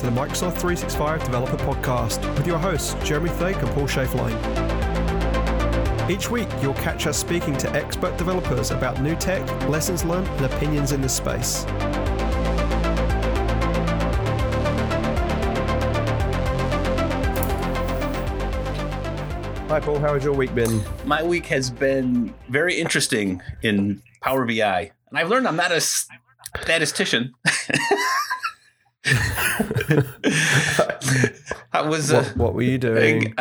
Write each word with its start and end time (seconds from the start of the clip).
to 0.00 0.06
the 0.06 0.12
Microsoft 0.12 0.56
365 0.56 1.24
Developer 1.24 1.58
Podcast 1.58 2.22
with 2.38 2.46
your 2.46 2.56
hosts, 2.56 2.94
Jeremy 3.06 3.28
Thake 3.28 3.56
and 3.56 3.68
Paul 3.72 3.86
Schaeflein. 3.86 4.32
Each 6.08 6.30
week, 6.30 6.48
you'll 6.62 6.72
catch 6.72 7.06
us 7.06 7.18
speaking 7.18 7.54
to 7.58 7.70
expert 7.72 8.16
developers 8.16 8.70
about 8.70 9.02
new 9.02 9.14
tech, 9.16 9.46
lessons 9.68 10.02
learned, 10.02 10.26
and 10.26 10.46
opinions 10.46 10.92
in 10.92 11.02
this 11.02 11.14
space. 11.14 11.64
Hi, 19.68 19.80
Paul. 19.80 19.98
How 19.98 20.14
has 20.14 20.24
your 20.24 20.32
week 20.32 20.54
been? 20.54 20.82
My 21.04 21.22
week 21.22 21.44
has 21.46 21.70
been 21.70 22.32
very 22.48 22.74
interesting 22.74 23.42
in 23.60 24.00
Power 24.22 24.46
BI, 24.46 24.90
and 25.10 25.18
I've 25.18 25.28
learned 25.28 25.46
I'm 25.46 25.56
not 25.56 25.72
a 25.72 25.80
statistician. 25.82 27.34
I 31.72 31.82
was. 31.82 32.12
Uh, 32.12 32.22
what, 32.22 32.36
what, 32.36 32.54
were 32.54 32.62
you 32.62 32.78
doing? 32.78 33.34
Uh, 33.36 33.40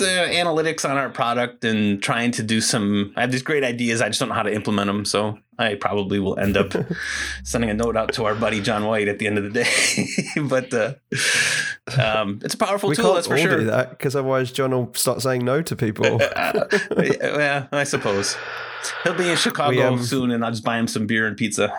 uh, 0.00 0.26
analytics 0.28 0.88
on 0.88 0.96
our 0.96 1.10
product 1.10 1.64
and 1.64 2.02
trying 2.02 2.30
to 2.32 2.42
do 2.42 2.60
some. 2.60 3.12
I 3.16 3.22
have 3.22 3.32
these 3.32 3.42
great 3.42 3.64
ideas. 3.64 4.00
I 4.00 4.08
just 4.08 4.20
don't 4.20 4.28
know 4.28 4.34
how 4.34 4.42
to 4.42 4.54
implement 4.54 4.86
them. 4.86 5.04
So 5.04 5.38
I 5.58 5.74
probably 5.74 6.18
will 6.18 6.38
end 6.38 6.56
up 6.56 6.72
sending 7.44 7.70
a 7.70 7.74
note 7.74 7.96
out 7.96 8.12
to 8.14 8.24
our 8.24 8.34
buddy 8.34 8.60
John 8.60 8.84
White 8.86 9.08
at 9.08 9.18
the 9.18 9.26
end 9.26 9.38
of 9.38 9.44
the 9.44 9.50
day. 9.50 10.42
but 10.48 10.72
uh, 10.72 10.94
um, 12.00 12.40
it's 12.42 12.54
a 12.54 12.58
powerful 12.58 12.88
we 12.88 12.96
tool. 12.96 13.06
Can't 13.06 13.14
that's 13.16 13.26
for 13.26 13.34
all 13.34 13.40
sure. 13.40 13.58
Do 13.58 13.66
that 13.66 13.90
because 13.90 14.16
otherwise 14.16 14.52
John 14.52 14.70
will 14.70 14.94
start 14.94 15.20
saying 15.22 15.44
no 15.44 15.62
to 15.62 15.76
people. 15.76 16.18
yeah, 16.20 17.66
I 17.72 17.84
suppose 17.84 18.36
he'll 19.04 19.14
be 19.14 19.28
in 19.28 19.36
Chicago 19.36 19.70
we, 19.70 19.82
um, 19.82 20.02
soon, 20.02 20.30
and 20.30 20.44
I'll 20.44 20.52
just 20.52 20.64
buy 20.64 20.78
him 20.78 20.88
some 20.88 21.06
beer 21.06 21.26
and 21.26 21.36
pizza. 21.36 21.72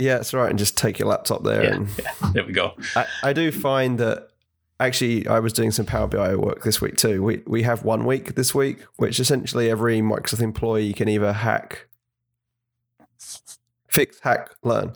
Yeah, 0.00 0.16
that's 0.16 0.32
right. 0.32 0.48
And 0.48 0.58
just 0.58 0.76
take 0.76 0.98
your 0.98 1.08
laptop 1.08 1.44
there. 1.44 1.62
Yeah, 1.62 1.74
and 1.74 1.88
yeah, 1.98 2.30
there 2.32 2.44
we 2.46 2.52
go. 2.52 2.74
I, 2.96 3.06
I 3.22 3.32
do 3.32 3.52
find 3.52 3.98
that 3.98 4.30
actually 4.80 5.28
I 5.28 5.38
was 5.38 5.52
doing 5.52 5.70
some 5.70 5.86
Power 5.86 6.06
BI 6.06 6.34
work 6.36 6.64
this 6.64 6.80
week 6.80 6.96
too. 6.96 7.22
We 7.22 7.42
we 7.46 7.62
have 7.62 7.84
one 7.84 8.06
week 8.06 8.34
this 8.34 8.54
week, 8.54 8.84
which 8.96 9.20
essentially 9.20 9.70
every 9.70 10.00
Microsoft 10.00 10.40
employee 10.40 10.94
can 10.94 11.08
either 11.08 11.32
hack, 11.34 11.86
fix, 13.88 14.18
hack, 14.20 14.54
learn. 14.62 14.94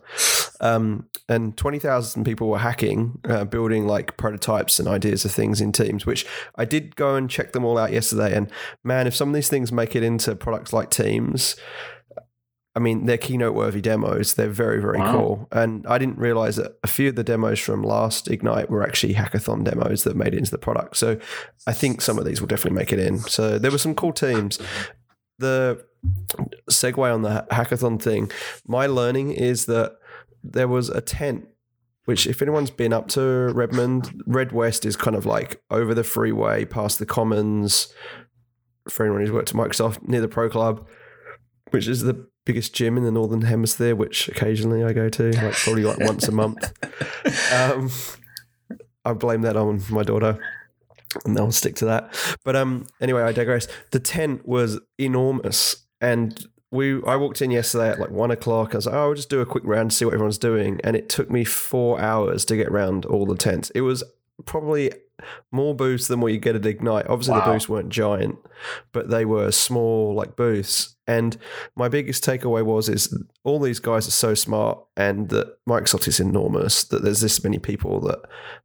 Um, 0.60 1.08
and 1.28 1.56
20,000 1.56 2.24
people 2.24 2.48
were 2.48 2.58
hacking, 2.58 3.18
uh, 3.28 3.44
building 3.44 3.86
like 3.86 4.16
prototypes 4.16 4.78
and 4.78 4.88
ideas 4.88 5.24
of 5.24 5.32
things 5.32 5.60
in 5.60 5.72
Teams, 5.72 6.06
which 6.06 6.24
I 6.56 6.64
did 6.64 6.96
go 6.96 7.16
and 7.16 7.28
check 7.28 7.52
them 7.52 7.64
all 7.64 7.76
out 7.76 7.92
yesterday. 7.92 8.34
And 8.34 8.50
man, 8.82 9.06
if 9.06 9.14
some 9.14 9.28
of 9.28 9.34
these 9.34 9.48
things 9.48 9.72
make 9.72 9.94
it 9.94 10.02
into 10.02 10.34
products 10.36 10.72
like 10.72 10.90
Teams, 10.90 11.56
I 12.76 12.80
mean, 12.80 13.06
they're 13.06 13.18
keynote 13.18 13.54
worthy 13.54 13.80
demos. 13.80 14.34
They're 14.34 14.48
very, 14.48 14.80
very 14.80 14.98
wow. 14.98 15.12
cool. 15.12 15.48
And 15.52 15.86
I 15.86 15.96
didn't 15.96 16.18
realize 16.18 16.56
that 16.56 16.76
a 16.82 16.88
few 16.88 17.08
of 17.08 17.14
the 17.14 17.22
demos 17.22 17.60
from 17.60 17.82
last 17.82 18.28
Ignite 18.28 18.68
were 18.68 18.82
actually 18.82 19.14
hackathon 19.14 19.62
demos 19.64 20.02
that 20.04 20.16
made 20.16 20.34
it 20.34 20.38
into 20.38 20.50
the 20.50 20.58
product. 20.58 20.96
So 20.96 21.18
I 21.66 21.72
think 21.72 22.00
some 22.00 22.18
of 22.18 22.24
these 22.24 22.40
will 22.40 22.48
definitely 22.48 22.76
make 22.76 22.92
it 22.92 22.98
in. 22.98 23.18
So 23.20 23.58
there 23.58 23.70
were 23.70 23.78
some 23.78 23.94
cool 23.94 24.12
teams. 24.12 24.58
The 25.38 25.84
segue 26.70 27.14
on 27.14 27.22
the 27.22 27.46
hackathon 27.52 28.02
thing, 28.02 28.30
my 28.66 28.86
learning 28.86 29.32
is 29.32 29.66
that 29.66 29.96
there 30.42 30.68
was 30.68 30.88
a 30.88 31.00
tent 31.00 31.46
which 32.06 32.26
if 32.26 32.42
anyone's 32.42 32.70
been 32.70 32.92
up 32.92 33.08
to 33.08 33.20
Redmond, 33.54 34.22
Red 34.26 34.52
West 34.52 34.84
is 34.84 34.94
kind 34.94 35.16
of 35.16 35.24
like 35.24 35.62
over 35.70 35.94
the 35.94 36.04
freeway 36.04 36.64
past 36.66 36.98
the 36.98 37.06
Commons. 37.06 37.88
For 38.90 39.06
anyone 39.06 39.22
who's 39.22 39.32
worked 39.32 39.48
at 39.48 39.56
Microsoft, 39.56 40.06
near 40.06 40.20
the 40.20 40.28
Pro 40.28 40.50
Club, 40.50 40.86
which 41.70 41.88
is 41.88 42.02
the 42.02 42.28
biggest 42.44 42.74
gym 42.74 42.96
in 42.96 43.04
the 43.04 43.10
northern 43.10 43.42
hemisphere, 43.42 43.96
which 43.96 44.28
occasionally 44.28 44.84
I 44.84 44.92
go 44.92 45.08
to, 45.08 45.32
like 45.32 45.54
probably 45.54 45.84
like 45.84 45.98
once 46.00 46.28
a 46.28 46.32
month. 46.32 46.72
Um, 47.52 47.90
I 49.04 49.12
blame 49.12 49.42
that 49.42 49.56
on 49.56 49.82
my 49.90 50.02
daughter. 50.02 50.38
And 51.24 51.38
I'll 51.38 51.52
stick 51.52 51.76
to 51.76 51.84
that. 51.86 52.14
But 52.44 52.56
um, 52.56 52.86
anyway, 53.00 53.22
I 53.22 53.32
digress. 53.32 53.68
The 53.92 54.00
tent 54.00 54.46
was 54.46 54.80
enormous, 54.98 55.86
and 56.00 56.46
we 56.70 57.00
I 57.04 57.16
walked 57.16 57.40
in 57.40 57.50
yesterday 57.50 57.90
at 57.90 58.00
like 58.00 58.10
one 58.10 58.30
o'clock. 58.30 58.74
I 58.74 58.78
was 58.78 58.86
like, 58.86 58.94
oh, 58.94 59.08
I'll 59.08 59.14
just 59.14 59.30
do 59.30 59.40
a 59.40 59.46
quick 59.46 59.64
round 59.64 59.90
to 59.90 59.96
see 59.96 60.04
what 60.04 60.14
everyone's 60.14 60.38
doing, 60.38 60.80
and 60.82 60.96
it 60.96 61.08
took 61.08 61.30
me 61.30 61.44
four 61.44 62.00
hours 62.00 62.44
to 62.46 62.56
get 62.56 62.68
around 62.68 63.06
all 63.06 63.26
the 63.26 63.36
tents. 63.36 63.70
It 63.70 63.82
was 63.82 64.02
probably 64.44 64.90
more 65.52 65.74
booths 65.74 66.08
than 66.08 66.20
what 66.20 66.32
you 66.32 66.38
get 66.38 66.56
at 66.56 66.66
Ignite. 66.66 67.06
Obviously, 67.06 67.34
wow. 67.34 67.46
the 67.46 67.52
booths 67.52 67.68
weren't 67.68 67.90
giant, 67.90 68.38
but 68.92 69.08
they 69.08 69.24
were 69.24 69.52
small, 69.52 70.14
like 70.14 70.36
booths. 70.36 70.93
And 71.06 71.36
my 71.76 71.88
biggest 71.88 72.24
takeaway 72.24 72.64
was 72.64 72.88
is 72.88 73.16
all 73.42 73.60
these 73.60 73.80
guys 73.80 74.08
are 74.08 74.12
so 74.12 74.34
smart, 74.34 74.78
and 74.96 75.28
that 75.28 75.58
Microsoft 75.68 76.08
is 76.08 76.20
enormous. 76.20 76.84
That 76.84 77.02
there's 77.02 77.20
this 77.20 77.42
many 77.44 77.58
people 77.58 78.00
that 78.02 78.20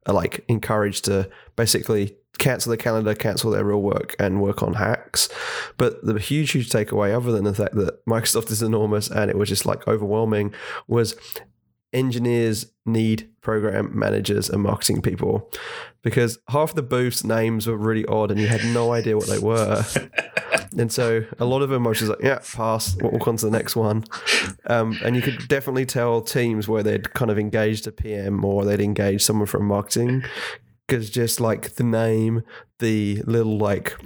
are 0.06 0.14
like 0.14 0.44
encouraged 0.48 1.04
to 1.06 1.28
basically 1.56 2.16
cancel 2.38 2.70
their 2.70 2.78
calendar, 2.78 3.14
cancel 3.14 3.50
their 3.50 3.64
real 3.64 3.82
work, 3.82 4.16
and 4.18 4.40
work 4.40 4.62
on 4.62 4.74
hacks. 4.74 5.28
But 5.76 6.04
the 6.04 6.18
huge, 6.18 6.52
huge 6.52 6.70
takeaway, 6.70 7.14
other 7.14 7.32
than 7.32 7.44
the 7.44 7.54
fact 7.54 7.74
that 7.74 8.04
Microsoft 8.06 8.50
is 8.50 8.62
enormous 8.62 9.10
and 9.10 9.30
it 9.30 9.36
was 9.36 9.48
just 9.48 9.66
like 9.66 9.86
overwhelming, 9.86 10.54
was 10.88 11.14
engineers 11.92 12.66
need 12.86 13.28
program 13.40 13.90
managers 13.98 14.48
and 14.48 14.62
marketing 14.62 15.02
people 15.02 15.50
because 16.02 16.38
half 16.48 16.74
the 16.74 16.82
booths 16.82 17.24
names 17.24 17.66
were 17.66 17.76
really 17.76 18.06
odd 18.06 18.30
and 18.30 18.40
you 18.40 18.46
had 18.46 18.64
no 18.66 18.92
idea 18.92 19.16
what 19.16 19.26
they 19.26 19.38
were. 19.38 19.84
and 20.76 20.92
so 20.92 21.24
a 21.38 21.44
lot 21.44 21.62
of 21.62 21.70
them 21.70 21.86
I 21.86 21.90
was 21.90 21.98
just 21.98 22.10
like, 22.10 22.22
yeah, 22.22 22.38
pass, 22.54 22.96
we'll 22.96 23.12
walk 23.12 23.26
on 23.28 23.36
to 23.38 23.46
the 23.46 23.50
next 23.50 23.76
one. 23.76 24.04
Um, 24.66 24.98
and 25.04 25.16
you 25.16 25.22
could 25.22 25.48
definitely 25.48 25.86
tell 25.86 26.20
teams 26.20 26.68
where 26.68 26.82
they'd 26.82 27.12
kind 27.14 27.30
of 27.30 27.38
engaged 27.38 27.86
a 27.86 27.92
PM 27.92 28.44
or 28.44 28.64
they'd 28.64 28.80
engaged 28.80 29.22
someone 29.22 29.46
from 29.46 29.66
marketing 29.66 30.22
because 30.86 31.10
just 31.10 31.40
like 31.40 31.74
the 31.74 31.84
name, 31.84 32.42
the 32.78 33.22
little 33.26 33.58
like 33.58 33.96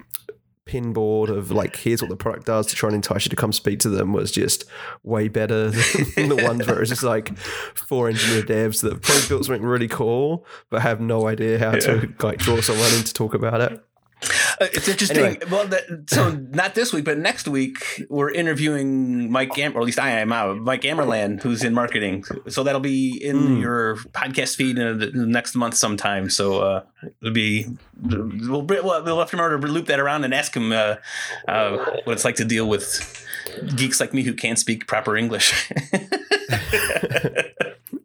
pinboard 0.67 1.29
of 1.29 1.51
like 1.51 1.77
here's 1.77 2.01
what 2.01 2.09
the 2.09 2.17
product 2.17 2.47
does 2.47 2.67
to 2.67 2.75
try 2.75 2.89
and 2.89 2.97
entice 2.97 3.27
you 3.27 3.29
to 3.29 3.37
come 3.37 3.53
speak 3.53 3.79
to 3.81 3.91
them 3.91 4.15
was 4.15 4.33
just 4.33 4.65
way 5.03 5.29
better 5.29 5.71
than 6.17 6.31
the 6.31 6.43
ones 6.43 6.67
where 6.67 6.81
it's 6.81 6.89
just 6.89 7.03
like 7.03 7.37
four 7.39 8.09
engineer 8.09 8.43
devs 8.43 8.81
that 8.81 8.93
have 8.93 9.03
probably 9.03 9.29
built 9.29 9.45
something 9.45 9.63
really 9.63 9.89
cool 9.89 10.47
but 10.71 10.81
have 10.81 11.01
no 11.01 11.29
idea 11.29 11.59
how 11.59 11.73
yeah. 11.73 11.81
to 11.81 12.15
like 12.21 12.39
draw 12.39 12.61
someone 12.63 12.93
in 12.95 13.05
to 13.05 13.13
talk 13.13 13.35
about 13.35 13.61
it. 13.61 13.85
Uh, 14.61 14.67
it's 14.73 14.89
interesting. 14.89 15.19
Anyway. 15.19 15.39
Well, 15.51 15.67
that, 15.69 16.05
so 16.09 16.31
not 16.31 16.75
this 16.75 16.93
week, 16.93 17.05
but 17.05 17.19
next 17.19 17.49
week 17.49 18.05
we're 18.09 18.31
interviewing 18.31 19.31
Mike 19.31 19.57
Am, 19.59 19.77
or 19.77 19.81
at 19.81 19.87
least 19.87 19.99
I 19.99 20.11
am 20.11 20.33
out. 20.33 20.59
Mike 20.59 20.83
Ammerlaan, 20.83 21.43
who's 21.43 21.65
in 21.65 21.75
marketing. 21.75 22.25
So 22.49 22.63
that'll 22.63 22.81
be 22.81 23.17
in 23.23 23.37
mm. 23.37 23.61
your 23.61 23.97
podcast 23.97 24.57
feed 24.57 24.79
in 24.79 24.99
the 24.99 25.11
next 25.27 25.55
month 25.55 25.75
sometime. 25.75 26.31
So 26.31 26.61
uh, 26.61 26.83
it'll 27.21 27.35
be 27.35 27.67
we'll 28.03 28.63
we'll 28.63 29.19
have 29.19 29.31
to 29.31 29.37
remember 29.37 29.67
to 29.67 29.73
loop 29.73 29.87
that 29.87 30.01
around 30.01 30.25
and 30.25 30.35
ask 30.35 30.57
him 30.57 30.73
uh, 30.73 30.97
uh, 31.49 31.77
what 32.05 32.13
it's 32.13 32.25
like 32.25 32.37
to 32.37 32.45
deal 32.45 32.69
with 32.69 33.25
geeks 33.77 34.01
like 34.01 34.15
me 34.15 34.23
who 34.23 34.35
can't 34.35 34.59
speak 34.59 34.87
proper 34.87 35.17
English. 35.17 35.71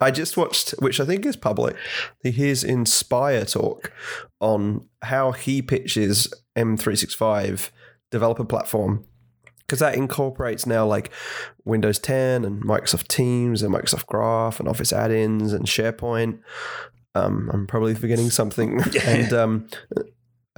I 0.02 0.12
just 0.12 0.38
watched, 0.38 0.72
which 0.80 1.00
I 1.00 1.06
think 1.06 1.26
is 1.26 1.36
public, 1.36 1.76
his 2.24 2.64
Inspire 2.64 3.44
talk 3.46 3.92
on 4.40 4.86
how 5.02 5.32
he 5.32 5.62
pitches 5.62 6.34
M365 6.58 7.70
developer 8.12 8.46
platform 8.46 9.06
because 9.70 9.80
that 9.80 9.96
incorporates 9.96 10.66
now 10.66 10.84
like 10.84 11.12
Windows 11.64 12.00
10 12.00 12.44
and 12.44 12.64
Microsoft 12.64 13.08
Teams 13.08 13.62
and 13.62 13.72
Microsoft 13.72 14.08
Graph 14.08 14.60
and 14.60 14.68
Office 14.68 14.92
add-ins 14.92 15.54
and 15.54 15.66
SharePoint. 15.68 16.40
Um, 17.14 17.52
I'm 17.54 17.68
probably 17.68 17.94
forgetting 17.94 18.32
something. 18.32 18.82
and 19.06 19.32
um, 19.32 19.68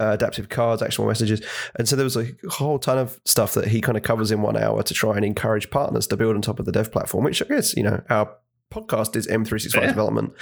uh, 0.02 0.12
adaptive 0.12 0.48
cards, 0.48 0.82
actual 0.82 1.06
messages. 1.06 1.42
And 1.76 1.88
so 1.88 1.96
there 1.96 2.04
was 2.04 2.16
a 2.16 2.28
whole 2.50 2.78
ton 2.78 2.98
of 2.98 3.20
stuff 3.24 3.54
that 3.54 3.68
he 3.68 3.80
kind 3.80 3.96
of 3.96 4.02
covers 4.02 4.30
in 4.30 4.42
one 4.42 4.56
hour 4.56 4.82
to 4.82 4.94
try 4.94 5.16
and 5.16 5.24
encourage 5.24 5.70
partners 5.70 6.06
to 6.08 6.16
build 6.16 6.34
on 6.34 6.42
top 6.42 6.58
of 6.58 6.66
the 6.66 6.72
dev 6.72 6.90
platform, 6.90 7.24
which 7.24 7.42
I 7.42 7.46
guess, 7.46 7.76
you 7.76 7.82
know, 7.82 8.02
our 8.10 8.34
podcast 8.70 9.14
is 9.16 9.26
M365 9.26 9.74
yeah. 9.74 9.86
development. 9.86 10.32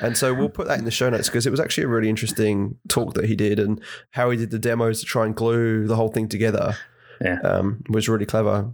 And 0.00 0.16
so 0.16 0.32
we'll 0.34 0.48
put 0.48 0.66
that 0.66 0.78
in 0.78 0.84
the 0.84 0.90
show 0.90 1.10
notes 1.10 1.28
because 1.28 1.46
it 1.46 1.50
was 1.50 1.60
actually 1.60 1.84
a 1.84 1.88
really 1.88 2.08
interesting 2.08 2.78
talk 2.88 3.14
that 3.14 3.26
he 3.26 3.36
did 3.36 3.58
and 3.58 3.80
how 4.10 4.30
he 4.30 4.36
did 4.36 4.50
the 4.50 4.58
demos 4.58 5.00
to 5.00 5.06
try 5.06 5.26
and 5.26 5.34
glue 5.34 5.86
the 5.86 5.96
whole 5.96 6.08
thing 6.08 6.28
together. 6.28 6.76
Yeah. 7.20 7.40
Um, 7.40 7.82
was 7.88 8.08
really 8.08 8.26
clever. 8.26 8.72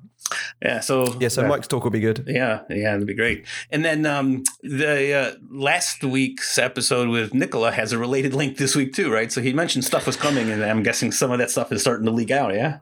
Yeah. 0.63 0.81
So 0.81 1.15
yeah. 1.21 1.29
So 1.29 1.47
Mike's 1.47 1.69
talk 1.69 1.85
will 1.85 1.91
be 1.91 2.01
good. 2.01 2.25
Yeah. 2.27 2.63
Yeah. 2.69 2.95
It'll 2.95 3.07
be 3.07 3.15
great. 3.15 3.47
And 3.71 3.85
then 3.85 4.07
um, 4.07 4.45
the 4.63 5.13
uh, 5.13 5.35
last 5.51 6.05
week's 6.05 6.59
episode 6.59 7.09
with 7.09 7.35
Nicola 7.35 7.73
has 7.73 7.93
a 7.93 7.99
related 7.99 8.35
link 8.35 8.57
this 8.59 8.77
week 8.77 8.93
too, 8.93 9.13
right? 9.13 9.31
So 9.33 9.41
he 9.41 9.53
mentioned 9.53 9.85
stuff 9.85 10.07
was 10.07 10.17
coming, 10.17 10.51
and 10.51 10.63
I'm 10.65 10.83
guessing 10.83 11.13
some 11.13 11.31
of 11.31 11.39
that 11.39 11.51
stuff 11.51 11.73
is 11.73 11.81
starting 11.81 12.07
to 12.07 12.13
leak 12.13 12.31
out. 12.31 12.55
Yeah. 12.55 12.79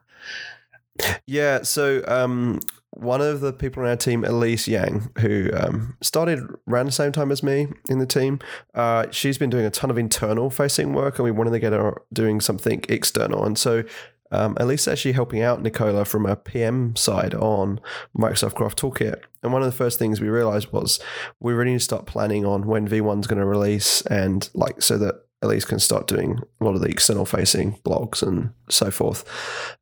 Yeah. 1.27 1.63
So 1.63 2.03
um, 2.07 2.61
one 2.91 3.21
of 3.21 3.41
the 3.41 3.53
people 3.53 3.83
on 3.83 3.89
our 3.89 3.97
team, 3.97 4.25
Elise 4.25 4.67
Yang, 4.69 5.11
who 5.19 5.51
um, 5.55 5.97
started 6.03 6.41
around 6.69 6.87
the 6.87 6.93
same 6.93 7.13
time 7.13 7.31
as 7.31 7.43
me 7.43 7.69
in 7.89 7.99
the 7.99 8.07
team, 8.07 8.41
uh, 8.75 9.07
she's 9.11 9.39
been 9.39 9.51
doing 9.51 9.65
a 9.65 9.71
ton 9.71 9.91
of 9.91 9.99
internal 9.99 10.51
facing 10.51 10.93
work, 10.93 11.19
and 11.19 11.25
we 11.25 11.31
wanted 11.31 11.51
to 11.51 11.61
get 11.61 11.73
her 11.73 12.03
doing 12.13 12.41
something 12.41 12.85
external. 12.89 13.45
And 13.45 13.57
so 13.57 13.85
um, 14.31 14.57
Elise 14.59 14.87
actually 14.89 15.13
helping 15.13 15.43
out 15.43 15.63
Nicola 15.63 16.05
from 16.05 16.27
a 16.27 16.37
PM 16.37 16.95
side 16.97 17.35
on 17.35 17.81
Microsoft 18.17 18.55
Graph 18.55 18.77
Toolkit. 18.77 19.23
And 19.43 19.53
one 19.53 19.63
of 19.63 19.67
the 19.67 19.77
first 19.77 19.99
things 19.99 20.21
we 20.21 20.29
realized 20.29 20.73
was 20.73 21.01
we 21.41 21.53
really 21.53 21.73
need 21.73 21.79
to 21.79 21.85
start 21.85 22.07
planning 22.07 22.45
on 22.45 22.67
when 22.67 22.89
V1's 22.89 23.27
going 23.27 23.41
to 23.41 23.47
release 23.47 24.03
and 24.03 24.49
like 24.55 24.83
so 24.83 24.99
that 24.99 25.27
Elise 25.43 25.65
can 25.65 25.79
start 25.79 26.07
doing 26.07 26.39
a 26.61 26.65
lot 26.65 26.75
of 26.75 26.83
the 26.83 26.89
external 26.89 27.25
facing 27.25 27.73
blogs 27.79 28.23
and 28.23 28.51
so 28.69 28.91
forth. 28.91 29.25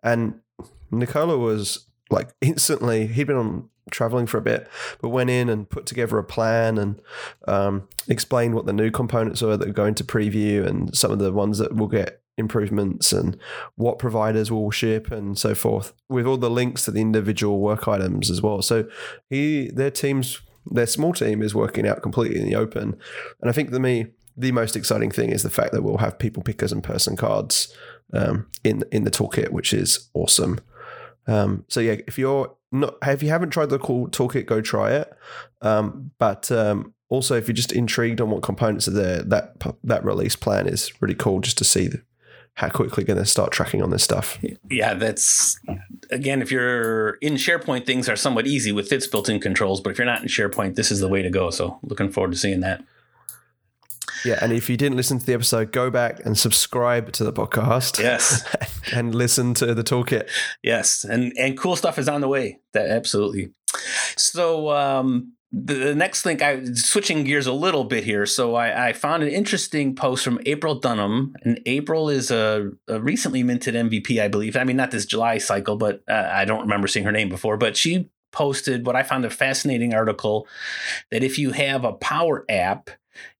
And 0.02 0.40
Nicola 0.90 1.36
was 1.36 1.86
like 2.10 2.30
instantly, 2.40 3.06
he'd 3.06 3.26
been 3.26 3.36
on 3.36 3.68
traveling 3.90 4.26
for 4.26 4.38
a 4.38 4.42
bit, 4.42 4.68
but 5.00 5.08
went 5.08 5.30
in 5.30 5.48
and 5.48 5.68
put 5.68 5.86
together 5.86 6.18
a 6.18 6.24
plan 6.24 6.78
and 6.78 7.00
um, 7.46 7.88
explained 8.06 8.54
what 8.54 8.66
the 8.66 8.72
new 8.72 8.90
components 8.90 9.42
are 9.42 9.56
that 9.56 9.68
are 9.68 9.72
going 9.72 9.94
to 9.94 10.04
preview 10.04 10.66
and 10.66 10.96
some 10.96 11.10
of 11.10 11.18
the 11.18 11.32
ones 11.32 11.58
that 11.58 11.74
will 11.74 11.88
get 11.88 12.22
improvements 12.38 13.12
and 13.12 13.36
what 13.76 13.98
providers 13.98 14.50
will 14.50 14.70
ship 14.70 15.10
and 15.10 15.38
so 15.38 15.54
forth 15.54 15.92
with 16.08 16.26
all 16.26 16.36
the 16.36 16.50
links 16.50 16.84
to 16.84 16.90
the 16.90 17.00
individual 17.00 17.60
work 17.60 17.88
items 17.88 18.30
as 18.30 18.40
well. 18.40 18.62
So 18.62 18.88
he 19.28 19.70
their 19.70 19.90
teams 19.90 20.40
their 20.70 20.86
small 20.86 21.12
team 21.12 21.42
is 21.42 21.54
working 21.54 21.86
out 21.86 22.02
completely 22.02 22.38
in 22.38 22.46
the 22.46 22.54
open. 22.54 22.98
And 23.40 23.50
I 23.50 23.52
think 23.52 23.70
to 23.70 23.80
me 23.80 24.06
the 24.36 24.52
most 24.52 24.76
exciting 24.76 25.10
thing 25.10 25.30
is 25.30 25.42
the 25.42 25.50
fact 25.50 25.72
that 25.72 25.82
we'll 25.82 25.98
have 25.98 26.18
people 26.18 26.42
pickers 26.42 26.72
and 26.72 26.82
person 26.82 27.16
cards 27.16 27.74
um, 28.12 28.46
in 28.64 28.84
in 28.92 29.04
the 29.04 29.10
toolkit, 29.10 29.50
which 29.50 29.74
is 29.74 30.08
awesome. 30.14 30.60
Um, 31.26 31.64
so 31.68 31.80
yeah, 31.80 31.96
if 32.06 32.18
you're 32.18 32.54
not 32.70 32.94
if 33.02 33.22
you 33.22 33.28
haven't 33.30 33.50
tried 33.50 33.70
the 33.70 33.78
cool 33.78 34.08
toolkit, 34.08 34.46
go 34.46 34.60
try 34.60 34.92
it. 34.92 35.12
Um, 35.60 36.12
but 36.18 36.50
um, 36.52 36.94
also, 37.08 37.36
if 37.36 37.48
you're 37.48 37.54
just 37.54 37.72
intrigued 37.72 38.20
on 38.20 38.30
what 38.30 38.42
components 38.42 38.86
are 38.86 38.92
there, 38.92 39.22
that 39.22 39.56
that 39.84 40.04
release 40.04 40.36
plan 40.36 40.66
is 40.66 40.92
really 41.00 41.14
cool 41.14 41.40
just 41.40 41.58
to 41.58 41.64
see 41.64 41.88
how 42.58 42.68
quickly 42.68 43.04
going 43.04 43.20
to 43.20 43.24
start 43.24 43.52
tracking 43.52 43.84
on 43.84 43.90
this 43.90 44.02
stuff. 44.02 44.36
Yeah, 44.68 44.94
that's 44.94 45.60
again, 46.10 46.42
if 46.42 46.50
you're 46.50 47.10
in 47.20 47.34
SharePoint, 47.34 47.86
things 47.86 48.08
are 48.08 48.16
somewhat 48.16 48.48
easy 48.48 48.72
with 48.72 48.92
its 48.92 49.06
built-in 49.06 49.40
controls. 49.40 49.80
But 49.80 49.90
if 49.90 49.98
you're 49.98 50.06
not 50.06 50.22
in 50.22 50.28
SharePoint, 50.28 50.74
this 50.74 50.90
is 50.90 50.98
the 50.98 51.06
way 51.06 51.22
to 51.22 51.30
go. 51.30 51.50
So, 51.50 51.78
looking 51.84 52.10
forward 52.10 52.32
to 52.32 52.36
seeing 52.36 52.58
that. 52.60 52.82
Yeah, 54.24 54.40
and 54.42 54.52
if 54.52 54.68
you 54.68 54.76
didn't 54.76 54.96
listen 54.96 55.20
to 55.20 55.24
the 55.24 55.34
episode, 55.34 55.70
go 55.70 55.88
back 55.88 56.18
and 56.26 56.36
subscribe 56.36 57.12
to 57.12 57.22
the 57.22 57.32
podcast. 57.32 58.00
Yes, 58.00 58.44
and 58.92 59.14
listen 59.14 59.54
to 59.54 59.72
the 59.72 59.84
toolkit. 59.84 60.28
Yes, 60.60 61.04
and 61.04 61.32
and 61.38 61.56
cool 61.56 61.76
stuff 61.76 61.96
is 61.96 62.08
on 62.08 62.22
the 62.22 62.28
way. 62.28 62.58
That 62.72 62.90
absolutely. 62.90 63.52
So, 64.16 64.70
um, 64.70 65.34
the, 65.50 65.94
next 65.94 66.26
link, 66.26 66.42
I 66.42 66.64
switching 66.74 67.24
gears 67.24 67.46
a 67.46 67.52
little 67.52 67.84
bit 67.84 68.04
here. 68.04 68.26
So 68.26 68.54
I, 68.54 68.88
I 68.88 68.92
found 68.92 69.22
an 69.22 69.30
interesting 69.30 69.94
post 69.94 70.24
from 70.24 70.40
April 70.44 70.80
Dunnam, 70.80 71.32
and 71.42 71.60
April 71.66 72.10
is 72.10 72.30
a, 72.30 72.70
a, 72.86 73.00
recently 73.00 73.42
minted 73.42 73.74
MVP, 73.74 74.20
I 74.20 74.28
believe. 74.28 74.56
I 74.56 74.64
mean, 74.64 74.76
not 74.76 74.90
this 74.90 75.06
July 75.06 75.38
cycle, 75.38 75.76
but 75.76 76.02
uh, 76.08 76.30
I 76.32 76.44
don't 76.44 76.62
remember 76.62 76.86
seeing 76.86 77.06
her 77.06 77.12
name 77.12 77.28
before. 77.28 77.56
But 77.56 77.76
she 77.76 78.10
posted 78.30 78.84
what 78.84 78.96
I 78.96 79.02
found 79.02 79.24
a 79.24 79.30
fascinating 79.30 79.94
article 79.94 80.46
that 81.10 81.24
if 81.24 81.38
you 81.38 81.52
have 81.52 81.84
a 81.84 81.92
Power 81.92 82.44
app 82.48 82.90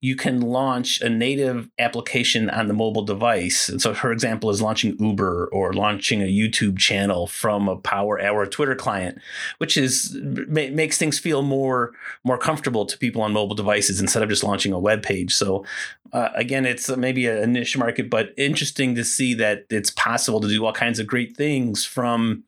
you 0.00 0.14
can 0.16 0.40
launch 0.40 1.00
a 1.00 1.08
native 1.08 1.68
application 1.78 2.48
on 2.50 2.68
the 2.68 2.74
mobile 2.74 3.02
device. 3.02 3.68
And 3.68 3.82
so 3.82 3.94
her 3.94 4.12
example 4.12 4.50
is 4.50 4.62
launching 4.62 4.96
Uber 4.98 5.48
or 5.52 5.72
launching 5.72 6.22
a 6.22 6.26
YouTube 6.26 6.78
channel 6.78 7.26
from 7.26 7.68
a 7.68 7.76
Power 7.76 8.20
or 8.30 8.42
a 8.42 8.48
Twitter 8.48 8.74
client, 8.74 9.18
which 9.58 9.76
is 9.76 10.16
ma- 10.22 10.70
makes 10.70 10.98
things 10.98 11.18
feel 11.18 11.42
more 11.42 11.92
more 12.24 12.38
comfortable 12.38 12.86
to 12.86 12.98
people 12.98 13.22
on 13.22 13.32
mobile 13.32 13.56
devices 13.56 14.00
instead 14.00 14.22
of 14.22 14.28
just 14.28 14.44
launching 14.44 14.72
a 14.72 14.78
web 14.78 15.02
page. 15.02 15.34
So 15.34 15.64
uh, 16.12 16.28
again, 16.34 16.64
it's 16.64 16.88
maybe 16.96 17.26
a 17.26 17.46
niche 17.46 17.76
market, 17.76 18.08
but 18.08 18.32
interesting 18.36 18.94
to 18.94 19.04
see 19.04 19.34
that 19.34 19.64
it's 19.70 19.90
possible 19.90 20.40
to 20.40 20.48
do 20.48 20.64
all 20.64 20.72
kinds 20.72 20.98
of 20.98 21.06
great 21.06 21.36
things 21.36 21.84
from 21.84 22.44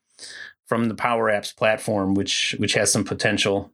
from 0.65 0.87
the 0.87 0.95
Power 0.95 1.29
Apps 1.29 1.55
platform, 1.55 2.13
which 2.13 2.55
which 2.57 2.73
has 2.73 2.91
some 2.91 3.03
potential. 3.03 3.71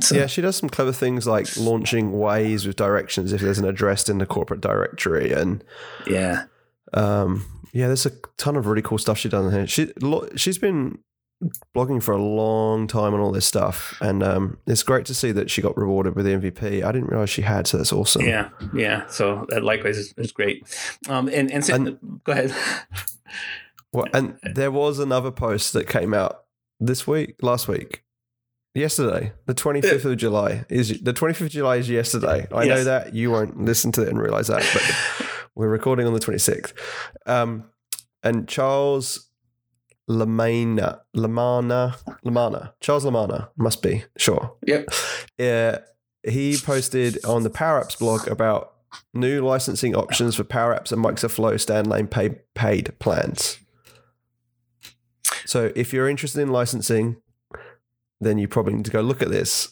So, 0.00 0.14
yeah, 0.14 0.26
she 0.26 0.42
does 0.42 0.56
some 0.56 0.68
clever 0.68 0.92
things 0.92 1.26
like 1.26 1.56
launching 1.56 2.12
Waze 2.12 2.66
with 2.66 2.76
directions 2.76 3.32
if 3.32 3.40
there's 3.40 3.58
an 3.58 3.64
address 3.64 4.08
in 4.08 4.18
the 4.18 4.26
corporate 4.26 4.60
directory, 4.60 5.32
and 5.32 5.64
yeah, 6.06 6.44
um, 6.92 7.46
yeah, 7.72 7.86
there's 7.86 8.06
a 8.06 8.12
ton 8.36 8.56
of 8.56 8.66
really 8.66 8.82
cool 8.82 8.98
stuff 8.98 9.18
she's 9.18 9.30
done 9.30 9.50
here. 9.50 9.66
She 9.66 9.92
she's 10.36 10.58
been 10.58 10.98
blogging 11.74 12.02
for 12.02 12.12
a 12.12 12.22
long 12.22 12.86
time 12.86 13.14
on 13.14 13.20
all 13.20 13.32
this 13.32 13.46
stuff, 13.46 13.96
and 14.00 14.22
um, 14.22 14.58
it's 14.66 14.82
great 14.82 15.06
to 15.06 15.14
see 15.14 15.32
that 15.32 15.50
she 15.50 15.62
got 15.62 15.76
rewarded 15.76 16.14
with 16.14 16.26
the 16.26 16.32
MVP. 16.32 16.84
I 16.84 16.92
didn't 16.92 17.08
realize 17.08 17.30
she 17.30 17.42
had, 17.42 17.66
so 17.66 17.78
that's 17.78 17.92
awesome. 17.92 18.22
Yeah, 18.22 18.50
yeah. 18.74 19.06
So 19.06 19.46
uh, 19.54 19.60
likewise, 19.60 19.98
it's, 19.98 20.14
it's 20.16 20.32
great. 20.32 20.64
Um, 21.08 21.28
and 21.28 21.50
and, 21.50 21.64
so, 21.64 21.74
and 21.74 22.20
go 22.24 22.32
ahead. 22.32 22.54
Well, 23.92 24.06
and 24.14 24.38
there 24.42 24.70
was 24.70 24.98
another 24.98 25.30
post 25.30 25.74
that 25.74 25.86
came 25.86 26.14
out 26.14 26.44
this 26.80 27.06
week, 27.06 27.36
last 27.42 27.68
week, 27.68 28.02
Yesterday, 28.74 29.32
the 29.44 29.54
25th 29.54 30.04
of 30.06 30.16
July 30.16 30.64
is 30.70 31.00
the 31.02 31.12
25th 31.12 31.40
of 31.42 31.50
July 31.50 31.76
is 31.76 31.90
yesterday. 31.90 32.46
I 32.50 32.64
yes. 32.64 32.78
know 32.78 32.84
that 32.84 33.14
you 33.14 33.30
won't 33.30 33.60
listen 33.62 33.92
to 33.92 34.02
it 34.02 34.08
and 34.08 34.18
realize 34.18 34.46
that, 34.46 34.66
but 34.72 35.28
we're 35.54 35.68
recording 35.68 36.06
on 36.06 36.14
the 36.14 36.20
26th. 36.20 36.72
Um, 37.26 37.64
and 38.22 38.48
Charles 38.48 39.28
Lamanna, 40.08 41.00
Lamanna, 41.14 41.96
Lamanna, 42.24 42.72
Charles 42.80 43.04
Lamanna 43.04 43.50
must 43.56 43.82
be 43.82 44.04
sure. 44.16 44.56
Yep. 44.66 44.88
Yeah, 45.38 45.78
he 46.22 46.56
posted 46.56 47.22
on 47.26 47.42
the 47.42 47.50
Power 47.50 47.84
Apps 47.84 47.98
blog 47.98 48.26
about 48.26 48.72
new 49.12 49.44
licensing 49.44 49.94
options 49.94 50.36
for 50.36 50.44
Power 50.44 50.74
Apps 50.74 50.92
and 50.92 51.04
Microsoft 51.04 51.32
Flow 51.32 51.54
standalone 51.54 52.10
pay, 52.10 52.40
paid 52.54 52.98
plans. 52.98 53.58
So 55.44 55.72
if 55.74 55.92
you're 55.92 56.08
interested 56.08 56.40
in 56.40 56.48
licensing, 56.48 57.16
then 58.24 58.38
you 58.38 58.48
probably 58.48 58.74
need 58.74 58.84
to 58.84 58.90
go 58.90 59.00
look 59.00 59.22
at 59.22 59.30
this 59.30 59.68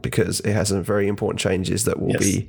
because 0.00 0.40
it 0.40 0.52
has 0.52 0.68
some 0.68 0.82
very 0.82 1.08
important 1.08 1.40
changes 1.40 1.84
that 1.84 2.00
will 2.00 2.10
yes. 2.10 2.20
be 2.20 2.48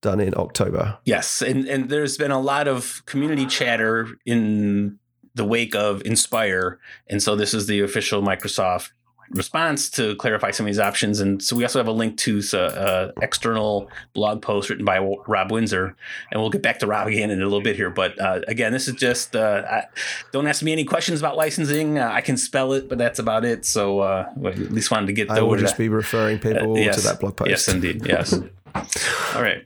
done 0.00 0.20
in 0.20 0.34
October. 0.36 0.98
Yes, 1.04 1.42
and 1.42 1.66
and 1.66 1.88
there's 1.88 2.16
been 2.16 2.30
a 2.30 2.40
lot 2.40 2.68
of 2.68 3.02
community 3.06 3.46
chatter 3.46 4.08
in 4.26 4.98
the 5.34 5.44
wake 5.44 5.74
of 5.74 6.02
Inspire, 6.04 6.78
and 7.08 7.22
so 7.22 7.36
this 7.36 7.54
is 7.54 7.66
the 7.66 7.80
official 7.80 8.22
Microsoft 8.22 8.90
response 9.34 9.90
to 9.90 10.14
clarify 10.16 10.50
some 10.50 10.66
of 10.66 10.68
these 10.68 10.78
options. 10.78 11.20
And 11.20 11.42
so 11.42 11.56
we 11.56 11.62
also 11.64 11.78
have 11.78 11.88
a 11.88 11.92
link 11.92 12.16
to 12.18 12.42
an 12.52 12.58
uh, 12.58 13.12
external 13.20 13.90
blog 14.12 14.42
post 14.42 14.70
written 14.70 14.84
by 14.84 14.98
Rob 14.98 15.50
Windsor, 15.50 15.96
and 16.30 16.40
we'll 16.40 16.50
get 16.50 16.62
back 16.62 16.78
to 16.80 16.86
Rob 16.86 17.08
again 17.08 17.30
in 17.30 17.40
a 17.40 17.44
little 17.44 17.62
bit 17.62 17.76
here. 17.76 17.90
But 17.90 18.20
uh, 18.20 18.40
again, 18.48 18.72
this 18.72 18.88
is 18.88 18.94
just 18.94 19.34
uh, 19.34 19.62
I, 19.68 19.84
don't 20.32 20.46
ask 20.46 20.62
me 20.62 20.72
any 20.72 20.84
questions 20.84 21.20
about 21.20 21.36
licensing. 21.36 21.98
Uh, 21.98 22.10
I 22.12 22.20
can 22.20 22.36
spell 22.36 22.72
it, 22.72 22.88
but 22.88 22.98
that's 22.98 23.18
about 23.18 23.44
it. 23.44 23.64
So 23.64 24.00
uh, 24.00 24.32
at 24.44 24.58
least 24.72 24.90
wanted 24.90 25.06
to 25.06 25.12
get. 25.12 25.30
I 25.30 25.40
will 25.42 25.56
just 25.56 25.78
be 25.78 25.88
referring 25.88 26.38
people 26.38 26.76
yes. 26.78 26.96
to 26.96 27.02
that 27.02 27.20
blog 27.20 27.36
post. 27.36 27.50
Yes, 27.50 27.68
indeed. 27.68 28.06
Yes. 28.06 28.32
All 28.74 29.42
right. 29.42 29.64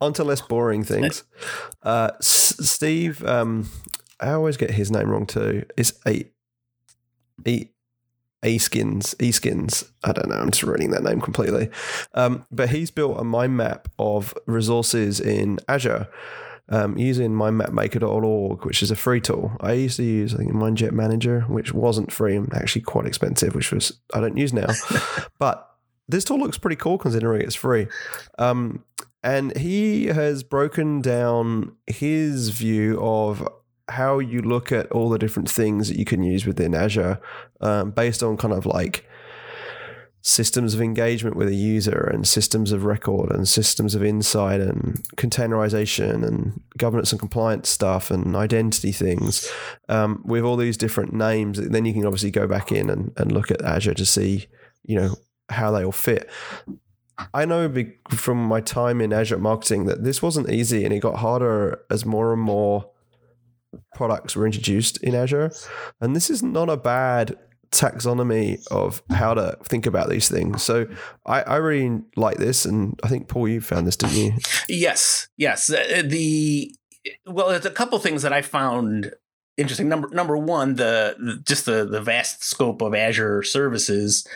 On 0.00 0.12
to 0.12 0.24
less 0.24 0.40
boring 0.40 0.84
things. 0.84 1.24
Uh, 1.82 2.10
S- 2.20 2.56
Steve, 2.60 3.24
um, 3.24 3.68
I 4.20 4.30
always 4.30 4.56
get 4.56 4.70
his 4.70 4.92
name 4.92 5.10
wrong 5.10 5.26
too. 5.26 5.64
It's 5.76 5.92
eight. 6.06 6.32
Eight 7.46 7.72
Askins, 8.42 9.14
Eskins. 9.16 9.90
I 10.04 10.12
don't 10.12 10.28
know. 10.28 10.36
I'm 10.36 10.50
just 10.50 10.62
ruining 10.62 10.90
that 10.90 11.02
name 11.02 11.20
completely. 11.20 11.70
Um, 12.14 12.46
but 12.50 12.70
he's 12.70 12.90
built 12.90 13.20
a 13.20 13.24
mind 13.24 13.56
map 13.56 13.88
of 13.98 14.32
resources 14.46 15.20
in 15.20 15.58
Azure 15.68 16.08
um, 16.68 16.96
using 16.98 17.32
mindmapmaker.org, 17.32 18.64
which 18.64 18.82
is 18.82 18.90
a 18.90 18.96
free 18.96 19.20
tool. 19.20 19.52
I 19.60 19.72
used 19.72 19.96
to 19.96 20.04
use, 20.04 20.34
I 20.34 20.38
think, 20.38 20.52
MindJet 20.52 20.92
Manager, 20.92 21.42
which 21.42 21.72
wasn't 21.72 22.12
free 22.12 22.36
and 22.36 22.52
actually 22.54 22.82
quite 22.82 23.06
expensive, 23.06 23.54
which 23.54 23.72
was 23.72 23.98
I 24.14 24.20
don't 24.20 24.36
use 24.36 24.52
now. 24.52 24.68
but 25.38 25.68
this 26.08 26.24
tool 26.24 26.38
looks 26.38 26.58
pretty 26.58 26.76
cool 26.76 26.98
considering 26.98 27.42
it's 27.42 27.54
free. 27.54 27.86
Um, 28.38 28.84
and 29.22 29.56
he 29.56 30.06
has 30.06 30.42
broken 30.42 31.00
down 31.00 31.76
his 31.86 32.50
view 32.50 33.00
of 33.00 33.46
how 33.88 34.18
you 34.18 34.42
look 34.42 34.70
at 34.70 34.90
all 34.92 35.08
the 35.08 35.18
different 35.18 35.50
things 35.50 35.88
that 35.88 35.98
you 35.98 36.04
can 36.04 36.22
use 36.22 36.46
within 36.46 36.74
Azure 36.74 37.20
um, 37.60 37.90
based 37.90 38.22
on 38.22 38.36
kind 38.36 38.54
of 38.54 38.66
like 38.66 39.06
systems 40.20 40.74
of 40.74 40.80
engagement 40.82 41.36
with 41.36 41.48
a 41.48 41.54
user 41.54 42.10
and 42.12 42.26
systems 42.26 42.72
of 42.72 42.84
record 42.84 43.30
and 43.30 43.48
systems 43.48 43.94
of 43.94 44.04
insight 44.04 44.60
and 44.60 45.02
containerization 45.16 46.26
and 46.26 46.60
governance 46.76 47.12
and 47.12 47.20
compliance 47.20 47.68
stuff 47.68 48.10
and 48.10 48.34
identity 48.34 48.92
things 48.92 49.48
um, 49.88 50.20
with 50.24 50.42
all 50.42 50.56
these 50.56 50.76
different 50.76 51.12
names. 51.12 51.58
Then 51.58 51.84
you 51.84 51.94
can 51.94 52.04
obviously 52.04 52.30
go 52.30 52.46
back 52.46 52.72
in 52.72 52.90
and, 52.90 53.12
and 53.16 53.32
look 53.32 53.50
at 53.50 53.62
Azure 53.62 53.94
to 53.94 54.04
see, 54.04 54.46
you 54.84 54.96
know, 54.96 55.16
how 55.48 55.70
they 55.70 55.84
all 55.84 55.92
fit. 55.92 56.28
I 57.32 57.44
know 57.44 57.72
from 58.10 58.44
my 58.44 58.60
time 58.60 59.00
in 59.00 59.12
Azure 59.12 59.38
marketing 59.38 59.86
that 59.86 60.04
this 60.04 60.20
wasn't 60.20 60.50
easy 60.50 60.84
and 60.84 60.92
it 60.92 61.00
got 61.00 61.16
harder 61.16 61.80
as 61.90 62.04
more 62.04 62.32
and 62.32 62.42
more 62.42 62.90
products 63.94 64.36
were 64.36 64.46
introduced 64.46 65.02
in 65.02 65.14
Azure. 65.14 65.50
And 66.00 66.14
this 66.14 66.30
is 66.30 66.42
not 66.42 66.68
a 66.68 66.76
bad 66.76 67.36
taxonomy 67.70 68.66
of 68.70 69.02
how 69.10 69.34
to 69.34 69.58
think 69.64 69.86
about 69.86 70.08
these 70.08 70.28
things. 70.28 70.62
So 70.62 70.86
I, 71.26 71.42
I 71.42 71.56
really 71.56 72.00
like 72.16 72.38
this. 72.38 72.64
And 72.64 72.98
I 73.02 73.08
think, 73.08 73.28
Paul, 73.28 73.48
you 73.48 73.60
found 73.60 73.86
this, 73.86 73.96
didn't 73.96 74.16
you? 74.16 74.32
Yes. 74.68 75.28
Yes. 75.36 75.66
The, 75.66 76.74
well, 77.26 77.50
there's 77.50 77.66
a 77.66 77.70
couple 77.70 77.98
things 77.98 78.22
that 78.22 78.32
I 78.32 78.42
found 78.42 79.12
interesting. 79.58 79.88
Number 79.88 80.08
number 80.08 80.36
one, 80.36 80.76
the, 80.76 81.16
the 81.18 81.42
just 81.44 81.66
the 81.66 81.84
the 81.84 82.00
vast 82.00 82.44
scope 82.44 82.80
of 82.80 82.94
Azure 82.94 83.42
services 83.42 84.26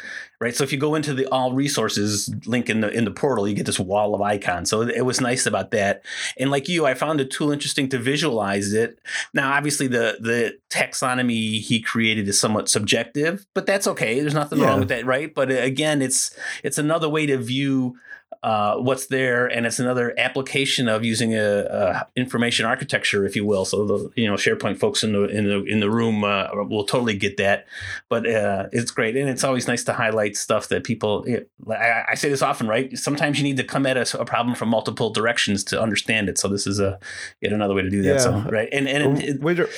right? 0.42 0.56
So 0.56 0.64
if 0.64 0.72
you 0.72 0.78
go 0.78 0.96
into 0.96 1.14
the 1.14 1.26
all 1.28 1.52
resources 1.52 2.28
link 2.46 2.68
in 2.68 2.80
the 2.80 2.90
in 2.90 3.04
the 3.04 3.12
portal, 3.12 3.46
you 3.46 3.54
get 3.54 3.64
this 3.64 3.78
wall 3.78 4.12
of 4.12 4.20
icons. 4.20 4.68
So 4.68 4.82
it 4.82 5.02
was 5.02 5.20
nice 5.20 5.46
about 5.46 5.70
that. 5.70 6.04
And 6.36 6.50
like 6.50 6.68
you, 6.68 6.84
I 6.84 6.94
found 6.94 7.20
the 7.20 7.24
tool 7.24 7.52
interesting 7.52 7.88
to 7.90 7.98
visualize 7.98 8.72
it. 8.72 8.98
Now, 9.32 9.52
obviously, 9.52 9.86
the 9.86 10.18
the 10.20 10.58
taxonomy 10.68 11.60
he 11.60 11.80
created 11.80 12.26
is 12.26 12.40
somewhat 12.40 12.68
subjective, 12.68 13.46
but 13.54 13.66
that's 13.66 13.86
okay. 13.86 14.18
There's 14.18 14.34
nothing 14.34 14.58
yeah. 14.58 14.66
wrong 14.66 14.80
with 14.80 14.88
that, 14.88 15.06
right? 15.06 15.32
But 15.32 15.52
uh, 15.52 15.54
again, 15.54 16.02
it's 16.02 16.36
it's 16.64 16.76
another 16.76 17.08
way 17.08 17.24
to 17.26 17.38
view 17.38 17.96
uh, 18.42 18.76
what's 18.76 19.06
there, 19.06 19.46
and 19.46 19.66
it's 19.66 19.78
another 19.78 20.14
application 20.18 20.88
of 20.88 21.04
using 21.04 21.34
a, 21.34 21.62
a, 21.62 22.08
information 22.16 22.66
architecture, 22.66 23.24
if 23.24 23.36
you 23.36 23.44
will. 23.44 23.64
So 23.64 23.84
the 23.84 24.10
you 24.16 24.26
know 24.26 24.34
SharePoint 24.34 24.78
folks 24.78 25.02
in 25.02 25.12
the 25.12 25.24
in 25.24 25.44
the 25.44 25.64
in 25.64 25.80
the 25.80 25.90
room 25.90 26.24
uh, 26.24 26.48
will 26.52 26.84
totally 26.84 27.16
get 27.16 27.36
that, 27.36 27.66
but 28.08 28.26
uh, 28.26 28.68
it's 28.72 28.90
great, 28.90 29.16
and 29.16 29.28
it's 29.28 29.44
always 29.44 29.68
nice 29.68 29.84
to 29.84 29.92
highlight 29.92 30.36
stuff 30.36 30.68
that 30.68 30.84
people. 30.84 31.24
I, 31.70 32.04
I, 32.10 32.14
say 32.14 32.28
this 32.28 32.42
often, 32.42 32.66
right? 32.66 32.96
Sometimes 32.98 33.38
you 33.38 33.44
need 33.44 33.56
to 33.58 33.64
come 33.64 33.86
at 33.86 33.96
a, 33.96 34.20
a, 34.20 34.24
problem 34.24 34.56
from 34.56 34.68
multiple 34.70 35.10
directions 35.10 35.62
to 35.64 35.80
understand 35.80 36.28
it. 36.28 36.38
So 36.38 36.48
this 36.48 36.66
is 36.66 36.80
a 36.80 36.98
yet 37.40 37.52
another 37.52 37.74
way 37.74 37.82
to 37.82 37.90
do 37.90 38.02
that. 38.02 38.14
Yeah. 38.14 38.18
So 38.18 38.40
right, 38.50 38.68
and 38.72 38.88
and 38.88 39.22
it, 39.22 39.40
it, 39.40 39.70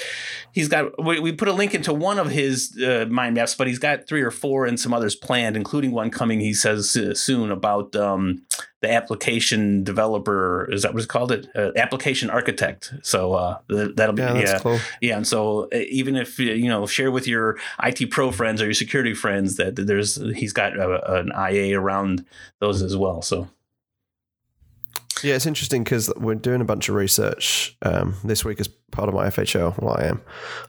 he's 0.53 0.69
got 0.69 1.03
we, 1.05 1.21
we, 1.21 1.33
put 1.33 1.49
a 1.49 1.53
link 1.53 1.75
into 1.75 1.93
one 1.93 2.19
of 2.19 2.31
his 2.31 2.81
uh, 2.83 3.07
mind 3.11 3.35
maps, 3.35 3.55
but 3.55 3.67
he's 3.67 3.79
got 3.79 4.07
three 4.07 4.23
or 4.23 4.31
four 4.31 4.65
and 4.65 4.81
some 4.81 4.95
others 4.95 5.15
planned, 5.15 5.57
including 5.57 5.93
one 5.93 6.11
coming. 6.11 6.41
He 6.41 6.55
says 6.55 6.97
uh, 6.97 7.15
soon 7.15 7.51
about. 7.51 7.95
Um, 7.95 8.44
the 8.81 8.93
application 8.93 9.83
developer 9.83 10.71
is 10.71 10.83
that 10.83 10.93
what 10.93 10.99
it's 10.99 11.07
called? 11.07 11.33
It 11.33 11.49
uh, 11.57 11.71
application 11.77 12.31
architect. 12.31 12.93
So 13.03 13.35
uh, 13.35 13.59
that'll 13.69 14.15
be 14.15 14.23
yeah 14.23 14.35
yeah, 14.35 14.59
cool. 14.59 14.79
yeah 15.01 15.17
and 15.17 15.27
so 15.27 15.69
uh, 15.73 15.79
even 15.89 16.17
if 16.17 16.39
you 16.39 16.69
know 16.69 16.87
share 16.87 17.11
with 17.11 17.27
your 17.27 17.59
IT 17.83 18.11
pro 18.11 18.31
friends 18.31 18.61
or 18.61 18.67
your 18.67 18.75
security 18.75 19.15
friends 19.15 19.57
that 19.57 19.77
there's 19.77 20.17
he's 20.35 20.53
got 20.53 20.77
a, 20.77 21.19
an 21.19 21.33
IA 21.37 21.79
around 21.79 22.25
those 22.61 22.83
as 22.83 22.97
well 22.97 23.23
so. 23.23 23.49
Yeah, 25.23 25.37
it's 25.37 25.47
interesting 25.47 25.85
because 25.85 26.13
we're 26.17 26.35
doing 26.35 26.61
a 26.61 26.67
bunch 26.67 26.91
of 26.91 26.97
research 26.97 27.79
um, 27.81 28.15
this 28.25 28.45
week 28.45 28.61
as 28.61 28.69
part 28.69 29.09
of 29.09 29.15
my 29.15 29.29
FHL, 29.29 29.81
well, 29.81 29.97
I 29.99 30.05
am, 30.05 30.21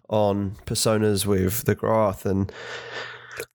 on 0.07 0.51
personas 0.65 1.25
with 1.25 1.65
the 1.65 1.75
graph 1.75 2.25
and 2.25 2.49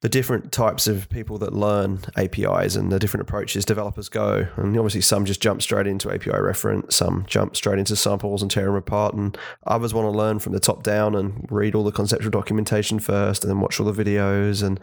the 0.00 0.08
different 0.08 0.52
types 0.52 0.86
of 0.86 1.08
people 1.10 1.38
that 1.38 1.52
learn 1.52 2.00
APIs 2.16 2.76
and 2.76 2.90
the 2.90 2.98
different 2.98 3.22
approaches 3.22 3.64
developers 3.64 4.08
go. 4.08 4.46
And 4.56 4.76
obviously, 4.76 5.00
some 5.00 5.24
just 5.24 5.40
jump 5.40 5.62
straight 5.62 5.86
into 5.86 6.10
API 6.10 6.38
reference, 6.38 6.96
some 6.96 7.24
jump 7.26 7.56
straight 7.56 7.78
into 7.78 7.96
samples 7.96 8.42
and 8.42 8.50
tear 8.50 8.66
them 8.66 8.74
apart, 8.74 9.14
and 9.14 9.36
others 9.66 9.94
want 9.94 10.06
to 10.06 10.16
learn 10.16 10.38
from 10.38 10.52
the 10.52 10.60
top 10.60 10.82
down 10.82 11.14
and 11.14 11.46
read 11.50 11.74
all 11.74 11.84
the 11.84 11.92
conceptual 11.92 12.30
documentation 12.30 12.98
first, 12.98 13.44
and 13.44 13.50
then 13.50 13.60
watch 13.60 13.80
all 13.80 13.90
the 13.90 14.04
videos 14.04 14.62
and 14.62 14.80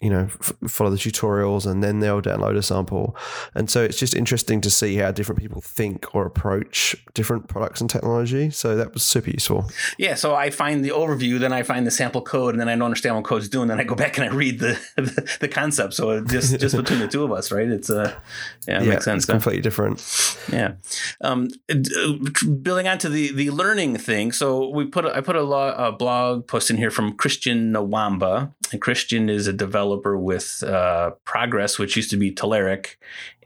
you 0.00 0.10
know 0.10 0.28
f- 0.40 0.52
follow 0.68 0.90
the 0.90 0.96
tutorials, 0.96 1.70
and 1.70 1.82
then 1.82 2.00
they'll 2.00 2.22
download 2.22 2.56
a 2.56 2.62
sample. 2.62 3.16
And 3.54 3.70
so 3.70 3.82
it's 3.82 3.98
just 3.98 4.14
interesting 4.14 4.60
to 4.62 4.70
see 4.70 4.96
how 4.96 5.10
different 5.12 5.40
people 5.40 5.60
think 5.60 6.14
or 6.14 6.26
approach 6.26 6.96
different 7.14 7.48
products 7.48 7.80
and 7.80 7.88
technology. 7.88 8.50
So 8.50 8.76
that 8.76 8.92
was 8.92 9.02
super 9.02 9.30
useful. 9.30 9.70
Yeah. 9.98 10.14
So 10.14 10.34
I 10.34 10.50
find 10.50 10.84
the 10.84 10.90
overview, 10.90 11.38
then 11.38 11.52
I 11.52 11.62
find 11.62 11.86
the 11.86 11.90
sample 11.90 12.22
code, 12.22 12.54
and 12.54 12.60
then 12.60 12.68
I 12.68 12.72
don't 12.72 12.82
understand 12.82 13.16
what 13.16 13.24
code's 13.24 13.48
doing. 13.48 13.68
Then 13.68 13.80
I 13.80 13.84
go 13.84 13.94
back 13.94 14.18
and 14.18 14.28
I 14.28 14.34
read 14.36 14.60
the, 14.60 14.78
the, 14.96 15.36
the 15.40 15.48
concept. 15.48 15.94
So 15.94 16.20
just 16.20 16.58
just 16.60 16.76
between 16.76 17.00
the 17.00 17.08
two 17.08 17.24
of 17.24 17.32
us, 17.32 17.50
right? 17.50 17.68
It's 17.68 17.90
uh, 17.90 18.14
yeah, 18.68 18.80
it 18.80 18.84
yeah, 18.84 18.90
makes 18.90 19.04
sense. 19.04 19.24
It's 19.24 19.30
completely 19.30 19.62
different. 19.62 20.02
Yeah. 20.52 20.74
Um, 21.20 21.48
building 22.62 22.88
onto 22.88 23.08
the 23.08 23.32
the 23.32 23.50
learning 23.50 23.96
thing. 23.98 24.32
So 24.32 24.68
we 24.68 24.86
put 24.86 25.04
a, 25.04 25.16
I 25.16 25.20
put 25.20 25.36
a, 25.36 25.42
lo- 25.42 25.74
a 25.76 25.92
blog 25.92 26.46
post 26.46 26.70
in 26.70 26.76
here 26.76 26.90
from 26.90 27.16
Christian 27.16 27.72
Nwamba. 27.72 28.52
and 28.72 28.80
Christian 28.80 29.28
is 29.28 29.46
a 29.46 29.52
developer 29.52 30.16
with 30.16 30.62
uh, 30.62 31.10
Progress, 31.24 31.78
which 31.78 31.96
used 31.96 32.10
to 32.10 32.16
be 32.16 32.32
Telerik, 32.32 32.96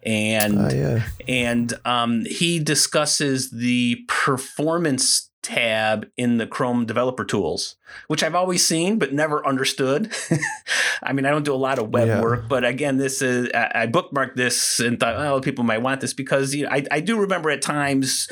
and 0.03 0.59
uh, 0.59 0.75
yeah. 0.75 1.03
and 1.29 1.75
um, 1.85 2.25
he 2.25 2.59
discusses 2.59 3.51
the 3.51 4.05
performance 4.09 5.30
tab 5.43 6.07
in 6.17 6.37
the 6.37 6.47
Chrome 6.47 6.85
developer 6.85 7.25
tools, 7.25 7.77
which 8.09 8.23
I've 8.23 8.35
always 8.35 8.67
seen 8.67 8.99
but 8.99 9.13
never 9.13 9.47
understood. 9.47 10.13
I 11.03 11.13
mean, 11.13 11.25
I 11.25 11.31
don't 11.31 11.45
do 11.45 11.55
a 11.55 11.57
lot 11.57 11.79
of 11.79 11.91
web 11.91 12.09
yeah. 12.09 12.21
work, 12.21 12.49
but 12.49 12.65
again, 12.65 12.99
this 12.99 13.23
is 13.23 13.49
I, 13.55 13.87
bookmarked 13.87 14.37
this 14.37 14.81
and 14.81 15.01
thought, 15.01 15.17
oh, 15.17 15.41
people 15.41 15.65
might 15.65 15.83
want 15.83 16.01
this 16.01 16.13
because 16.13 16.55
you 16.55 16.65
know, 16.65 16.71
I, 16.71 16.85
I 16.91 17.01
do 17.01 17.19
remember 17.21 17.51
at 17.51 17.63
times 17.63 18.29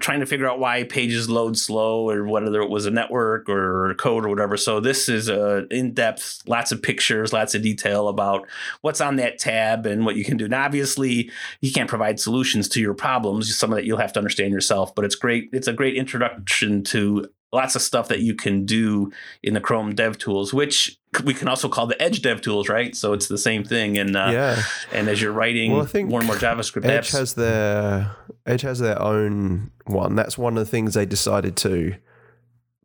trying 0.00 0.20
to 0.20 0.26
figure 0.26 0.48
out 0.48 0.58
why 0.58 0.84
pages 0.84 1.28
load 1.28 1.58
slow 1.58 2.08
or 2.08 2.26
whether 2.26 2.60
it 2.60 2.70
was 2.70 2.86
a 2.86 2.90
network 2.90 3.48
or 3.48 3.94
code 3.94 4.24
or 4.24 4.28
whatever. 4.28 4.56
So 4.56 4.80
this 4.80 5.08
is 5.08 5.28
uh, 5.28 5.64
a 5.70 5.74
in 5.74 5.92
depth, 5.92 6.42
lots 6.46 6.72
of 6.72 6.82
pictures, 6.82 7.32
lots 7.32 7.54
of 7.54 7.62
detail 7.62 8.08
about 8.08 8.46
what's 8.80 9.00
on 9.00 9.16
that 9.16 9.38
tab 9.38 9.86
and 9.86 10.04
what 10.04 10.16
you 10.16 10.24
can 10.24 10.36
do. 10.36 10.48
Now, 10.48 10.64
obviously, 10.64 11.30
you 11.60 11.72
can't 11.72 11.88
provide 11.88 12.20
solutions 12.20 12.68
to 12.70 12.80
your 12.80 12.94
problems. 12.94 13.54
Some 13.56 13.72
of 13.72 13.76
that 13.76 13.84
you'll 13.84 13.98
have 13.98 14.12
to 14.14 14.20
understand 14.20 14.52
yourself. 14.52 14.94
But 14.94 15.04
it's 15.04 15.14
great. 15.14 15.50
It's 15.52 15.68
a 15.68 15.72
great 15.72 15.96
introduction 15.96 16.84
to 16.84 17.28
lots 17.52 17.74
of 17.74 17.82
stuff 17.82 18.08
that 18.08 18.20
you 18.20 18.34
can 18.34 18.64
do 18.64 19.10
in 19.42 19.54
the 19.54 19.60
Chrome 19.60 19.94
Dev 19.94 20.18
Tools, 20.18 20.52
which 20.52 20.98
we 21.24 21.34
can 21.34 21.48
also 21.48 21.68
call 21.68 21.86
the 21.86 22.00
Edge 22.00 22.22
Dev 22.22 22.40
Tools, 22.40 22.68
right? 22.68 22.94
So 22.94 23.12
it's 23.12 23.28
the 23.28 23.38
same 23.38 23.64
thing. 23.64 23.96
And 23.98 24.16
uh, 24.16 24.30
yeah, 24.32 24.62
and 24.92 25.08
as 25.08 25.20
you're 25.22 25.32
writing 25.32 25.72
well, 25.72 25.82
I 25.82 25.86
think 25.86 26.08
more 26.08 26.20
and 26.20 26.26
more 26.26 26.36
JavaScript, 26.36 26.84
Edge 26.84 27.08
apps, 27.08 27.12
has 27.12 27.34
their 27.34 28.16
Edge 28.44 28.62
has 28.62 28.78
their 28.78 29.00
own 29.00 29.70
one. 29.86 30.14
That's 30.14 30.36
one 30.36 30.56
of 30.56 30.64
the 30.64 30.70
things 30.70 30.94
they 30.94 31.06
decided 31.06 31.56
to 31.58 31.96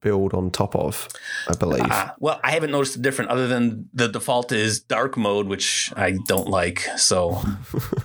build 0.02 0.34
on 0.34 0.52
top 0.52 0.76
of, 0.76 1.08
I 1.48 1.56
believe. 1.56 1.90
Uh, 1.90 2.12
well, 2.20 2.40
I 2.44 2.52
haven't 2.52 2.72
noticed 2.72 2.96
a 2.96 3.00
different 3.00 3.32
other 3.32 3.48
than 3.48 3.90
the 3.94 4.08
default 4.08 4.52
is 4.52 4.80
dark 4.80 5.16
mode, 5.16 5.48
which 5.48 5.94
I 5.96 6.18
don't 6.28 6.48
like. 6.48 6.82
So 6.98 7.42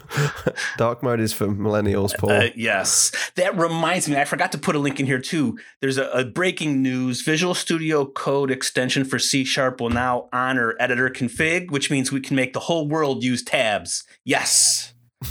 dark 0.76 1.02
mode 1.02 1.20
is 1.20 1.32
for 1.32 1.48
millennials, 1.48 2.16
Paul. 2.16 2.30
Uh, 2.30 2.48
yes. 2.54 3.12
That 3.36 3.56
reminds 3.56 4.08
me, 4.08 4.16
I 4.16 4.24
forgot 4.24 4.52
to 4.52 4.58
put 4.58 4.76
a 4.76 4.78
link 4.78 5.00
in 5.00 5.06
here 5.06 5.20
too. 5.20 5.58
There's 5.80 5.98
a, 5.98 6.08
a 6.10 6.24
breaking 6.24 6.82
news 6.82 7.22
Visual 7.22 7.54
Studio 7.54 8.06
Code 8.06 8.50
extension 8.50 9.04
for 9.04 9.18
C 9.18 9.44
Sharp 9.44 9.80
will 9.80 9.90
now 9.90 10.28
honor 10.32 10.74
editor 10.78 11.08
config, 11.08 11.70
which 11.70 11.90
means 11.90 12.12
we 12.12 12.20
can 12.20 12.36
make 12.36 12.52
the 12.52 12.60
whole 12.60 12.86
world 12.88 13.24
use 13.24 13.42
tabs. 13.42 14.04
Yes. 14.24 14.92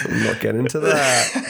I'm 0.00 0.24
not 0.24 0.40
getting 0.40 0.60
into 0.60 0.80
that. 0.80 1.46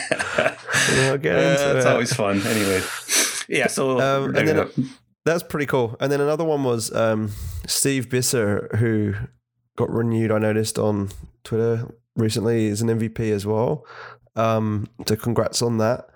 Not 1.09 1.21
getting 1.21 1.49
into 1.51 1.71
uh, 1.71 1.77
It's 1.77 1.85
always 1.85 2.13
fun. 2.13 2.41
Anyway, 2.45 2.81
yeah. 3.49 3.67
So 3.67 3.99
um, 3.99 4.35
and 4.35 4.47
then 4.47 4.89
that's 5.25 5.43
pretty 5.43 5.65
cool. 5.65 5.95
And 5.99 6.11
then 6.11 6.21
another 6.21 6.43
one 6.43 6.63
was 6.63 6.93
um, 6.93 7.31
Steve 7.67 8.09
Bisser, 8.09 8.69
who 8.77 9.13
got 9.75 9.89
renewed. 9.89 10.31
I 10.31 10.39
noticed 10.39 10.79
on 10.79 11.09
Twitter 11.43 11.87
recently 12.15 12.65
is 12.65 12.81
an 12.81 12.89
MVP 12.89 13.31
as 13.31 13.45
well. 13.45 13.85
Um, 14.35 14.87
so 15.07 15.15
congrats 15.15 15.61
on 15.61 15.77
that. 15.77 16.07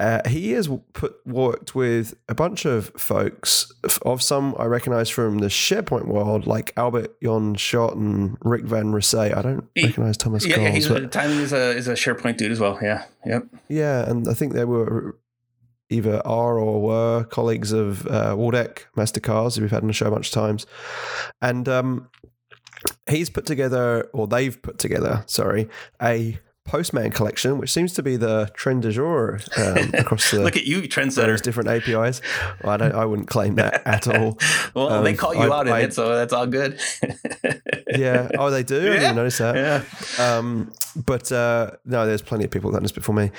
Uh, 0.00 0.26
he 0.26 0.52
has 0.52 0.66
put 0.94 1.14
worked 1.26 1.74
with 1.74 2.14
a 2.26 2.34
bunch 2.34 2.64
of 2.64 2.90
folks 2.96 3.70
of 4.00 4.22
some 4.22 4.56
I 4.58 4.64
recognize 4.64 5.10
from 5.10 5.38
the 5.38 5.48
SharePoint 5.48 6.06
world, 6.06 6.46
like 6.46 6.72
Albert-Jan 6.78 7.56
Schot 7.56 7.96
and 7.96 8.38
Rick 8.40 8.64
Van 8.64 8.92
Rysay. 8.92 9.36
I 9.36 9.42
don't 9.42 9.68
he, 9.74 9.84
recognize 9.84 10.16
Thomas. 10.16 10.46
Yeah, 10.46 10.58
yeah 10.58 10.70
he's 10.70 10.86
a, 10.86 11.06
Timing 11.06 11.40
is 11.40 11.52
a 11.52 11.76
is 11.76 11.86
a 11.86 11.92
SharePoint 11.92 12.38
dude 12.38 12.50
as 12.50 12.58
well. 12.58 12.78
Yeah, 12.80 13.04
yep. 13.26 13.46
Yeah, 13.68 14.08
and 14.08 14.26
I 14.26 14.32
think 14.32 14.54
they 14.54 14.64
were 14.64 15.18
either 15.90 16.26
are 16.26 16.58
or 16.58 16.80
were 16.80 17.24
colleagues 17.24 17.72
of 17.72 18.06
uh, 18.06 18.34
Waldek 18.34 18.86
Mastykarz, 18.96 19.56
who 19.56 19.62
we've 19.62 19.70
had 19.70 19.82
on 19.82 19.88
the 19.88 19.92
show 19.92 20.06
a 20.06 20.10
bunch 20.10 20.28
of 20.28 20.32
times, 20.32 20.64
and 21.42 21.68
um, 21.68 22.08
he's 23.06 23.28
put 23.28 23.44
together, 23.44 24.08
or 24.14 24.26
they've 24.26 24.62
put 24.62 24.78
together, 24.78 25.24
sorry, 25.26 25.68
a 26.00 26.38
Postman 26.64 27.10
collection, 27.10 27.58
which 27.58 27.70
seems 27.70 27.94
to 27.94 28.02
be 28.02 28.16
the 28.16 28.50
trend 28.54 28.82
du 28.82 28.92
jour 28.92 29.40
um, 29.56 29.90
across 29.94 30.30
the 30.30 30.40
look 30.40 30.56
at 30.56 30.66
you 30.66 30.82
trendsetter 30.82 31.40
different 31.40 31.68
APIs. 31.68 32.20
Well, 32.62 32.72
I 32.72 32.76
don't, 32.76 32.94
I 32.94 33.04
wouldn't 33.04 33.28
claim 33.28 33.56
that 33.56 33.82
at 33.86 34.06
all. 34.06 34.38
well, 34.74 34.90
um, 34.90 35.04
they 35.04 35.14
call 35.14 35.34
you 35.34 35.52
I, 35.52 35.58
out 35.58 35.66
in 35.66 35.72
I, 35.72 35.80
it, 35.80 35.94
so 35.94 36.14
that's 36.14 36.32
all 36.32 36.46
good. 36.46 36.80
yeah. 37.88 38.30
Oh, 38.38 38.50
they 38.50 38.62
do. 38.62 38.82
Yeah. 38.82 38.90
I 38.90 38.98
didn't 38.98 39.16
notice 39.16 39.38
that. 39.38 39.56
Yeah. 39.56 40.36
Um, 40.36 40.72
but 40.96 41.32
uh, 41.32 41.72
no, 41.84 42.06
there's 42.06 42.22
plenty 42.22 42.44
of 42.44 42.50
people 42.50 42.70
that 42.70 42.76
done 42.76 42.84
this 42.84 42.92
before 42.92 43.14
me. 43.14 43.30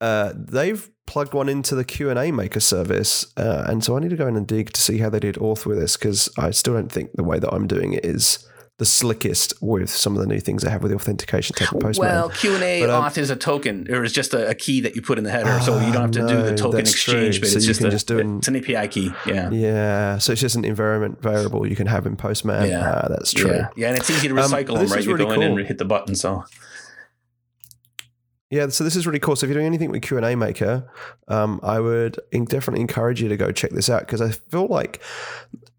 Uh, 0.00 0.32
they've 0.36 0.90
plugged 1.06 1.34
one 1.34 1.48
into 1.48 1.74
the 1.74 1.84
Q 1.84 2.10
and 2.10 2.18
A 2.18 2.30
maker 2.30 2.60
service, 2.60 3.32
uh, 3.36 3.64
and 3.66 3.82
so 3.82 3.96
I 3.96 4.00
need 4.00 4.10
to 4.10 4.16
go 4.16 4.26
in 4.26 4.36
and 4.36 4.46
dig 4.46 4.72
to 4.72 4.80
see 4.80 4.98
how 4.98 5.10
they 5.10 5.20
did 5.20 5.36
auth 5.36 5.64
with 5.64 5.78
this 5.78 5.96
because 5.96 6.28
I 6.36 6.50
still 6.50 6.74
don't 6.74 6.92
think 6.92 7.12
the 7.14 7.24
way 7.24 7.38
that 7.38 7.52
I'm 7.52 7.66
doing 7.66 7.94
it 7.94 8.04
is 8.04 8.46
the 8.78 8.86
slickest 8.86 9.52
with 9.60 9.90
some 9.90 10.14
of 10.14 10.20
the 10.20 10.26
new 10.26 10.38
things 10.38 10.62
they 10.62 10.70
have 10.70 10.82
with 10.82 10.92
the 10.92 10.96
authentication 10.96 11.54
tech 11.56 11.72
and 11.72 11.80
Postman. 11.80 12.08
Well, 12.08 12.28
Q 12.30 12.54
and 12.54 12.62
A 12.62 12.82
um, 12.84 13.02
auth 13.02 13.18
is 13.18 13.28
a 13.28 13.36
token, 13.36 13.86
or 13.90 14.04
is 14.04 14.12
just 14.12 14.32
a, 14.34 14.48
a, 14.48 14.54
key 14.54 14.80
that 14.82 14.94
you 14.94 15.02
put 15.02 15.18
in 15.18 15.24
the 15.24 15.30
header, 15.30 15.58
so 15.60 15.80
you 15.80 15.92
don't 15.92 16.02
have 16.02 16.10
to 16.12 16.20
no, 16.20 16.28
do 16.28 16.42
the 16.50 16.56
token 16.56 16.80
exchange. 16.80 17.36
True. 17.36 17.40
But 17.40 17.48
so 17.50 17.56
it's 17.56 17.66
just, 17.66 17.82
a, 17.82 17.90
just 17.90 18.06
do 18.06 18.20
an, 18.20 18.38
it's 18.38 18.48
an 18.48 18.56
API 18.56 18.86
key. 18.86 19.12
Yeah, 19.26 19.50
yeah. 19.50 20.18
So 20.18 20.32
it's 20.32 20.40
just 20.40 20.54
an 20.54 20.64
environment 20.64 21.20
variable 21.20 21.66
you 21.66 21.74
can 21.74 21.88
have 21.88 22.06
in 22.06 22.16
Postman. 22.16 22.70
Yeah, 22.70 22.88
uh, 22.88 23.08
that's 23.08 23.32
true. 23.32 23.50
Yeah. 23.50 23.68
yeah, 23.76 23.88
and 23.88 23.98
it's 23.98 24.08
easy 24.10 24.28
to 24.28 24.34
um, 24.38 24.48
recycle 24.48 24.76
um, 24.76 24.84
them. 24.84 24.88
Right, 24.88 25.04
you 25.04 25.12
really 25.12 25.24
go 25.24 25.34
cool. 25.34 25.42
in 25.42 25.58
and 25.58 25.66
hit 25.66 25.78
the 25.78 25.84
button. 25.84 26.14
So 26.14 26.44
Yeah, 28.50 28.68
so 28.68 28.84
this 28.84 28.94
is 28.94 29.08
really 29.08 29.18
cool. 29.18 29.34
So 29.34 29.44
if 29.44 29.48
you're 29.48 29.58
doing 29.58 29.66
anything 29.66 29.90
with 29.90 30.02
Q 30.02 30.18
and 30.18 30.26
A 30.26 30.36
Maker, 30.36 30.88
um, 31.26 31.58
I 31.64 31.80
would 31.80 32.18
definitely 32.30 32.80
encourage 32.80 33.20
you 33.20 33.28
to 33.28 33.36
go 33.36 33.50
check 33.50 33.72
this 33.72 33.90
out 33.90 34.00
because 34.00 34.22
I 34.22 34.30
feel 34.30 34.68
like 34.68 35.02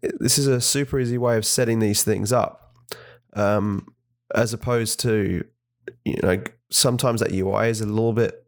this 0.02 0.38
is 0.38 0.46
a 0.46 0.60
super 0.60 1.00
easy 1.00 1.16
way 1.16 1.38
of 1.38 1.46
setting 1.46 1.80
these 1.80 2.04
things 2.04 2.30
up, 2.30 2.69
um, 3.34 3.86
as 4.34 4.52
opposed 4.52 5.00
to 5.00 5.44
you 6.04 6.18
know 6.22 6.42
sometimes 6.70 7.20
that 7.20 7.32
UI 7.32 7.68
is 7.68 7.80
a 7.80 7.86
little 7.86 8.12
bit 8.12 8.46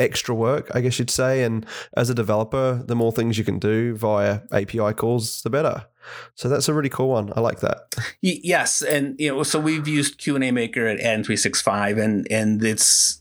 extra 0.00 0.34
work, 0.34 0.70
I 0.74 0.80
guess 0.80 0.98
you'd 0.98 1.10
say. 1.10 1.44
And 1.44 1.64
as 1.96 2.10
a 2.10 2.14
developer, 2.14 2.82
the 2.84 2.96
more 2.96 3.12
things 3.12 3.38
you 3.38 3.44
can 3.44 3.58
do 3.58 3.94
via 3.94 4.40
API 4.50 4.94
calls, 4.94 5.42
the 5.42 5.50
better. 5.50 5.86
So 6.34 6.48
that's 6.48 6.68
a 6.68 6.74
really 6.74 6.88
cool 6.88 7.10
one. 7.10 7.32
I 7.36 7.40
like 7.40 7.60
that. 7.60 7.94
Yes, 8.22 8.82
and 8.82 9.14
you 9.20 9.34
know, 9.34 9.42
so 9.42 9.60
we've 9.60 9.86
used 9.86 10.18
Q 10.18 10.34
and 10.34 10.42
A 10.42 10.50
Maker 10.50 10.86
at 10.86 10.98
N 10.98 11.22
three 11.22 11.36
six 11.36 11.60
five, 11.60 11.98
and 11.98 12.26
and 12.30 12.64
it's 12.64 13.20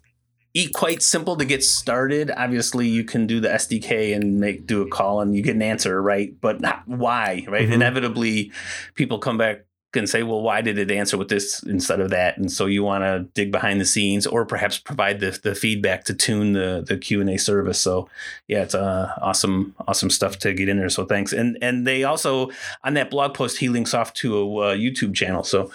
quite 0.73 1.03
simple 1.03 1.35
to 1.35 1.45
get 1.45 1.63
started. 1.63 2.31
Obviously, 2.35 2.87
you 2.87 3.03
can 3.03 3.27
do 3.27 3.39
the 3.41 3.49
SDK 3.49 4.15
and 4.15 4.39
make 4.39 4.65
do 4.65 4.81
a 4.81 4.87
call, 4.87 5.19
and 5.19 5.35
you 5.35 5.43
get 5.43 5.55
an 5.55 5.61
answer, 5.61 6.01
right? 6.01 6.33
But 6.39 6.61
not 6.61 6.87
why, 6.87 7.45
right? 7.49 7.63
Mm-hmm. 7.63 7.73
Inevitably, 7.73 8.51
people 8.95 9.19
come 9.19 9.37
back 9.37 9.65
can 9.91 10.05
say, 10.05 10.21
well, 10.21 10.41
why 10.41 10.61
did 10.61 10.77
it 10.77 10.91
answer 10.91 11.17
with 11.17 11.29
this 11.29 11.63
instead 11.63 11.99
of 11.99 12.11
that? 12.11 12.37
And 12.37 12.51
so 12.51 12.67
you 12.67 12.83
want 12.83 13.03
to 13.03 13.27
dig 13.33 13.51
behind 13.51 13.81
the 13.81 13.85
scenes 13.85 14.27
or 14.27 14.45
perhaps 14.45 14.77
provide 14.77 15.19
the, 15.19 15.37
the 15.43 15.55
feedback 15.55 16.03
to 16.05 16.13
tune 16.13 16.53
the, 16.53 16.83
the 16.87 16.97
Q 16.97 17.21
and 17.21 17.29
A 17.29 17.37
service. 17.37 17.79
So 17.79 18.07
yeah, 18.47 18.61
it's 18.61 18.75
uh, 18.75 19.11
awesome, 19.21 19.73
awesome 19.87 20.11
stuff 20.11 20.37
to 20.39 20.53
get 20.53 20.69
in 20.69 20.77
there. 20.77 20.89
So 20.89 21.05
thanks. 21.05 21.33
And, 21.33 21.57
and 21.61 21.87
they 21.87 22.03
also 22.03 22.51
on 22.83 22.93
that 22.93 23.09
blog 23.09 23.33
post, 23.33 23.57
he 23.57 23.69
links 23.69 23.95
off 23.95 24.13
to 24.15 24.37
a 24.37 24.57
uh, 24.57 24.75
YouTube 24.75 25.15
channel. 25.15 25.43
So 25.43 25.71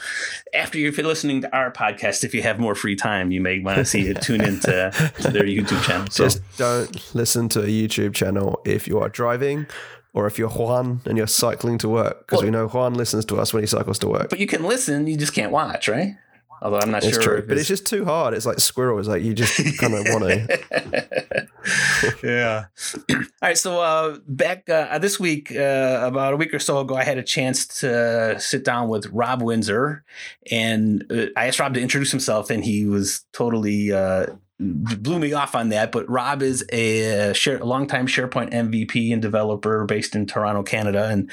after 0.55 0.79
you're 0.79 0.93
listening 0.93 1.41
to 1.41 1.57
our 1.57 1.73
podcast, 1.73 2.23
if 2.23 2.35
you 2.35 2.43
have 2.43 2.61
more 2.61 2.77
free 2.77 2.97
time, 2.97 3.33
you 3.33 3.41
may 3.41 3.59
want 3.59 3.79
to 3.79 3.85
see 3.85 4.09
it, 4.09 4.23
tune 4.23 4.43
into 4.43 4.93
to 5.23 5.31
their 5.31 5.43
YouTube 5.43 5.83
channel. 5.83 6.07
So 6.11 6.25
just 6.25 6.43
don't 6.57 7.15
listen 7.15 7.49
to 7.51 7.63
a 7.63 7.67
YouTube 7.67 8.15
channel 8.15 8.61
if 8.65 8.87
you 8.87 9.01
are 9.01 9.09
driving 9.09 9.67
or 10.15 10.27
if 10.27 10.39
you're 10.39 10.49
Juan 10.49 11.01
and 11.05 11.19
you're 11.19 11.27
cycling 11.27 11.77
to 11.79 11.89
work, 11.89 12.21
because 12.21 12.39
well, 12.39 12.47
we 12.47 12.51
know 12.51 12.69
Juan 12.69 12.95
listens 12.95 13.25
to 13.27 13.37
us 13.37 13.53
when 13.53 13.63
he 13.63 13.67
cycles 13.67 13.99
to 13.99 14.09
work. 14.09 14.31
But 14.31 14.39
you 14.39 14.47
can 14.47 14.63
listen, 14.63 15.07
you 15.07 15.17
just 15.17 15.35
can't 15.35 15.53
watch, 15.53 15.89
right? 15.89 16.17
Although 16.63 16.79
I'm 16.79 16.91
not 16.91 17.05
it's 17.05 17.15
sure. 17.15 17.23
True, 17.23 17.45
but 17.47 17.59
it's 17.59 17.69
just 17.69 17.85
too 17.85 18.07
hard. 18.07 18.33
It's 18.33 18.47
like 18.47 18.59
squirrels. 18.59 19.07
Like 19.07 19.23
you 19.23 19.35
just 19.35 19.57
kind 19.79 19.93
of 19.93 20.07
want 20.09 20.25
to. 20.25 21.49
yeah. 22.23 22.65
All 23.11 23.25
right. 23.43 23.59
So 23.59 23.81
uh, 23.83 24.19
back 24.27 24.69
uh, 24.71 24.99
this 24.99 25.21
week, 25.21 25.53
uh, 25.53 26.01
about 26.03 26.33
a 26.33 26.37
week 26.37 26.55
or 26.55 26.59
so 26.59 26.79
ago, 26.79 26.95
I 26.95 27.05
had 27.05 27.19
a 27.19 27.23
chance 27.23 27.67
to 27.81 28.41
sit 28.41 28.65
down 28.65 28.89
with 28.89 29.07
Rob 29.09 29.43
Windsor, 29.43 30.05
and 30.51 31.05
uh, 31.11 31.27
I 31.37 31.49
asked 31.49 31.61
Rob 31.61 31.75
to 31.75 31.83
introduce 31.83 32.11
himself, 32.11 32.49
and 32.49 32.65
he 32.65 32.87
was 32.87 33.27
totally 33.33 33.93
uh, 33.93 34.27
blew 34.61 35.19
me 35.19 35.33
off 35.33 35.55
on 35.55 35.71
that. 35.71 35.91
But 35.91 36.09
Rob 36.09 36.43
is 36.43 36.65
a, 36.73 37.33
share, 37.35 37.59
a 37.59 37.65
longtime 37.65 38.07
SharePoint 38.07 38.53
MVP 38.53 39.13
and 39.13 39.21
developer 39.21 39.85
based 39.85 40.15
in 40.15 40.27
Toronto, 40.27 40.63
Canada, 40.63 41.09
and 41.09 41.31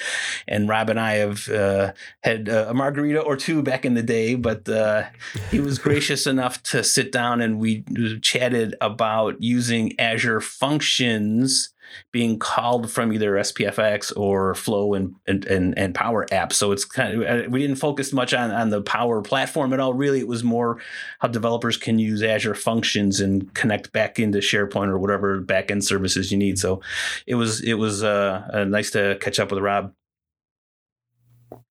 and 0.48 0.68
Rob 0.68 0.90
and 0.90 1.00
I 1.00 1.13
have 1.13 1.48
uh, 1.50 1.94
had 2.24 2.48
a 2.50 2.74
margarita 2.74 3.22
or 3.22 3.38
two 3.38 3.62
back 3.62 3.86
in 3.86 3.94
the 3.94 4.04
day. 4.04 4.36
But 4.36 4.68
uh, 4.68 5.04
he 5.50 5.60
was 5.60 5.78
gracious 5.80 6.25
enough 6.25 6.63
to 6.63 6.84
sit 6.84 7.12
down 7.12 7.42
and 7.42 7.60
we 7.60 7.84
chatted 8.22 8.75
about 8.82 9.42
using 9.42 10.00
Azure 10.00 10.42
Functions 10.42 11.74
being 12.12 12.39
called 12.39 12.91
from 12.91 13.13
either 13.13 13.33
SPFX 13.33 14.15
or 14.15 14.55
Flow 14.55 14.93
and 14.93 15.15
and 15.27 15.45
and, 15.45 15.77
and 15.77 15.95
Power 15.95 16.25
Apps. 16.31 16.53
So 16.53 16.71
it's 16.71 16.86
kind 16.86 17.21
of 17.24 17.45
uh, 17.45 17.50
we 17.50 17.60
didn't 17.60 17.77
focus 17.77 18.13
much 18.13 18.33
on 18.33 18.51
on 18.51 18.69
the 18.69 18.81
Power 18.81 19.21
platform 19.21 19.74
at 19.74 19.79
all. 19.79 19.93
Really, 19.93 20.19
it 20.19 20.27
was 20.27 20.43
more 20.43 20.79
how 21.19 21.27
developers 21.27 21.77
can 21.77 22.00
use 22.00 22.24
Azure 22.24 22.55
functions 22.55 23.19
and 23.19 23.53
connect 23.53 23.91
back 23.91 24.19
into 24.19 24.39
SharePoint 24.39 24.88
or 24.88 24.98
whatever 24.98 25.41
backend 25.41 25.83
services 25.83 26.31
you 26.31 26.38
need. 26.38 26.60
So 26.60 26.81
it 27.27 27.36
was 27.36 27.62
it 27.62 27.75
was 27.75 28.03
uh, 28.03 28.48
uh 28.53 28.63
nice 28.65 28.91
to 28.91 29.17
catch 29.21 29.39
up 29.39 29.51
with 29.51 29.61
Rob. 29.61 29.94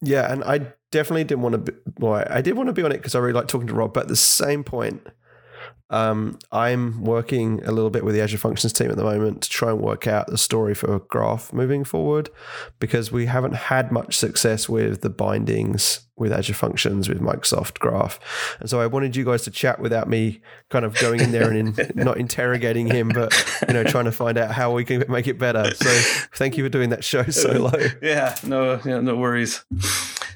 Yeah, 0.02 0.30
and 0.30 0.44
I 0.44 0.72
definitely 0.90 1.24
didn't 1.24 1.42
want 1.42 1.52
to. 1.54 1.72
Be, 1.72 1.78
well, 1.98 2.24
I 2.28 2.40
did 2.40 2.54
want 2.54 2.68
to 2.68 2.72
be 2.72 2.82
on 2.82 2.92
it 2.92 2.98
because 2.98 3.14
I 3.14 3.18
really 3.18 3.32
like 3.32 3.48
talking 3.48 3.66
to 3.68 3.74
Rob. 3.74 3.92
But 3.92 4.02
at 4.02 4.08
the 4.08 4.16
same 4.16 4.64
point, 4.64 5.06
um, 5.90 6.38
I'm 6.52 7.02
working 7.02 7.62
a 7.64 7.72
little 7.72 7.90
bit 7.90 8.04
with 8.04 8.14
the 8.14 8.20
Azure 8.20 8.38
Functions 8.38 8.72
team 8.72 8.90
at 8.90 8.96
the 8.96 9.04
moment 9.04 9.42
to 9.42 9.50
try 9.50 9.70
and 9.70 9.80
work 9.80 10.06
out 10.06 10.28
the 10.28 10.38
story 10.38 10.74
for 10.74 11.00
Graph 11.00 11.52
moving 11.52 11.84
forward 11.84 12.30
because 12.78 13.10
we 13.10 13.26
haven't 13.26 13.54
had 13.54 13.90
much 13.90 14.16
success 14.16 14.68
with 14.68 15.00
the 15.00 15.10
bindings 15.10 16.00
with 16.16 16.32
Azure 16.32 16.54
Functions 16.54 17.08
with 17.08 17.20
Microsoft 17.20 17.78
Graph. 17.80 18.20
And 18.60 18.70
so 18.70 18.80
I 18.80 18.86
wanted 18.86 19.16
you 19.16 19.24
guys 19.24 19.42
to 19.44 19.50
chat 19.50 19.80
without 19.80 20.08
me 20.08 20.42
kind 20.68 20.84
of 20.84 20.94
going 20.96 21.20
in 21.20 21.32
there 21.32 21.50
and 21.50 21.78
in, 21.78 21.90
not 21.96 22.18
interrogating 22.18 22.86
him, 22.86 23.08
but 23.08 23.32
you 23.66 23.74
know 23.74 23.82
trying 23.82 24.04
to 24.04 24.12
find 24.12 24.38
out 24.38 24.52
how 24.52 24.72
we 24.72 24.84
can 24.84 25.04
make 25.08 25.26
it 25.26 25.38
better. 25.38 25.74
So 25.74 25.88
thank 26.34 26.56
you 26.56 26.62
for 26.64 26.68
doing 26.68 26.90
that 26.90 27.02
show 27.02 27.24
solo. 27.24 27.72
Yeah, 28.02 28.36
no, 28.44 28.80
yeah, 28.84 29.00
no 29.00 29.16
worries. 29.16 29.64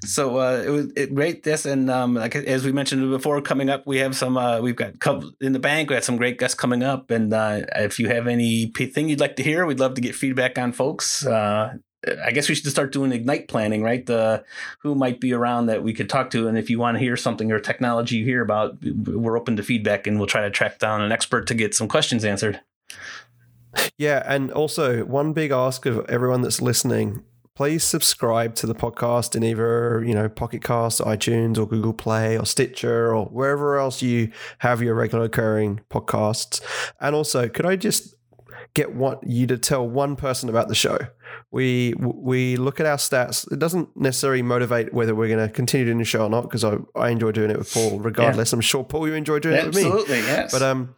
So 0.04 0.38
uh, 0.38 0.62
it 0.64 0.70
was 0.70 0.92
it, 0.96 1.14
great. 1.14 1.42
This 1.42 1.66
and 1.66 1.90
um, 1.90 2.14
like 2.14 2.34
as 2.34 2.64
we 2.64 2.72
mentioned 2.72 3.10
before, 3.10 3.40
coming 3.40 3.68
up, 3.70 3.86
we 3.86 3.98
have 3.98 4.16
some. 4.16 4.36
Uh, 4.36 4.60
we've 4.60 4.76
got 4.76 4.94
in 5.40 5.52
the 5.52 5.58
bank. 5.58 5.88
We 5.88 5.94
had 5.94 6.04
some 6.04 6.16
great 6.16 6.38
guests 6.38 6.54
coming 6.54 6.82
up, 6.82 7.10
and 7.10 7.32
uh, 7.32 7.62
if 7.76 7.98
you 7.98 8.08
have 8.08 8.26
any 8.26 8.66
thing 8.66 9.08
you'd 9.08 9.20
like 9.20 9.36
to 9.36 9.42
hear, 9.42 9.66
we'd 9.66 9.80
love 9.80 9.94
to 9.94 10.00
get 10.00 10.14
feedback 10.14 10.58
on 10.58 10.72
folks. 10.72 11.26
Uh, 11.26 11.74
I 12.24 12.32
guess 12.32 12.48
we 12.48 12.54
should 12.54 12.70
start 12.70 12.92
doing 12.92 13.12
ignite 13.12 13.48
planning, 13.48 13.82
right? 13.82 14.04
The 14.04 14.44
who 14.80 14.94
might 14.94 15.20
be 15.20 15.32
around 15.32 15.66
that 15.66 15.82
we 15.82 15.94
could 15.94 16.08
talk 16.08 16.30
to, 16.30 16.48
and 16.48 16.58
if 16.58 16.68
you 16.70 16.78
want 16.78 16.96
to 16.96 16.98
hear 16.98 17.16
something 17.16 17.50
or 17.50 17.58
technology 17.58 18.16
you 18.16 18.24
hear 18.24 18.42
about, 18.42 18.76
we're 18.82 19.38
open 19.38 19.56
to 19.56 19.62
feedback, 19.62 20.06
and 20.06 20.18
we'll 20.18 20.26
try 20.26 20.42
to 20.42 20.50
track 20.50 20.78
down 20.78 21.00
an 21.00 21.12
expert 21.12 21.46
to 21.48 21.54
get 21.54 21.74
some 21.74 21.88
questions 21.88 22.24
answered. 22.24 22.60
Yeah, 23.98 24.22
and 24.26 24.52
also 24.52 25.04
one 25.04 25.32
big 25.32 25.50
ask 25.50 25.86
of 25.86 26.04
everyone 26.08 26.42
that's 26.42 26.60
listening 26.60 27.24
please 27.54 27.84
subscribe 27.84 28.54
to 28.56 28.66
the 28.66 28.74
podcast 28.74 29.36
in 29.36 29.44
either 29.44 30.02
you 30.04 30.14
know 30.14 30.28
Pocket 30.28 30.62
Cast, 30.62 31.00
iTunes, 31.00 31.58
or 31.58 31.66
Google 31.66 31.92
Play, 31.92 32.38
or 32.38 32.44
Stitcher, 32.44 33.14
or 33.14 33.26
wherever 33.26 33.78
else 33.78 34.02
you 34.02 34.30
have 34.58 34.82
your 34.82 34.94
regular 34.94 35.24
occurring 35.24 35.80
podcasts. 35.90 36.60
And 37.00 37.14
also, 37.14 37.48
could 37.48 37.66
I 37.66 37.76
just 37.76 38.14
get 38.74 38.94
one, 38.94 39.18
you 39.22 39.46
to 39.46 39.56
tell 39.56 39.88
one 39.88 40.16
person 40.16 40.48
about 40.48 40.68
the 40.68 40.74
show? 40.74 40.98
We 41.50 41.94
we 41.98 42.56
look 42.56 42.80
at 42.80 42.86
our 42.86 42.96
stats. 42.96 43.50
It 43.50 43.58
doesn't 43.58 43.96
necessarily 43.96 44.42
motivate 44.42 44.92
whether 44.92 45.14
we're 45.14 45.28
going 45.28 45.46
to 45.46 45.52
continue 45.52 45.86
doing 45.86 45.98
the 45.98 46.04
show 46.04 46.24
or 46.24 46.30
not 46.30 46.42
because 46.42 46.64
I, 46.64 46.78
I 46.96 47.10
enjoy 47.10 47.32
doing 47.32 47.50
it 47.50 47.58
with 47.58 47.72
Paul. 47.72 48.00
Regardless, 48.00 48.52
yeah. 48.52 48.56
I'm 48.56 48.60
sure 48.60 48.84
Paul 48.84 49.08
you 49.08 49.14
enjoy 49.14 49.38
doing 49.38 49.54
yeah, 49.56 49.62
it 49.62 49.66
with 49.66 49.76
me. 49.76 49.84
Absolutely, 49.84 50.18
yes. 50.18 50.52
But 50.52 50.62
um, 50.62 50.94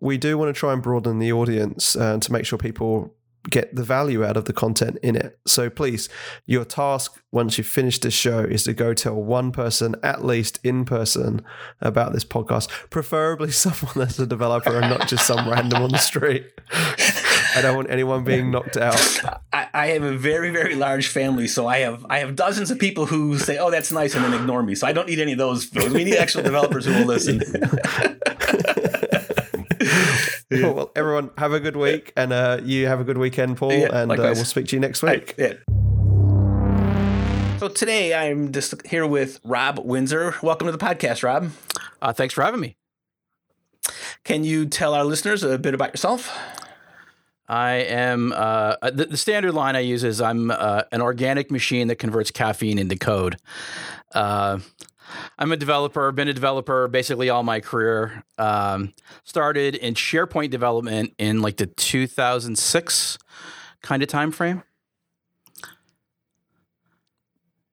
we 0.00 0.18
do 0.18 0.38
want 0.38 0.54
to 0.54 0.58
try 0.58 0.72
and 0.72 0.82
broaden 0.82 1.18
the 1.18 1.32
audience 1.32 1.96
uh, 1.96 2.18
to 2.18 2.32
make 2.32 2.46
sure 2.46 2.58
people 2.58 3.14
get 3.50 3.74
the 3.74 3.82
value 3.82 4.24
out 4.24 4.36
of 4.36 4.44
the 4.44 4.52
content 4.52 4.98
in 5.02 5.16
it. 5.16 5.38
So 5.46 5.68
please, 5.68 6.08
your 6.46 6.64
task 6.64 7.20
once 7.32 7.58
you've 7.58 7.66
finished 7.66 8.02
this 8.02 8.14
show 8.14 8.40
is 8.40 8.64
to 8.64 8.74
go 8.74 8.94
tell 8.94 9.14
one 9.14 9.52
person, 9.52 9.96
at 10.02 10.24
least 10.24 10.60
in 10.62 10.84
person, 10.84 11.42
about 11.80 12.12
this 12.12 12.24
podcast, 12.24 12.68
preferably 12.90 13.50
someone 13.52 13.94
that's 13.96 14.18
a 14.18 14.26
developer 14.26 14.78
and 14.78 14.90
not 14.90 15.08
just 15.08 15.26
some 15.26 15.48
random 15.48 15.82
on 15.82 15.90
the 15.90 15.98
street. 15.98 16.46
I 17.54 17.60
don't 17.60 17.76
want 17.76 17.90
anyone 17.90 18.24
being 18.24 18.50
knocked 18.50 18.76
out. 18.76 19.20
I, 19.52 19.68
I, 19.74 19.86
have 19.88 20.02
a 20.02 20.16
very, 20.16 20.50
very 20.50 20.74
large 20.74 21.08
family, 21.08 21.46
so 21.46 21.66
I 21.66 21.78
have 21.78 22.04
I 22.08 22.18
have 22.20 22.34
dozens 22.34 22.70
of 22.70 22.78
people 22.78 23.06
who 23.06 23.38
say, 23.38 23.58
"Oh, 23.58 23.70
that's 23.70 23.92
nice," 23.92 24.14
and 24.14 24.24
then 24.24 24.32
ignore 24.32 24.62
me. 24.62 24.74
So 24.74 24.86
I 24.86 24.92
don't 24.92 25.06
need 25.06 25.18
any 25.18 25.32
of 25.32 25.38
those. 25.38 25.70
We 25.72 26.04
need 26.04 26.16
actual 26.16 26.42
developers 26.52 26.86
who 26.86 26.92
will 26.94 27.04
listen. 27.04 27.42
Cool. 30.60 30.74
Well, 30.74 30.92
everyone, 30.94 31.30
have 31.38 31.52
a 31.52 31.60
good 31.60 31.76
week, 31.76 32.12
and 32.16 32.32
uh, 32.32 32.60
you 32.62 32.86
have 32.86 33.00
a 33.00 33.04
good 33.04 33.18
weekend, 33.18 33.56
Paul. 33.56 33.72
Yeah, 33.72 34.02
and 34.02 34.12
uh, 34.12 34.16
we'll 34.16 34.44
speak 34.44 34.66
to 34.68 34.76
you 34.76 34.80
next 34.80 35.02
week. 35.02 35.34
Right, 35.38 35.58
yeah. 35.68 37.58
So 37.58 37.68
today 37.68 38.12
I'm 38.12 38.52
just 38.52 38.86
here 38.86 39.06
with 39.06 39.40
Rob 39.44 39.78
Windsor. 39.78 40.34
Welcome 40.42 40.66
to 40.66 40.72
the 40.72 40.78
podcast, 40.78 41.22
Rob. 41.22 41.50
Uh, 42.02 42.12
thanks 42.12 42.34
for 42.34 42.42
having 42.42 42.60
me. 42.60 42.76
Can 44.24 44.44
you 44.44 44.66
tell 44.66 44.94
our 44.94 45.04
listeners 45.04 45.42
a 45.42 45.58
bit 45.58 45.72
about 45.72 45.90
yourself? 45.90 46.36
I 47.48 47.72
am 47.72 48.32
uh, 48.34 48.76
the, 48.82 49.06
the, 49.06 49.16
standard 49.16 49.52
line 49.52 49.76
I 49.76 49.80
use 49.80 50.04
is 50.04 50.20
I'm 50.20 50.50
uh, 50.50 50.82
an 50.90 51.00
organic 51.00 51.50
machine 51.50 51.88
that 51.88 51.96
converts 51.96 52.30
caffeine 52.30 52.78
into 52.78 52.96
code. 52.96 53.36
I'm 55.38 55.52
a 55.52 55.56
developer, 55.56 56.10
been 56.12 56.28
a 56.28 56.32
developer 56.32 56.88
basically 56.88 57.30
all 57.30 57.42
my 57.42 57.60
career. 57.60 58.24
Um, 58.38 58.94
started 59.24 59.74
in 59.74 59.94
SharePoint 59.94 60.50
development 60.50 61.14
in 61.18 61.42
like 61.42 61.56
the 61.56 61.66
2006 61.66 63.18
kind 63.82 64.02
of 64.02 64.08
time 64.08 64.32
frame. 64.32 64.62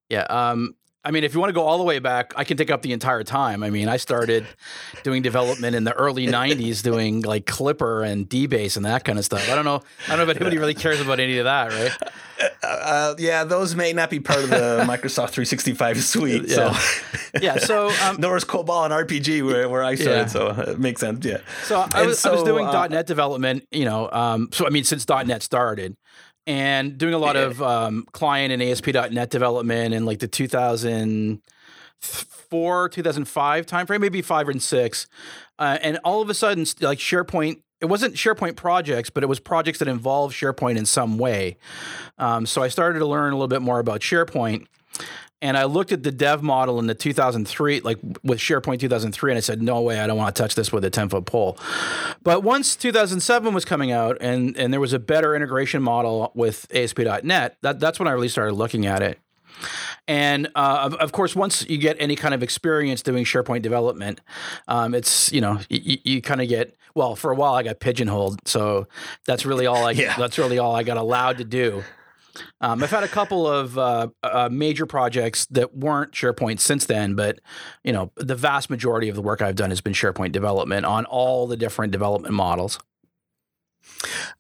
Yeah. 0.10 0.24
Um, 0.30 0.76
I 1.04 1.12
mean, 1.12 1.24
if 1.24 1.34
you 1.34 1.40
want 1.40 1.50
to 1.50 1.54
go 1.54 1.64
all 1.64 1.78
the 1.78 1.84
way 1.86 2.00
back, 2.00 2.34
I 2.36 2.44
can 2.44 2.58
take 2.58 2.70
up 2.70 2.82
the 2.82 2.92
entire 2.92 3.24
time. 3.24 3.64
I 3.64 3.70
mean, 3.70 3.88
I 3.88 3.96
started 3.96 4.46
doing 5.04 5.22
development 5.22 5.76
in 5.76 5.86
the 5.86 5.94
early 5.94 6.28
'90s, 6.28 6.84
doing 6.84 7.22
like 7.22 7.46
Clipper 7.46 8.04
and 8.04 8.30
DBase 8.30 8.76
and 8.76 8.86
that 8.86 9.06
kind 9.06 9.18
of 9.18 9.24
stuff. 9.24 9.50
I 9.50 9.56
don't 9.56 9.64
know. 9.64 9.82
I 10.08 10.16
don't 10.16 10.26
know 10.26 10.32
if 10.32 10.38
anybody 10.38 10.58
really 10.58 10.74
cares 10.74 11.00
about 11.00 11.22
any 11.22 11.38
of 11.38 11.46
that, 11.46 11.72
right? 11.72 12.14
Uh, 12.62 12.68
uh 12.68 13.16
yeah, 13.18 13.46
those 13.46 13.76
may 13.76 13.94
not 13.94 14.10
be 14.10 14.20
part 14.20 14.44
of 14.44 14.50
the 14.50 14.84
Microsoft 14.88 15.30
365 15.30 16.04
suite. 16.04 16.48
Yeah. 16.48 16.74
So, 16.74 17.40
yeah. 17.42 17.58
So, 17.58 17.90
um, 18.04 18.18
nor 18.20 18.36
is 18.36 18.44
COBOL 18.44 18.86
and 18.86 19.08
RPG 19.08 19.46
where, 19.46 19.70
where 19.70 19.84
I 19.84 19.96
started. 19.96 20.18
Yeah. 20.18 20.26
So 20.26 20.50
it 20.50 20.80
makes 20.80 21.00
sense. 21.00 21.26
Yeah. 21.26 21.38
So 21.64 21.86
I 21.94 22.08
was, 22.08 22.20
so, 22.20 22.30
I 22.30 22.34
was 22.34 22.44
doing 22.44 22.66
uh, 22.66 22.88
.NET 22.88 23.08
development. 23.08 23.68
You 23.72 23.86
know, 23.86 24.10
um, 24.12 24.50
so 24.52 24.68
I 24.68 24.70
mean, 24.70 24.84
since 24.84 25.08
.NET 25.08 25.44
started, 25.44 25.96
and 26.50 26.98
doing 26.98 27.14
a 27.14 27.18
lot 27.20 27.36
of 27.36 27.62
um, 27.62 28.08
client 28.12 28.52
and 28.52 28.64
ASP.NET 28.64 29.30
development 29.30 29.94
in 29.94 30.08
like 30.08 30.18
the 30.18 30.28
2004, 30.28 32.90
2005 32.90 33.66
timeframe, 33.68 34.02
maybe 34.02 34.24
five 34.24 34.50
and 34.50 34.60
six. 34.60 35.06
Uh, 35.60 35.78
and 35.84 36.00
all 36.04 36.24
of 36.24 36.30
a 36.32 36.34
sudden, 36.34 36.66
like 36.82 36.98
SharePoint, 36.98 37.62
it 37.80 37.86
wasn't 37.86 38.16
SharePoint 38.16 38.56
projects, 38.56 39.12
but 39.12 39.22
it 39.22 39.28
was 39.28 39.40
projects 39.40 39.78
that 39.78 39.88
involved 39.88 40.36
SharePoint 40.36 40.80
in 40.80 40.88
some 40.88 41.20
way. 41.20 41.58
Um, 42.18 42.48
so 42.48 42.64
I 42.64 42.68
started 42.68 42.98
to 42.98 43.06
learn 43.06 43.32
a 43.32 43.36
little 43.36 43.48
bit 43.48 43.62
more 43.62 43.78
about 43.78 44.02
SharePoint 44.02 44.66
and 45.42 45.58
I 45.58 45.64
looked 45.64 45.92
at 45.92 46.04
the 46.04 46.12
dev 46.12 46.44
model 46.44 46.80
in 46.80 46.88
the 46.88 46.96
2003, 46.96 47.82
like 47.82 47.98
with 48.24 48.40
SharePoint 48.40 48.80
2003, 48.80 49.32
and 49.32 49.38
I 49.38 49.42
said, 49.42 49.62
no 49.62 49.82
way, 49.82 50.00
I 50.00 50.08
don't 50.08 50.18
want 50.18 50.36
to 50.36 50.42
touch 50.42 50.56
this 50.56 50.72
with 50.72 50.84
a 50.84 50.90
10 50.90 51.10
foot 51.10 51.26
pole. 51.26 51.58
But 52.24 52.44
once 52.44 52.76
2007 52.76 53.54
was 53.54 53.64
coming 53.64 53.92
out 53.92 54.18
and, 54.20 54.58
and 54.58 54.74
there 54.74 54.82
was 54.82 54.94
a 54.94 55.00
better 55.00 55.36
integration 55.36 55.82
model 55.82 56.32
with 56.36 56.68
ASP.NET, 56.74 57.58
that, 57.62 57.80
that's 57.80 58.00
when 58.00 58.08
I 58.08 58.12
really 58.12 58.28
started 58.28 58.54
looking 58.54 58.86
at 58.86 59.02
it. 59.02 59.20
And 60.08 60.48
uh, 60.56 60.80
of, 60.84 60.96
of, 60.96 61.12
course, 61.12 61.36
once 61.36 61.68
you 61.70 61.78
get 61.78 61.98
any 62.00 62.16
kind 62.16 62.34
of 62.34 62.42
experience 62.42 63.02
doing 63.02 63.26
SharePoint 63.26 63.62
development, 63.62 64.22
um, 64.68 64.96
it's 64.96 65.32
you 65.32 65.42
know 65.42 65.60
you, 65.70 65.98
you 66.04 66.22
kind 66.22 66.42
of 66.42 66.48
get 66.48 66.76
well. 66.96 67.16
For 67.16 67.32
a 67.32 67.36
while, 67.36 67.54
I 67.54 67.64
got 67.64 67.80
pigeonholed, 67.80 68.48
so 68.48 68.88
that's 69.26 69.46
really 69.46 69.68
all 69.68 69.86
I 69.86 69.92
yeah. 69.92 70.16
that's 70.18 70.38
really 70.38 70.58
all 70.58 70.76
I 70.76 70.84
got 70.84 70.98
allowed 70.98 71.38
to 71.40 71.44
do. 71.44 71.84
Um, 72.62 72.84
I've 72.84 72.92
had 72.92 73.04
a 73.04 73.08
couple 73.08 73.48
of 73.48 73.78
uh, 73.78 74.08
uh, 74.24 74.50
major 74.52 74.86
projects 74.86 75.46
that 75.48 75.76
weren't 75.76 76.12
SharePoint 76.12 76.60
since 76.60 76.86
then, 76.86 77.16
but 77.16 77.40
you 77.84 77.94
know 77.94 78.12
the 78.16 78.36
vast 78.36 78.70
majority 78.70 79.10
of 79.10 79.16
the 79.16 79.22
work 79.22 79.42
I've 79.42 79.56
done 79.56 79.70
has 79.70 79.82
been 79.82 79.94
SharePoint 79.94 80.32
development 80.32 80.86
on 80.86 81.06
all 81.06 81.48
the 81.48 81.58
different 81.58 81.92
development 81.92 82.34
models. 82.34 82.80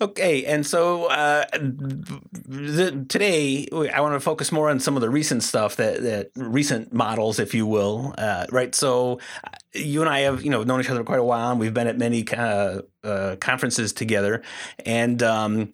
Okay, 0.01 0.45
and 0.45 0.65
so 0.65 1.05
uh, 1.05 1.43
the, 1.53 3.05
today 3.09 3.67
I 3.93 3.99
want 3.99 4.13
to 4.13 4.19
focus 4.19 4.51
more 4.51 4.69
on 4.69 4.79
some 4.79 4.95
of 4.95 5.01
the 5.01 5.09
recent 5.09 5.43
stuff 5.43 5.75
that, 5.75 6.01
that 6.03 6.31
recent 6.35 6.93
models, 6.93 7.39
if 7.39 7.53
you 7.53 7.65
will, 7.65 8.13
uh, 8.17 8.45
right? 8.51 8.73
So 8.73 9.19
uh, 9.43 9.49
you 9.73 10.01
and 10.01 10.09
I 10.09 10.21
have 10.21 10.43
you 10.43 10.49
know 10.49 10.63
known 10.63 10.79
each 10.79 10.89
other 10.89 11.03
quite 11.03 11.19
a 11.19 11.23
while, 11.23 11.51
and 11.51 11.59
we've 11.59 11.73
been 11.73 11.87
at 11.87 11.97
many 11.97 12.25
uh, 12.29 12.81
uh, 13.03 13.35
conferences 13.37 13.91
together, 13.91 14.41
and 14.85 15.21
um, 15.21 15.71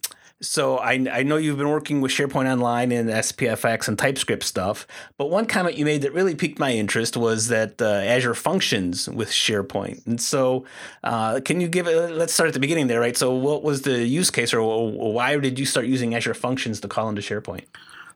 so 0.47 0.77
I, 0.77 0.93
I 1.12 1.23
know 1.23 1.38
you've 1.38 1.58
been 1.58 1.69
working 1.69 2.01
with 2.01 2.12
SharePoint 2.12 2.51
Online 2.51 2.91
and 2.91 3.10
SPFX 3.10 3.88
and 3.88 3.97
TypeScript 3.97 4.43
stuff, 4.43 4.88
but 5.17 5.29
one 5.29 5.45
comment 5.45 5.77
you 5.77 5.86
made 5.86 6.01
that 6.03 6.13
really 6.13 6.36
piqued 6.36 6.60
my 6.60 6.71
interest 6.71 7.17
was 7.17 7.47
that 7.49 7.81
uh, 7.81 7.86
Azure 7.86 8.34
functions 8.34 9.10
with 9.10 9.29
SharePoint. 9.29 10.05
And 10.08 10.21
so, 10.21 10.65
uh, 11.03 11.41
can 11.43 11.62
you 11.62 11.67
give 11.67 11.88
it? 11.88 12.12
Let's 12.12 12.34
start 12.34 12.47
at 12.47 12.53
the 12.53 12.60
beginning 12.60 12.88
there, 12.88 12.99
right? 12.99 13.17
So, 13.17 13.34
what 13.34 13.63
was 13.63 13.81
the 13.81 14.05
use 14.05 14.31
case, 14.31 14.53
or 14.53 14.91
why 14.91 15.38
did 15.38 15.60
you 15.60 15.65
start 15.65 15.86
using 15.86 16.15
Azure 16.15 16.34
functions 16.34 16.79
to 16.81 16.88
call 16.88 17.10
into 17.10 17.21
SharePoint? 17.21 17.65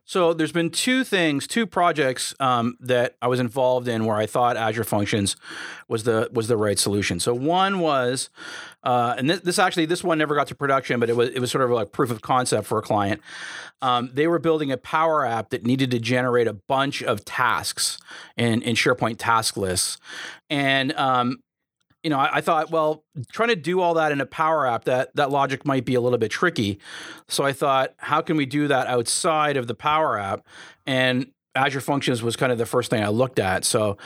So 0.09 0.33
there's 0.33 0.51
been 0.51 0.71
two 0.71 1.03
things, 1.03 1.45
two 1.45 1.67
projects 1.67 2.33
um, 2.39 2.77
that 2.79 3.15
I 3.21 3.27
was 3.27 3.39
involved 3.39 3.87
in 3.87 4.05
where 4.05 4.15
I 4.15 4.25
thought 4.25 4.57
Azure 4.57 4.83
Functions 4.83 5.35
was 5.87 6.03
the 6.03 6.31
was 6.33 6.47
the 6.47 6.57
right 6.57 6.79
solution. 6.79 7.19
So 7.19 7.31
one 7.35 7.79
was, 7.79 8.31
uh, 8.83 9.13
and 9.19 9.29
this, 9.29 9.41
this, 9.41 9.59
actually 9.59 9.85
this 9.85 10.03
one 10.03 10.17
never 10.17 10.33
got 10.33 10.47
to 10.47 10.55
production, 10.55 10.99
but 10.99 11.11
it 11.11 11.15
was 11.15 11.29
it 11.29 11.37
was 11.37 11.51
sort 11.51 11.63
of 11.63 11.69
like 11.69 11.91
proof 11.91 12.09
of 12.09 12.23
concept 12.23 12.65
for 12.65 12.79
a 12.79 12.81
client. 12.81 13.21
Um, 13.83 14.09
they 14.11 14.25
were 14.25 14.39
building 14.39 14.71
a 14.71 14.77
Power 14.77 15.27
App 15.27 15.51
that 15.51 15.63
needed 15.63 15.91
to 15.91 15.99
generate 15.99 16.47
a 16.47 16.53
bunch 16.53 17.03
of 17.03 17.23
tasks 17.23 17.99
in 18.35 18.63
in 18.63 18.75
SharePoint 18.75 19.17
task 19.19 19.57
lists, 19.57 19.99
and 20.49 20.91
um, 20.93 21.43
you 22.03 22.09
know, 22.09 22.19
I, 22.19 22.37
I, 22.37 22.41
thought, 22.41 22.71
well, 22.71 23.03
trying 23.31 23.49
to 23.49 23.55
do 23.55 23.81
all 23.81 23.95
that 23.95 24.11
in 24.11 24.21
a 24.21 24.25
Power 24.25 24.65
App, 24.65 24.85
that 24.85 25.15
that 25.15 25.31
logic 25.31 25.65
might 25.65 25.85
be 25.85 25.95
a 25.95 26.01
little 26.01 26.17
bit 26.17 26.31
tricky. 26.31 26.79
So 27.27 27.43
I 27.43 27.53
thought, 27.53 27.93
how 27.97 28.21
can 28.21 28.37
we 28.37 28.45
do 28.45 28.67
that 28.67 28.87
outside 28.87 29.57
of 29.57 29.67
the 29.67 29.75
Power 29.75 30.17
App? 30.17 30.45
And 30.85 31.31
Azure 31.55 31.81
Functions 31.81 32.23
was 32.23 32.35
kind 32.35 32.51
of 32.51 32.57
the 32.57 32.65
first 32.65 32.89
thing 32.89 33.03
I 33.03 33.09
looked 33.09 33.39
at. 33.39 33.65
So 33.65 33.97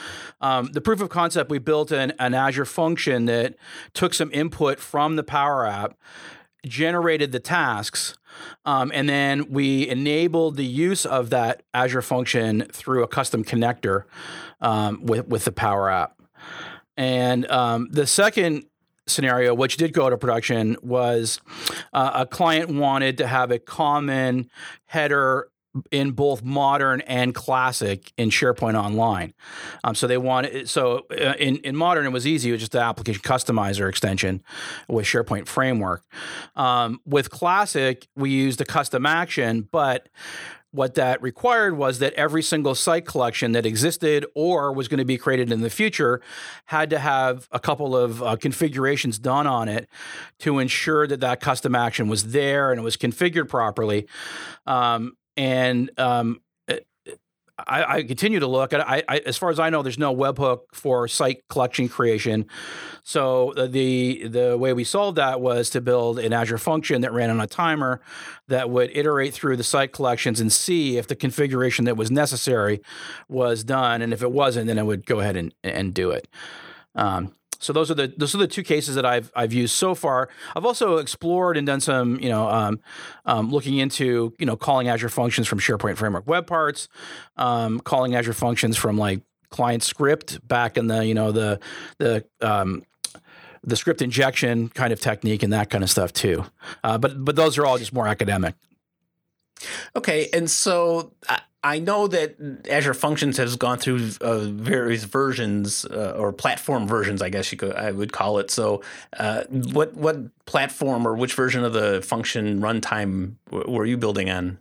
um, 0.42 0.72
the 0.72 0.82
proof 0.82 1.02
of 1.02 1.10
concept, 1.10 1.50
we 1.50 1.60
built 1.60 1.92
an, 1.92 2.14
an 2.20 2.34
Azure 2.34 2.66
function 2.66 3.26
that 3.26 3.56
took 3.94 4.14
some 4.14 4.32
input 4.34 4.80
from 4.80 5.16
the 5.16 5.24
Power 5.24 5.66
App, 5.66 5.98
generated 6.66 7.32
the 7.32 7.40
tasks. 7.40 8.18
Um, 8.66 8.92
and 8.94 9.08
then 9.08 9.52
we 9.52 9.88
enabled 9.88 10.56
the 10.56 10.66
use 10.66 11.06
of 11.06 11.30
that 11.30 11.62
Azure 11.74 12.02
function 12.02 12.66
through 12.72 13.04
a 13.04 13.08
custom 13.08 13.44
connector 13.44 14.06
um, 14.60 15.06
with 15.06 15.28
with 15.28 15.46
the 15.46 15.52
Power 15.52 15.92
App. 15.92 16.18
And 16.98 17.50
um, 17.50 17.90
the 17.92 18.08
second 18.08 18.66
scenario, 19.08 19.54
which 19.54 19.78
did 19.78 19.94
go 19.94 20.10
to 20.10 20.18
production, 20.18 20.78
was 20.82 21.40
uh, 21.92 22.12
a 22.14 22.26
client 22.26 22.70
wanted 22.70 23.18
to 23.20 23.28
have 23.28 23.52
a 23.52 23.60
common 23.60 24.50
header 24.86 25.50
in 25.92 26.12
both 26.12 26.44
modern 26.44 27.02
and 27.02 27.34
classic 27.34 28.14
in 28.18 28.30
SharePoint 28.30 28.76
Online. 28.76 29.34
Um, 29.84 29.96
so 29.96 30.06
they 30.06 30.18
wanted 30.18 30.70
so 30.70 31.06
uh, 31.12 31.34
in 31.40 31.58
in 31.58 31.76
modern 31.76 32.06
it 32.06 32.12
was 32.12 32.28
easy; 32.28 32.50
it 32.50 32.54
was 32.54 32.62
just 32.62 32.74
the 32.74 32.82
application 32.82 33.22
customizer 33.22 33.90
extension 33.90 34.44
with 34.88 35.06
SharePoint 35.06 35.48
Framework. 35.48 36.04
Um, 36.56 37.00
with 37.06 37.30
classic, 37.30 38.08
we 38.16 38.30
used 38.30 38.62
a 38.62 38.66
custom 38.66 39.06
action, 39.06 39.68
but 39.72 40.10
what 40.74 40.96
that 40.96 41.22
required 41.22 41.78
was 41.78 42.00
that 42.00 42.14
every 42.14 42.42
single 42.42 42.74
site 42.74 43.06
collection 43.06 43.52
that 43.52 43.64
existed 43.64 44.26
or 44.34 44.74
was 44.74 44.88
going 44.88 44.98
to 44.98 45.06
be 45.06 45.20
created 45.20 45.52
in 45.52 45.62
the 45.62 45.70
future 45.70 46.20
had 46.66 46.90
to 46.90 46.98
have 46.98 47.48
a 47.52 47.60
couple 47.60 47.96
of 47.96 48.24
uh, 48.24 48.36
configurations 48.36 49.20
done 49.20 49.46
on 49.46 49.70
it 49.70 49.88
to 50.40 50.58
ensure 50.58 51.06
that 51.06 51.20
that 51.20 51.40
custom 51.40 51.76
action 51.76 52.08
was 52.08 52.32
there 52.32 52.72
and 52.72 52.80
it 52.80 52.84
was 52.84 52.98
configured 52.98 53.48
properly. 53.48 54.08
Um, 54.66 55.16
and 55.38 55.92
um, 56.00 56.42
I, 57.60 57.98
I, 57.98 58.04
continue 58.04 58.40
to 58.40 58.48
look. 58.48 58.74
I, 58.74 59.04
I, 59.08 59.18
as 59.20 59.38
far 59.38 59.52
as 59.52 59.60
I 59.60 59.70
know, 59.70 59.84
there's 59.84 60.00
no 60.00 60.16
webhook 60.16 60.62
for 60.74 61.08
site 61.08 61.48
collection 61.50 61.88
creation. 61.88 62.48
So 63.04 63.54
the 63.56 64.28
the 64.28 64.58
way 64.58 64.74
we 64.74 64.84
solved 64.84 65.18
that 65.18 65.40
was 65.40 65.70
to 65.72 65.82
build 65.82 66.18
an 66.18 66.34
Azure 66.34 66.58
function 66.58 67.02
that 67.02 67.14
ran 67.14 67.30
on 67.30 67.40
a 67.40 67.46
timer 67.46 68.02
that 68.48 68.72
would 68.72 68.90
iterate 68.96 69.36
through 69.36 69.58
the 69.58 69.64
site 69.64 69.94
collections 69.94 70.40
and 70.40 70.52
see 70.52 70.98
if 70.98 71.08
the 71.08 71.16
configuration 71.16 71.86
that 71.86 71.96
was 71.96 72.10
necessary 72.10 72.82
was 73.30 73.64
done, 73.64 74.02
and 74.02 74.14
if 74.14 74.24
it 74.24 74.32
wasn't, 74.32 74.66
then 74.66 74.80
it 74.80 74.86
would 74.86 75.06
go 75.06 75.20
ahead 75.20 75.36
and 75.36 75.54
and 75.64 75.94
do 75.94 76.10
it. 76.10 76.28
Um, 76.96 77.36
so 77.64 77.74
those 77.74 77.90
are 77.90 77.94
the 77.94 78.14
those 78.18 78.36
are 78.36 78.40
the 78.40 78.48
two 78.48 78.64
cases 78.64 78.96
that 78.96 79.06
I've 79.06 79.32
I've 79.36 79.54
used 79.54 79.74
so 79.74 79.96
far. 79.96 80.30
I've 80.56 80.66
also 80.66 80.98
explored 80.98 81.58
and 81.58 81.66
done 81.66 81.80
some 81.80 82.20
you 82.20 82.30
know 82.30 82.48
um, 82.50 82.80
um, 83.26 83.50
looking 83.52 83.78
into 83.78 84.34
you 84.38 84.46
know 84.46 84.58
calling 84.58 84.88
Azure 84.88 85.10
functions 85.10 85.48
from 85.48 85.60
SharePoint 85.60 85.98
Framework 85.98 86.28
web 86.28 86.48
parts, 86.48 86.88
um, 87.38 87.80
calling 87.80 88.16
Azure 88.16 88.34
functions 88.34 88.78
from 88.78 88.98
like 88.98 89.22
client 89.50 89.84
script 89.84 90.46
back 90.48 90.78
in 90.78 90.88
the 90.88 91.06
you 91.06 91.14
know 91.14 91.32
the 91.32 91.60
the 92.00 92.26
um, 92.42 92.84
the 93.64 93.76
script 93.76 94.02
injection 94.02 94.70
kind 94.70 94.92
of 94.92 95.00
technique 95.00 95.44
and 95.44 95.54
that 95.54 95.70
kind 95.70 95.84
of 95.84 95.90
stuff 95.90 96.12
too. 96.12 96.44
Uh, 96.84 96.98
but 96.98 97.24
but 97.24 97.36
those 97.36 97.58
are 97.58 97.66
all 97.66 97.78
just 97.78 97.94
more 97.94 98.08
academic. 98.08 98.56
Okay, 99.96 100.28
and 100.34 100.50
so 100.50 101.14
I 101.64 101.80
know 101.80 102.08
that 102.08 102.36
Azure 102.70 102.94
Functions 102.94 103.38
has 103.38 103.56
gone 103.56 103.78
through 103.78 104.10
uh, 104.20 104.40
various 104.40 105.06
versions 105.06 105.86
uh, 105.86 106.16
or 106.18 106.34
platform 106.34 106.88
versions, 106.88 107.22
I 107.22 107.30
guess 107.30 107.52
you 107.52 107.58
could 107.58 107.74
I 107.74 107.92
would 107.92 108.12
call 108.12 108.40
it. 108.40 108.52
So, 108.52 108.82
uh, 109.18 109.44
what 109.50 109.94
what 109.94 110.18
platform 110.46 111.08
or 111.08 111.16
which 111.16 111.34
version 111.34 111.64
of 111.64 111.74
the 111.74 112.02
function 112.02 112.60
runtime 112.60 113.36
were 113.50 113.86
you 113.86 113.98
building 113.98 114.30
on? 114.30 114.58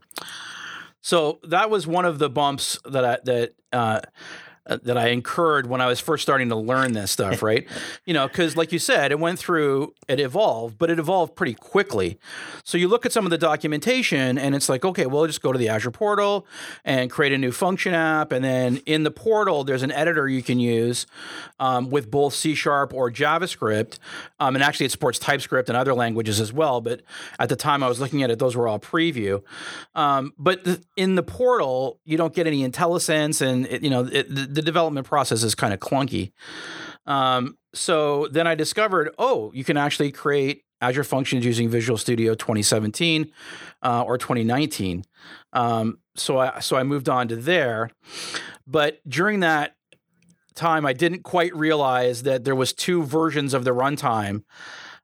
So 1.00 1.40
that 1.42 1.68
was 1.68 1.86
one 1.86 2.04
of 2.04 2.20
the 2.20 2.30
bumps 2.30 2.78
that 2.84 3.04
I, 3.04 3.18
that 3.24 4.12
uh, 4.66 4.78
that 4.82 4.96
I 4.96 5.08
incurred 5.08 5.66
when 5.66 5.80
I 5.80 5.86
was 5.86 6.00
first 6.00 6.22
starting 6.22 6.48
to 6.50 6.56
learn 6.56 6.92
this 6.92 7.10
stuff, 7.10 7.42
right? 7.42 7.66
you 8.04 8.14
know, 8.14 8.26
because 8.26 8.56
like 8.56 8.72
you 8.72 8.78
said, 8.78 9.12
it 9.12 9.18
went 9.18 9.38
through, 9.38 9.94
it 10.08 10.20
evolved, 10.20 10.78
but 10.78 10.90
it 10.90 10.98
evolved 10.98 11.34
pretty 11.36 11.54
quickly. 11.54 12.18
So 12.64 12.78
you 12.78 12.88
look 12.88 13.06
at 13.06 13.12
some 13.12 13.24
of 13.24 13.30
the 13.30 13.38
documentation, 13.38 14.38
and 14.38 14.54
it's 14.54 14.68
like, 14.68 14.84
okay, 14.84 15.06
well, 15.06 15.26
just 15.26 15.42
go 15.42 15.52
to 15.52 15.58
the 15.58 15.68
Azure 15.68 15.90
portal 15.90 16.46
and 16.84 17.10
create 17.10 17.32
a 17.32 17.38
new 17.38 17.52
function 17.52 17.94
app, 17.94 18.32
and 18.32 18.44
then 18.44 18.78
in 18.86 19.02
the 19.02 19.10
portal, 19.10 19.64
there's 19.64 19.82
an 19.82 19.92
editor 19.92 20.28
you 20.28 20.42
can 20.42 20.58
use 20.58 21.06
um, 21.60 21.90
with 21.90 22.10
both 22.10 22.34
C 22.34 22.54
Sharp 22.54 22.92
or 22.92 23.10
JavaScript, 23.10 23.98
um, 24.40 24.54
and 24.54 24.64
actually 24.64 24.86
it 24.86 24.92
supports 24.92 25.18
TypeScript 25.18 25.68
and 25.68 25.76
other 25.76 25.94
languages 25.94 26.40
as 26.40 26.52
well. 26.52 26.80
But 26.80 27.02
at 27.38 27.48
the 27.48 27.56
time 27.56 27.82
I 27.82 27.88
was 27.88 28.00
looking 28.00 28.22
at 28.22 28.30
it, 28.30 28.38
those 28.38 28.56
were 28.56 28.66
all 28.68 28.78
preview. 28.78 29.42
Um, 29.94 30.32
but 30.38 30.64
th- 30.64 30.80
in 30.96 31.14
the 31.14 31.22
portal, 31.22 32.00
you 32.04 32.16
don't 32.16 32.34
get 32.34 32.46
any 32.46 32.68
IntelliSense, 32.68 33.40
and 33.40 33.66
it, 33.66 33.82
you 33.82 33.90
know 33.90 34.08
it, 34.10 34.26
the, 34.54 34.62
development 34.62 35.06
process 35.06 35.42
is 35.42 35.54
kind 35.54 35.72
of 35.72 35.80
clunky. 35.80 36.32
Um, 37.06 37.56
so 37.74 38.28
then 38.30 38.46
I 38.46 38.54
discovered, 38.54 39.14
oh, 39.18 39.50
you 39.54 39.64
can 39.64 39.76
actually 39.76 40.12
create 40.12 40.64
Azure 40.80 41.04
Functions 41.04 41.44
using 41.44 41.68
Visual 41.68 41.96
Studio 41.96 42.34
2017 42.34 43.30
uh, 43.82 44.02
or 44.02 44.18
2019. 44.18 45.04
Um, 45.52 45.98
so 46.16 46.38
I 46.38 46.60
so 46.60 46.76
I 46.76 46.82
moved 46.82 47.08
on 47.08 47.28
to 47.28 47.36
there, 47.36 47.90
but 48.66 48.98
during 49.08 49.40
that 49.40 49.76
time, 50.54 50.84
I 50.84 50.92
didn't 50.92 51.22
quite 51.22 51.54
realize 51.56 52.24
that 52.24 52.44
there 52.44 52.54
was 52.54 52.72
two 52.72 53.02
versions 53.02 53.54
of 53.54 53.64
the 53.64 53.70
runtime. 53.70 54.44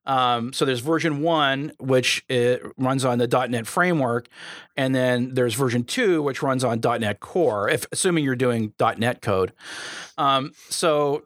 Um, 0.08 0.52
so 0.52 0.64
there's 0.64 0.80
version 0.80 1.22
one, 1.22 1.72
which 1.78 2.24
runs 2.76 3.04
on 3.04 3.18
the 3.18 3.46
.NET 3.48 3.66
framework, 3.66 4.28
and 4.76 4.94
then 4.94 5.34
there's 5.34 5.54
version 5.54 5.84
two, 5.84 6.22
which 6.22 6.42
runs 6.42 6.64
on 6.64 6.80
.NET 6.80 7.20
Core, 7.20 7.68
if 7.68 7.86
assuming 7.92 8.24
you're 8.24 8.34
doing 8.34 8.72
.NET 8.80 9.22
code. 9.22 9.52
Um, 10.16 10.52
so 10.70 11.22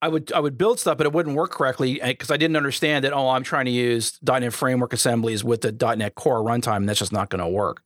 I 0.00 0.08
would 0.08 0.32
I 0.32 0.40
would 0.40 0.56
build 0.56 0.78
stuff, 0.78 0.96
but 0.96 1.06
it 1.06 1.12
wouldn't 1.12 1.34
work 1.34 1.50
correctly 1.50 2.00
because 2.02 2.30
I 2.30 2.36
didn't 2.36 2.56
understand 2.56 3.04
that. 3.04 3.12
Oh, 3.12 3.30
I'm 3.30 3.42
trying 3.42 3.64
to 3.64 3.70
use 3.70 4.18
.NET 4.22 4.52
Framework 4.52 4.92
assemblies 4.92 5.42
with 5.42 5.62
the 5.62 5.72
.NET 5.72 6.14
Core 6.14 6.42
runtime. 6.42 6.76
And 6.76 6.88
that's 6.88 7.00
just 7.00 7.12
not 7.12 7.30
going 7.30 7.40
to 7.40 7.48
work. 7.48 7.82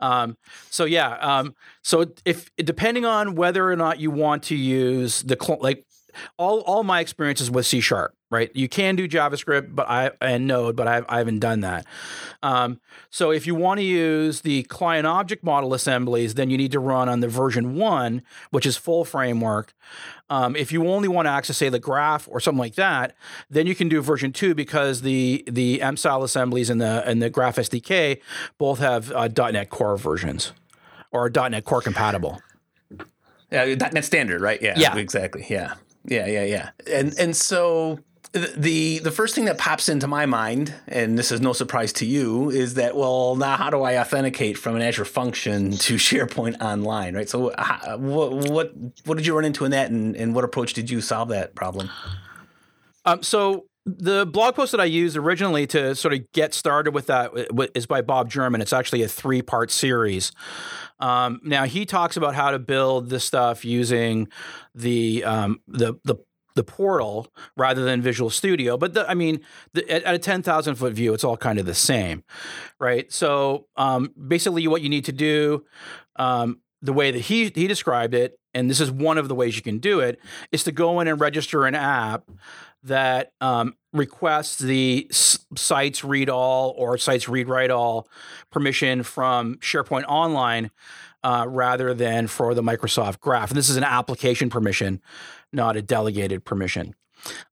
Um, 0.00 0.36
so 0.70 0.84
yeah, 0.84 1.16
um, 1.20 1.54
so 1.82 2.06
if 2.24 2.54
depending 2.56 3.04
on 3.04 3.34
whether 3.34 3.70
or 3.70 3.76
not 3.76 4.00
you 4.00 4.10
want 4.10 4.44
to 4.44 4.56
use 4.56 5.22
the 5.22 5.36
like 5.60 5.84
all 6.38 6.60
all 6.60 6.84
my 6.84 7.00
experiences 7.00 7.50
with 7.50 7.66
C 7.66 7.80
sharp, 7.80 8.14
right? 8.32 8.50
You 8.54 8.66
can 8.66 8.96
do 8.96 9.06
JavaScript, 9.06 9.74
but 9.74 9.88
I 9.88 10.10
and 10.22 10.46
Node, 10.46 10.74
but 10.74 10.88
I, 10.88 11.02
I 11.06 11.18
haven't 11.18 11.40
done 11.40 11.60
that. 11.60 11.86
Um, 12.42 12.80
so 13.10 13.30
if 13.30 13.46
you 13.46 13.54
want 13.54 13.78
to 13.78 13.84
use 13.84 14.40
the 14.40 14.62
client 14.64 15.06
object 15.06 15.44
model 15.44 15.74
assemblies, 15.74 16.32
then 16.34 16.48
you 16.48 16.56
need 16.56 16.72
to 16.72 16.80
run 16.80 17.10
on 17.10 17.20
the 17.20 17.28
version 17.28 17.76
one, 17.76 18.22
which 18.50 18.64
is 18.64 18.78
full 18.78 19.04
framework. 19.04 19.74
Um, 20.30 20.56
if 20.56 20.72
you 20.72 20.88
only 20.88 21.08
want 21.08 21.26
to 21.26 21.30
access, 21.30 21.58
say, 21.58 21.68
the 21.68 21.78
graph 21.78 22.26
or 22.30 22.40
something 22.40 22.58
like 22.58 22.76
that, 22.76 23.14
then 23.50 23.66
you 23.66 23.74
can 23.74 23.90
do 23.90 24.00
version 24.00 24.32
two 24.32 24.54
because 24.54 25.02
the 25.02 25.44
the 25.46 25.80
MSAL 25.80 26.24
assemblies 26.24 26.70
and 26.70 26.80
the 26.80 27.06
and 27.06 27.20
the 27.20 27.28
Graph 27.28 27.56
SDK 27.56 28.18
both 28.56 28.78
have 28.78 29.12
uh, 29.12 29.28
.NET 29.28 29.68
Core 29.68 29.98
versions 29.98 30.52
or 31.10 31.28
.NET 31.28 31.64
Core 31.64 31.82
compatible. 31.82 32.40
Yeah, 33.50 33.66
.NET 33.74 34.06
Standard, 34.06 34.40
right? 34.40 34.60
Yeah, 34.62 34.78
yeah, 34.78 34.96
exactly. 34.96 35.44
Yeah. 35.50 35.74
Yeah, 36.04 36.26
yeah, 36.26 36.44
yeah. 36.44 36.70
And 36.90 37.14
and 37.18 37.36
so 37.36 38.00
the 38.32 38.98
the 39.00 39.10
first 39.10 39.34
thing 39.34 39.44
that 39.44 39.58
pops 39.58 39.88
into 39.88 40.06
my 40.06 40.24
mind, 40.24 40.74
and 40.88 41.18
this 41.18 41.30
is 41.30 41.40
no 41.40 41.52
surprise 41.52 41.92
to 41.94 42.06
you, 42.06 42.48
is 42.48 42.74
that 42.74 42.96
well, 42.96 43.36
now 43.36 43.56
how 43.56 43.68
do 43.68 43.82
I 43.82 44.00
authenticate 44.00 44.56
from 44.56 44.74
an 44.74 44.82
Azure 44.82 45.04
function 45.04 45.72
to 45.72 45.94
SharePoint 45.96 46.60
Online, 46.62 47.14
right? 47.14 47.28
So, 47.28 47.52
how, 47.58 47.98
what 47.98 48.32
what 48.32 48.72
what 49.04 49.18
did 49.18 49.26
you 49.26 49.34
run 49.34 49.44
into 49.44 49.64
in 49.66 49.70
that, 49.72 49.90
and, 49.90 50.16
and 50.16 50.34
what 50.34 50.44
approach 50.44 50.72
did 50.72 50.88
you 50.88 51.02
solve 51.02 51.28
that 51.28 51.54
problem? 51.54 51.90
Um, 53.04 53.22
so 53.22 53.66
the 53.84 54.24
blog 54.24 54.54
post 54.54 54.72
that 54.72 54.80
I 54.80 54.84
used 54.84 55.16
originally 55.16 55.66
to 55.68 55.94
sort 55.94 56.14
of 56.14 56.30
get 56.32 56.54
started 56.54 56.94
with 56.94 57.08
that 57.08 57.32
is 57.74 57.84
by 57.86 58.00
Bob 58.00 58.30
German. 58.30 58.60
It's 58.60 58.72
actually 58.72 59.02
a 59.02 59.08
three 59.08 59.42
part 59.42 59.70
series. 59.70 60.32
Um, 61.00 61.40
now 61.42 61.64
he 61.64 61.84
talks 61.84 62.16
about 62.16 62.34
how 62.34 62.52
to 62.52 62.58
build 62.58 63.10
this 63.10 63.24
stuff 63.24 63.64
using 63.64 64.28
the 64.74 65.24
um, 65.24 65.60
the 65.66 65.94
the 66.04 66.16
the 66.54 66.64
portal 66.64 67.28
rather 67.56 67.84
than 67.84 68.02
Visual 68.02 68.30
Studio. 68.30 68.76
But 68.76 68.94
the, 68.94 69.08
I 69.08 69.14
mean, 69.14 69.40
the, 69.72 69.88
at, 69.90 70.02
at, 70.04 70.14
a 70.14 70.18
ten 70.18 70.42
thousand 70.42 70.76
foot 70.76 70.92
view, 70.92 71.14
it's 71.14 71.24
all 71.24 71.36
kind 71.36 71.58
of 71.58 71.66
the 71.66 71.74
same, 71.74 72.24
right? 72.78 73.10
So 73.12 73.66
um, 73.76 74.12
basically, 74.28 74.66
what 74.68 74.82
you 74.82 74.88
need 74.88 75.04
to 75.06 75.12
do, 75.12 75.64
um, 76.16 76.60
the 76.80 76.92
way 76.92 77.10
that 77.10 77.20
he 77.20 77.50
he 77.54 77.66
described 77.66 78.14
it, 78.14 78.38
and 78.54 78.68
this 78.68 78.80
is 78.80 78.90
one 78.90 79.18
of 79.18 79.28
the 79.28 79.34
ways 79.34 79.56
you 79.56 79.62
can 79.62 79.78
do 79.78 80.00
it, 80.00 80.20
is 80.50 80.64
to 80.64 80.72
go 80.72 81.00
in 81.00 81.08
and 81.08 81.20
register 81.20 81.66
an 81.66 81.74
app 81.74 82.30
that 82.84 83.32
um, 83.40 83.76
requests 83.92 84.58
the 84.58 85.06
sites 85.10 86.02
read 86.02 86.28
all 86.28 86.74
or 86.76 86.98
sites 86.98 87.28
read 87.28 87.48
write 87.48 87.70
all 87.70 88.08
permission 88.50 89.02
from 89.02 89.56
SharePoint 89.56 90.04
Online 90.08 90.70
uh, 91.22 91.46
rather 91.48 91.94
than 91.94 92.26
for 92.26 92.54
the 92.54 92.62
Microsoft 92.62 93.20
Graph. 93.20 93.50
And 93.50 93.56
this 93.56 93.68
is 93.68 93.76
an 93.76 93.84
application 93.84 94.50
permission, 94.50 95.00
not 95.52 95.76
a 95.76 95.82
delegated 95.82 96.44
permission. 96.44 96.94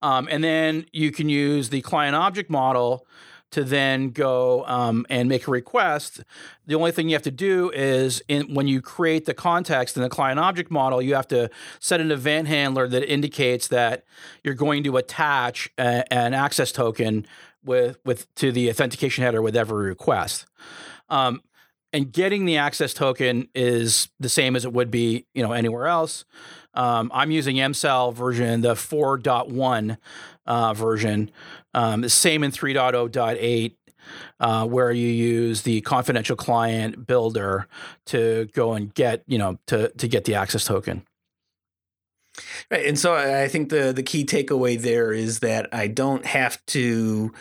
Um, 0.02 0.26
and 0.30 0.42
then 0.42 0.86
you 0.92 1.12
can 1.12 1.28
use 1.28 1.68
the 1.68 1.80
client 1.82 2.16
object 2.16 2.50
model 2.50 3.06
to 3.50 3.64
then 3.64 4.10
go 4.10 4.64
um, 4.66 5.04
and 5.10 5.28
make 5.28 5.46
a 5.48 5.50
request. 5.50 6.22
The 6.66 6.74
only 6.74 6.92
thing 6.92 7.08
you 7.08 7.14
have 7.14 7.22
to 7.22 7.30
do 7.30 7.70
is 7.70 8.22
in, 8.28 8.54
when 8.54 8.68
you 8.68 8.80
create 8.80 9.24
the 9.24 9.34
context 9.34 9.96
in 9.96 10.02
the 10.02 10.08
client 10.08 10.38
object 10.38 10.70
model, 10.70 11.02
you 11.02 11.14
have 11.14 11.28
to 11.28 11.50
set 11.80 12.00
an 12.00 12.12
event 12.12 12.48
handler 12.48 12.86
that 12.88 13.10
indicates 13.10 13.68
that 13.68 14.04
you're 14.44 14.54
going 14.54 14.84
to 14.84 14.96
attach 14.96 15.68
a, 15.78 16.12
an 16.12 16.34
access 16.34 16.72
token 16.72 17.26
with 17.62 17.98
with 18.04 18.32
to 18.36 18.52
the 18.52 18.70
authentication 18.70 19.22
header 19.22 19.42
with 19.42 19.56
every 19.56 19.86
request. 19.86 20.46
Um, 21.08 21.42
and 21.92 22.12
getting 22.12 22.44
the 22.44 22.56
access 22.56 22.94
token 22.94 23.48
is 23.54 24.08
the 24.20 24.28
same 24.28 24.54
as 24.54 24.64
it 24.64 24.72
would 24.72 24.90
be, 24.90 25.26
you 25.34 25.42
know, 25.42 25.52
anywhere 25.52 25.88
else. 25.88 26.24
Um, 26.74 27.10
I'm 27.12 27.32
using 27.32 27.56
MSAL 27.56 28.14
version, 28.14 28.60
the 28.60 28.74
4.1 28.74 29.98
uh, 30.46 30.74
version. 30.74 31.30
Um, 31.74 32.00
the 32.00 32.10
same 32.10 32.42
in 32.42 32.50
3.0.8, 32.50 33.76
uh, 34.40 34.66
where 34.66 34.90
you 34.90 35.08
use 35.08 35.62
the 35.62 35.80
confidential 35.82 36.36
client 36.36 37.06
builder 37.06 37.68
to 38.06 38.48
go 38.54 38.72
and 38.72 38.92
get, 38.94 39.22
you 39.26 39.38
know, 39.38 39.58
to 39.66 39.90
to 39.90 40.08
get 40.08 40.24
the 40.24 40.34
access 40.34 40.64
token. 40.64 41.04
Right, 42.70 42.86
and 42.86 42.98
so 42.98 43.14
I 43.14 43.48
think 43.48 43.70
the 43.70 43.92
the 43.92 44.02
key 44.02 44.24
takeaway 44.24 44.80
there 44.80 45.12
is 45.12 45.40
that 45.40 45.68
I 45.72 45.88
don't 45.88 46.24
have 46.24 46.64
to. 46.66 47.32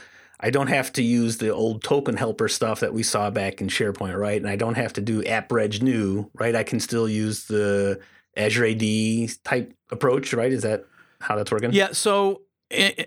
I 0.42 0.52
don't 0.52 0.68
have 0.68 0.94
to 0.94 1.04
use 1.04 1.38
the 1.38 1.50
old 1.50 1.84
token 1.84 2.16
helper 2.16 2.48
stuff 2.48 2.80
that 2.80 2.94
we 2.94 3.04
saw 3.04 3.30
back 3.30 3.60
in 3.60 3.68
SharePoint, 3.68 4.18
right? 4.18 4.40
And 4.40 4.50
I 4.50 4.56
don't 4.56 4.76
have 4.76 4.94
to 4.94 5.02
do 5.02 5.22
app 5.26 5.52
reg 5.52 5.84
new, 5.84 6.32
right? 6.34 6.56
I 6.56 6.64
can 6.64 6.80
still 6.80 7.10
use 7.10 7.46
the 7.46 8.00
Azure 8.38 8.68
AD 8.68 9.44
type 9.44 9.74
approach, 9.92 10.34
right? 10.34 10.52
Is 10.52 10.62
that 10.62 10.86
how 11.20 11.36
that's 11.36 11.52
working? 11.52 11.74
Yeah. 11.74 11.92
So 11.92 12.44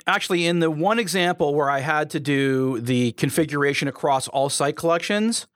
actually, 0.06 0.46
in 0.46 0.58
the 0.58 0.70
one 0.70 0.98
example 0.98 1.54
where 1.54 1.70
I 1.70 1.80
had 1.80 2.10
to 2.10 2.20
do 2.20 2.80
the 2.80 3.12
configuration 3.12 3.88
across 3.88 4.28
all 4.28 4.48
site 4.48 4.76
collections, 4.76 5.46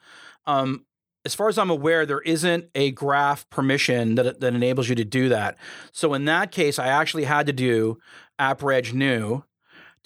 um, 0.47 0.85
as 1.25 1.35
far 1.35 1.49
as 1.49 1.59
I'm 1.59 1.71
aware, 1.71 2.07
there 2.07 2.21
isn't 2.21 2.67
a 2.77 2.93
graph 2.93 3.51
permission 3.51 4.15
that, 4.15 4.41
that 4.41 4.55
enables 4.55 4.89
you 4.89 4.95
to 4.95 5.05
do 5.05 5.29
that. 5.29 5.57
So 5.91 6.15
in 6.15 6.25
that 6.27 6.53
case, 6.53 6.79
I 6.79 6.87
actually 6.87 7.25
had 7.25 7.47
to 7.47 7.53
do 7.53 7.99
App 8.39 8.61
appreg 8.61 8.93
new 8.93 9.43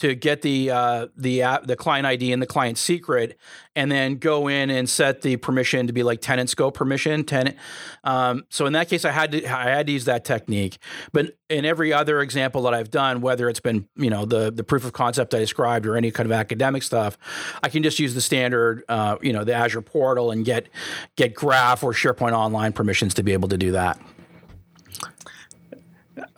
to 0.00 0.14
get 0.14 0.42
the 0.42 0.70
uh, 0.70 1.06
the 1.16 1.42
the 1.64 1.76
client 1.76 2.06
ID 2.06 2.32
and 2.32 2.40
the 2.40 2.46
client 2.46 2.78
secret, 2.78 3.38
and 3.76 3.92
then 3.92 4.16
go 4.16 4.48
in 4.48 4.70
and 4.70 4.88
set 4.88 5.20
the 5.20 5.36
permission 5.36 5.86
to 5.86 5.92
be 5.92 6.02
like 6.02 6.20
tenant 6.20 6.48
scope 6.50 6.74
permission 6.74 7.24
tenant. 7.24 7.56
Um, 8.02 8.44
so 8.48 8.66
in 8.66 8.72
that 8.72 8.88
case, 8.88 9.04
I 9.04 9.10
had 9.10 9.32
to 9.32 9.44
I 9.46 9.64
had 9.64 9.86
to 9.86 9.92
use 9.92 10.06
that 10.06 10.24
technique. 10.24 10.78
But 11.12 11.36
in 11.50 11.64
every 11.64 11.92
other 11.92 12.20
example 12.20 12.62
that 12.62 12.74
I've 12.74 12.90
done, 12.90 13.20
whether 13.20 13.48
it's 13.48 13.60
been 13.60 13.88
you 13.96 14.10
know 14.10 14.24
the 14.24 14.50
the 14.50 14.64
proof 14.64 14.84
of 14.84 14.92
concept 14.92 15.34
I 15.34 15.38
described 15.38 15.86
or 15.86 15.96
any 15.96 16.10
kind 16.10 16.26
of 16.26 16.32
academic 16.32 16.82
stuff, 16.82 17.18
I 17.62 17.68
can 17.68 17.82
just 17.82 17.98
use 17.98 18.14
the 18.14 18.22
standard 18.22 18.84
uh, 18.88 19.16
you 19.20 19.32
know 19.32 19.44
the 19.44 19.54
Azure 19.54 19.82
portal 19.82 20.30
and 20.30 20.44
get 20.44 20.68
get 21.16 21.34
Graph 21.34 21.84
or 21.84 21.92
SharePoint 21.92 22.32
Online 22.32 22.72
permissions 22.72 23.14
to 23.14 23.22
be 23.22 23.32
able 23.32 23.48
to 23.48 23.58
do 23.58 23.72
that. 23.72 24.00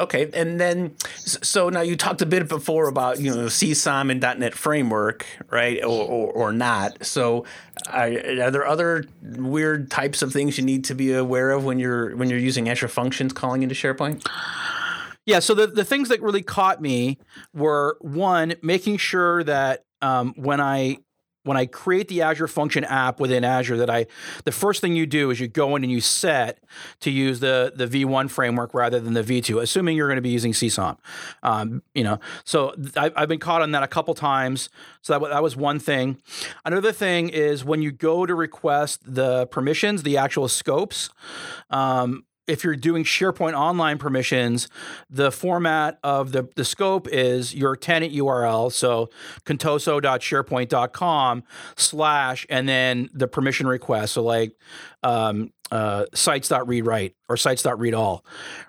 Okay, 0.01 0.31
and 0.35 0.61
then 0.61 0.95
so 1.17 1.69
now 1.69 1.81
you 1.81 1.97
talked 1.97 2.23
a 2.23 2.27
bit 2.27 2.49
before 2.49 2.89
about 2.89 3.21
you 3.21 3.31
know 3.31 3.47
CSOM 3.47 4.11
and 4.11 4.21
.NET 4.21 4.55
Framework, 4.55 5.27
right, 5.51 5.83
or, 5.83 6.05
or, 6.05 6.33
or 6.33 6.53
not. 6.53 7.05
So, 7.05 7.45
are, 7.89 8.09
are, 8.09 8.51
there 8.51 8.67
other 8.67 9.05
weird 9.23 9.91
types 9.91 10.23
of 10.23 10.33
things 10.33 10.59
you 10.59 10.65
need 10.65 10.85
to 10.87 10.95
be 10.95 11.13
aware 11.13 11.51
of 11.51 11.65
when 11.65 11.79
you're 11.79 12.17
when 12.17 12.29
you're 12.29 12.39
using 12.39 12.69
Azure 12.69 12.89
Functions 12.89 13.33
calling 13.33 13.63
into 13.63 13.75
SharePoint? 13.75 14.27
Yeah. 15.27 15.39
So 15.39 15.55
the 15.55 15.67
the 15.67 15.85
things 15.85 16.09
that 16.09 16.21
really 16.21 16.43
caught 16.43 16.81
me 16.81 17.19
were 17.55 17.97
one 18.01 18.55
making 18.63 18.97
sure 18.97 19.45
that 19.45 19.85
um, 20.01 20.35
when 20.37 20.61
I 20.61 20.99
when 21.45 21.57
I 21.57 21.67
create 21.67 22.09
the 22.09 22.23
Azure 22.23 22.47
Function 22.47 22.85
app 22.85 23.19
within 23.19 23.45
Azure, 23.45 23.77
that 23.79 23.91
I 23.91 24.07
the 24.45 24.53
first 24.53 24.81
thing 24.81 24.95
you 24.95 25.07
do 25.07 25.31
is 25.31 25.41
you 25.41 25.49
go 25.49 25.75
in 25.77 25.83
and 25.83 25.91
you 25.91 26.01
set 26.01 26.59
to 27.01 27.11
use 27.11 27.41
the 27.41 27.73
the 27.75 27.87
V1 27.87 28.31
framework 28.31 28.75
rather 28.75 29.01
than 29.01 29.15
the 29.15 29.23
V2, 29.23 29.61
assuming 29.61 29.97
you're 29.97 30.09
going 30.09 30.17
to 30.17 30.23
be 30.23 30.31
using 30.31 30.53
CSOM. 30.53 30.97
Um, 31.43 31.83
you 31.95 32.05
know, 32.05 32.21
so 32.45 32.75
I, 32.97 33.11
I've 33.17 33.29
been 33.29 33.41
caught 33.41 33.63
on 33.63 33.73
that 33.73 33.83
a 33.83 33.89
couple 33.89 34.15
times. 34.15 34.69
So 35.03 35.19
that 35.19 35.29
that 35.29 35.43
was 35.43 35.57
one 35.57 35.79
thing. 35.79 36.19
Another 36.65 36.93
thing 36.93 37.29
is 37.29 37.65
when 37.65 37.83
you 37.83 37.91
go 37.91 38.27
to 38.27 38.35
request 38.35 39.01
the 39.05 39.47
permissions, 39.47 40.03
the 40.03 40.17
actual 40.17 40.49
scopes. 40.49 41.11
Um, 41.71 42.25
if 42.53 42.63
you're 42.63 42.77
doing 42.77 43.03
SharePoint 43.03 43.55
Online 43.55 43.97
permissions, 43.97 44.69
the 45.09 45.33
format 45.33 45.99
of 46.05 46.33
the, 46.33 46.51
the 46.55 46.67
scope 46.67 47.09
is 47.09 47.55
your 47.55 47.77
tenant 47.77 48.13
URL. 48.13 48.71
So 48.71 49.09
contoso.sharepoint.com 49.47 51.45
slash 51.77 52.47
and 52.51 52.69
then 52.69 53.09
the 53.15 53.27
permission 53.27 53.67
request. 53.67 54.13
So 54.13 54.23
like 54.23 54.53
um, 55.03 55.55
uh, 55.71 56.05
sites.readwrite 56.13 57.15
or 57.31 57.39
sites.readall, 57.39 58.21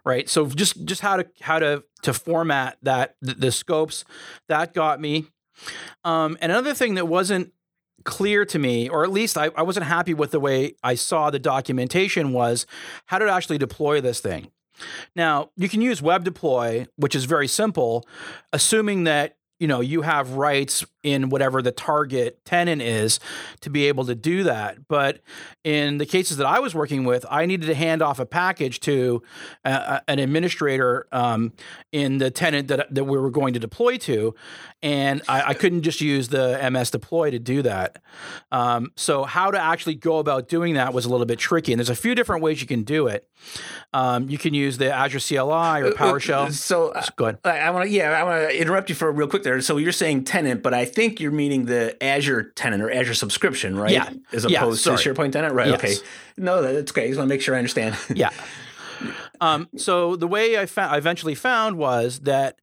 right? 0.06 0.30
So 0.30 0.48
just 0.48 0.86
just 0.86 1.02
how 1.02 1.17
to 1.17 1.28
how 1.41 1.60
to 1.60 1.84
to 2.04 2.13
format 2.13 2.78
that 2.84 3.15
the, 3.22 3.34
the 3.34 3.52
scopes 3.52 4.06
that 4.48 4.74
got 4.74 5.02
me. 5.02 5.26
Um, 6.06 6.38
and 6.39 6.54
another 6.54 6.74
thing 6.74 6.96
that 6.96 7.10
wasn't 7.10 7.52
clear 8.03 8.45
to 8.45 8.60
me, 8.60 8.89
or 8.89 9.03
at 9.03 9.12
least 9.12 9.38
I, 9.38 9.49
I 9.56 9.62
wasn't 9.62 9.86
happy 9.86 10.13
with 10.13 10.32
the 10.32 10.39
way 10.39 10.75
I 10.84 10.95
saw 10.95 11.29
the 11.29 11.39
documentation, 11.39 12.34
was 12.34 12.65
how 13.06 13.19
to 13.19 13.29
actually 13.29 13.58
deploy 13.58 14.01
this 14.01 14.19
thing. 14.19 14.51
Now, 15.15 15.51
you 15.56 15.69
can 15.69 15.82
use 15.82 16.01
web 16.01 16.23
deploy, 16.23 16.88
which 16.95 17.15
is 17.15 17.25
very 17.25 17.47
simple, 17.47 18.06
assuming 18.51 19.03
that 19.06 19.38
you 19.60 19.67
know 19.67 19.82
you 19.82 20.01
have 20.01 20.32
rights 20.32 20.84
in 21.04 21.30
whatever 21.30 21.62
the 21.62 21.72
target 21.72 22.44
tenant 22.46 22.82
is 22.82 23.20
to 23.62 23.70
be 23.70 23.88
able 23.88 24.06
to 24.06 24.16
do 24.16 24.44
that. 24.44 24.88
But 24.88 25.22
in 25.63 25.98
the 25.98 26.06
cases 26.06 26.38
that 26.38 26.46
i 26.46 26.60
was 26.60 26.76
working 26.76 27.06
with 27.06 27.26
i 27.30 27.46
needed 27.46 27.68
to 27.68 27.74
hand 27.74 28.02
off 28.02 28.20
a 28.20 28.26
package 28.26 28.80
to 28.80 29.22
uh, 29.63 30.00
an 30.08 30.20
administrator 30.20 31.08
um, 31.12 31.54
in 31.92 32.18
the 32.18 32.30
tenant 32.30 32.68
that, 32.68 32.94
that 32.94 33.06
we 33.06 33.18
were 33.18 33.32
going 33.32 33.54
to 33.54 33.60
deploy 33.60 33.98
to 33.98 34.36
and 34.84 35.22
I, 35.30 35.50
I 35.50 35.54
couldn't 35.54 35.84
just 35.84 36.02
use 36.02 36.28
the 36.28 36.60
ms 36.72 36.92
deploy 36.92 37.32
to 37.32 37.39
do 37.39 37.62
that. 37.62 38.02
Um, 38.52 38.92
so 38.98 39.24
how 39.24 39.50
to 39.50 39.58
actually 39.58 39.96
go 39.96 40.18
about 40.20 40.50
doing 40.50 40.74
that 40.74 40.94
was 40.94 41.06
a 41.06 41.10
little 41.10 41.26
bit 41.26 41.39
tricky 41.39 41.72
and 41.72 41.80
there's 41.80 41.89
a 41.89 41.96
few 41.96 42.13
different 42.13 42.44
ways 42.44 42.60
you 42.60 42.68
can 42.68 42.84
do 42.84 43.08
it. 43.08 43.30
Um, 43.94 44.30
you 44.30 44.38
can 44.38 44.54
use 44.54 44.78
the 44.78 44.92
azure 44.92 45.20
cli 45.20 45.38
or 45.38 45.86
uh, 45.86 45.89
uh, 45.89 45.92
powershell. 45.94 46.52
so 46.52 46.89
uh, 46.89 47.06
go 47.16 47.26
ahead. 47.26 47.39
I, 47.46 47.60
I 47.60 47.70
want 47.72 47.88
to 47.88 47.92
yeah 47.92 48.12
i 48.12 48.24
want 48.24 48.50
to 48.50 48.60
interrupt 48.62 48.89
you 48.89 48.96
for 48.96 49.10
real 49.12 49.28
quick 49.28 49.44
there. 49.44 49.60
So 49.62 49.78
you're 49.78 49.94
saying 49.94 50.26
tenant 50.26 50.62
but 50.62 50.74
i 50.74 50.84
think 50.93 51.19
you're 51.19 51.32
meaning 51.32 51.65
the 51.65 52.01
Azure 52.03 52.43
tenant 52.56 52.82
or 52.82 52.91
Azure 52.91 53.13
subscription, 53.13 53.77
right? 53.77 53.91
Yeah. 53.91 54.10
As 54.32 54.45
opposed 54.45 54.86
yeah, 54.86 54.95
to 54.95 55.13
SharePoint 55.13 55.32
tenant, 55.32 55.53
right? 55.53 55.67
Yes. 55.67 55.79
Okay. 55.79 55.95
No, 56.38 56.62
that's 56.62 56.91
okay. 56.91 57.06
I 57.06 57.08
just 57.08 57.17
want 57.17 57.29
to 57.29 57.34
make 57.34 57.41
sure 57.41 57.56
I 57.56 57.58
understand. 57.58 57.97
yeah. 58.15 58.29
Um, 59.41 59.69
so 59.75 60.15
the 60.15 60.27
way 60.27 60.58
I, 60.58 60.65
found, 60.65 60.93
I 60.93 60.97
eventually 60.97 61.36
found 61.36 61.77
was 61.77 62.19
that 62.21 62.60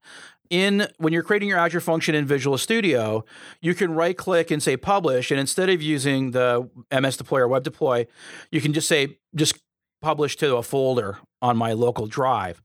in 0.48 0.88
when 0.98 1.12
you're 1.12 1.22
creating 1.22 1.48
your 1.48 1.58
Azure 1.58 1.80
function 1.80 2.14
in 2.14 2.26
Visual 2.26 2.58
Studio, 2.58 3.24
you 3.60 3.74
can 3.74 3.94
right 3.94 4.16
click 4.16 4.50
and 4.50 4.62
say 4.62 4.76
publish, 4.76 5.30
and 5.30 5.38
instead 5.38 5.68
of 5.70 5.80
using 5.80 6.32
the 6.32 6.68
MS 6.90 7.16
deploy 7.16 7.40
or 7.40 7.48
web 7.48 7.62
deploy, 7.62 8.06
you 8.50 8.60
can 8.60 8.72
just 8.72 8.88
say 8.88 9.18
just 9.34 9.58
publish 10.02 10.36
to 10.36 10.56
a 10.56 10.62
folder 10.62 11.18
on 11.40 11.56
my 11.56 11.72
local 11.72 12.06
drive. 12.06 12.60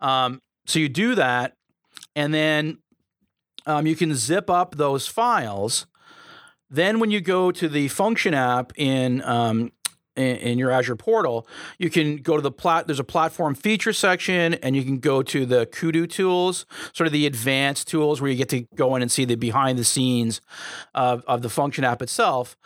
Um, 0.00 0.40
so 0.66 0.78
you 0.78 0.88
do 0.88 1.14
that, 1.14 1.54
and 2.16 2.34
then 2.34 2.78
um, 3.66 3.86
you 3.86 3.96
can 3.96 4.14
zip 4.14 4.50
up 4.50 4.76
those 4.76 5.06
files. 5.06 5.86
Then, 6.70 7.00
when 7.00 7.10
you 7.10 7.20
go 7.20 7.50
to 7.52 7.68
the 7.68 7.88
function 7.88 8.34
app 8.34 8.72
in 8.76 9.22
um, 9.22 9.72
in, 10.16 10.36
in, 10.36 10.58
your 10.58 10.70
Azure 10.70 10.96
portal, 10.96 11.46
you 11.78 11.90
can 11.90 12.16
go 12.16 12.36
to 12.36 12.42
the 12.42 12.50
plat. 12.50 12.86
There's 12.86 13.00
a 13.00 13.04
platform 13.04 13.54
feature 13.54 13.92
section, 13.92 14.54
and 14.54 14.76
you 14.76 14.84
can 14.84 14.98
go 14.98 15.22
to 15.22 15.46
the 15.46 15.66
Kudu 15.66 16.06
tools, 16.06 16.66
sort 16.92 17.06
of 17.06 17.12
the 17.12 17.26
advanced 17.26 17.88
tools 17.88 18.20
where 18.20 18.30
you 18.30 18.36
get 18.36 18.48
to 18.50 18.66
go 18.74 18.94
in 18.96 19.02
and 19.02 19.10
see 19.10 19.24
the 19.24 19.36
behind 19.36 19.78
the 19.78 19.84
scenes 19.84 20.40
of, 20.94 21.24
of 21.26 21.42
the 21.42 21.48
function 21.48 21.84
app 21.84 22.02
itself. 22.02 22.56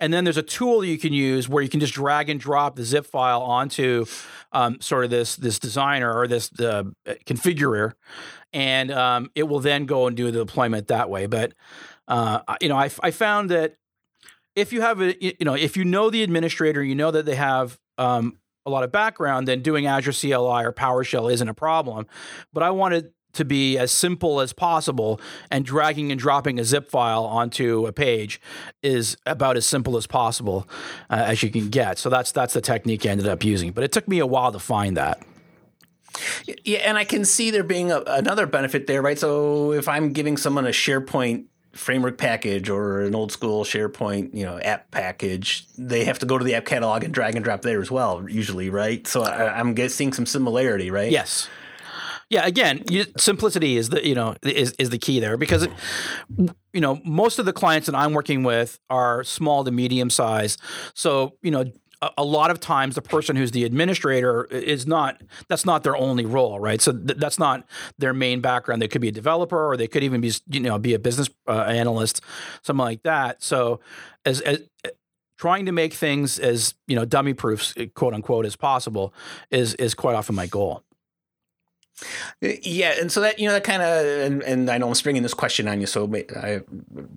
And 0.00 0.12
then 0.12 0.24
there's 0.24 0.36
a 0.36 0.42
tool 0.42 0.84
you 0.84 0.98
can 0.98 1.12
use 1.12 1.48
where 1.48 1.62
you 1.62 1.68
can 1.68 1.80
just 1.80 1.94
drag 1.94 2.28
and 2.28 2.38
drop 2.38 2.76
the 2.76 2.84
zip 2.84 3.06
file 3.06 3.42
onto 3.42 4.06
um, 4.52 4.80
sort 4.80 5.04
of 5.04 5.10
this 5.10 5.36
this 5.36 5.58
designer 5.58 6.12
or 6.12 6.28
this 6.28 6.50
uh, 6.60 6.84
configurer, 7.26 7.92
and 8.52 8.90
um, 8.90 9.30
it 9.34 9.44
will 9.44 9.60
then 9.60 9.86
go 9.86 10.06
and 10.06 10.16
do 10.16 10.30
the 10.30 10.44
deployment 10.44 10.88
that 10.88 11.08
way. 11.10 11.26
But 11.26 11.54
uh, 12.08 12.40
you 12.60 12.68
know, 12.68 12.76
I, 12.76 12.90
I 13.02 13.10
found 13.10 13.50
that 13.50 13.76
if 14.54 14.72
you 14.72 14.80
have 14.80 15.00
a 15.00 15.16
you 15.22 15.44
know 15.44 15.54
if 15.54 15.76
you 15.76 15.84
know 15.84 16.10
the 16.10 16.22
administrator, 16.22 16.82
you 16.82 16.94
know 16.94 17.10
that 17.10 17.26
they 17.26 17.34
have 17.34 17.78
um, 17.98 18.38
a 18.66 18.70
lot 18.70 18.84
of 18.84 18.92
background, 18.92 19.48
then 19.48 19.62
doing 19.62 19.86
Azure 19.86 20.12
CLI 20.12 20.64
or 20.64 20.72
PowerShell 20.72 21.32
isn't 21.32 21.48
a 21.48 21.54
problem. 21.54 22.06
But 22.52 22.62
I 22.62 22.70
wanted 22.70 23.12
to 23.34 23.44
be 23.44 23.78
as 23.78 23.90
simple 23.90 24.40
as 24.40 24.52
possible 24.52 25.20
and 25.50 25.64
dragging 25.64 26.10
and 26.10 26.20
dropping 26.20 26.58
a 26.58 26.64
zip 26.64 26.90
file 26.90 27.24
onto 27.24 27.86
a 27.86 27.92
page 27.92 28.40
is 28.82 29.16
about 29.24 29.56
as 29.56 29.64
simple 29.64 29.96
as 29.96 30.06
possible 30.06 30.68
uh, 31.08 31.14
as 31.14 31.42
you 31.42 31.50
can 31.50 31.70
get 31.70 31.98
so 31.98 32.10
that's 32.10 32.30
that's 32.30 32.52
the 32.52 32.60
technique 32.60 33.06
i 33.06 33.08
ended 33.08 33.26
up 33.26 33.42
using 33.42 33.72
but 33.72 33.82
it 33.82 33.90
took 33.90 34.06
me 34.06 34.18
a 34.18 34.26
while 34.26 34.52
to 34.52 34.58
find 34.58 34.98
that 34.98 35.22
yeah, 36.64 36.78
and 36.78 36.98
I 36.98 37.04
can 37.04 37.24
see 37.24 37.50
there 37.50 37.64
being 37.64 37.90
a, 37.90 38.02
another 38.06 38.46
benefit 38.46 38.86
there, 38.86 39.00
right? 39.00 39.18
So 39.18 39.72
if 39.72 39.88
I'm 39.88 40.12
giving 40.12 40.36
someone 40.36 40.66
a 40.66 40.70
SharePoint 40.70 41.46
framework 41.72 42.18
package 42.18 42.68
or 42.68 43.02
an 43.02 43.14
old 43.14 43.32
school 43.32 43.64
SharePoint, 43.64 44.34
you 44.34 44.44
know, 44.44 44.58
app 44.60 44.90
package, 44.90 45.66
they 45.76 46.04
have 46.04 46.18
to 46.20 46.26
go 46.26 46.38
to 46.38 46.44
the 46.44 46.54
app 46.54 46.64
catalog 46.64 47.04
and 47.04 47.12
drag 47.12 47.34
and 47.34 47.44
drop 47.44 47.62
there 47.62 47.80
as 47.80 47.90
well, 47.90 48.24
usually, 48.28 48.70
right? 48.70 49.06
So 49.06 49.22
I, 49.22 49.58
am 49.58 49.76
seeing 49.88 50.12
some 50.12 50.26
similarity, 50.26 50.90
right? 50.90 51.10
Yes. 51.10 51.48
Yeah. 52.28 52.46
Again, 52.46 52.82
you, 52.88 53.04
simplicity 53.18 53.76
is 53.76 53.90
the 53.90 54.06
you 54.06 54.14
know 54.14 54.34
is 54.42 54.72
is 54.78 54.90
the 54.90 54.98
key 54.98 55.20
there 55.20 55.36
because. 55.36 55.68
You 56.74 56.80
know, 56.80 57.02
most 57.04 57.38
of 57.38 57.44
the 57.44 57.52
clients 57.52 57.84
that 57.84 57.94
I'm 57.94 58.14
working 58.14 58.44
with 58.44 58.78
are 58.88 59.22
small 59.24 59.62
to 59.62 59.70
medium 59.70 60.08
size. 60.08 60.56
So, 60.94 61.36
you 61.42 61.50
know, 61.50 61.70
a 62.16 62.24
lot 62.24 62.50
of 62.50 62.60
times 62.60 62.94
the 62.94 63.02
person 63.02 63.36
who's 63.36 63.52
the 63.52 63.64
administrator 63.64 64.44
is 64.44 64.86
not 64.86 65.20
that's 65.48 65.64
not 65.64 65.82
their 65.82 65.96
only 65.96 66.26
role 66.26 66.58
right? 66.60 66.80
So 66.80 66.92
th- 66.92 67.18
that's 67.18 67.38
not 67.38 67.64
their 67.98 68.12
main 68.12 68.40
background. 68.40 68.82
They 68.82 68.88
could 68.88 69.00
be 69.00 69.08
a 69.08 69.12
developer 69.12 69.68
or 69.70 69.76
they 69.76 69.88
could 69.88 70.02
even 70.02 70.20
be 70.20 70.32
you 70.48 70.60
know 70.60 70.78
be 70.78 70.94
a 70.94 70.98
business 70.98 71.28
uh, 71.48 71.62
analyst 71.62 72.20
something 72.62 72.84
like 72.84 73.02
that. 73.02 73.42
So 73.42 73.80
as, 74.24 74.40
as 74.40 74.62
trying 75.38 75.66
to 75.66 75.72
make 75.72 75.94
things 75.94 76.38
as 76.38 76.74
you 76.86 76.96
know 76.96 77.04
dummy 77.04 77.34
proofs 77.34 77.74
quote 77.94 78.14
unquote 78.14 78.46
as 78.46 78.56
possible 78.56 79.12
is 79.50 79.74
is 79.74 79.94
quite 79.94 80.14
often 80.14 80.34
my 80.34 80.46
goal 80.46 80.84
yeah, 82.40 82.94
and 83.00 83.12
so 83.12 83.20
that 83.20 83.38
you 83.38 83.46
know 83.46 83.52
that 83.52 83.64
kind 83.64 83.82
of 83.82 84.06
and, 84.06 84.42
and 84.42 84.70
I 84.70 84.78
know 84.78 84.88
I'm 84.88 84.94
springing 84.94 85.22
this 85.22 85.34
question 85.34 85.68
on 85.68 85.80
you, 85.80 85.86
so 85.86 86.10
I 86.36 86.60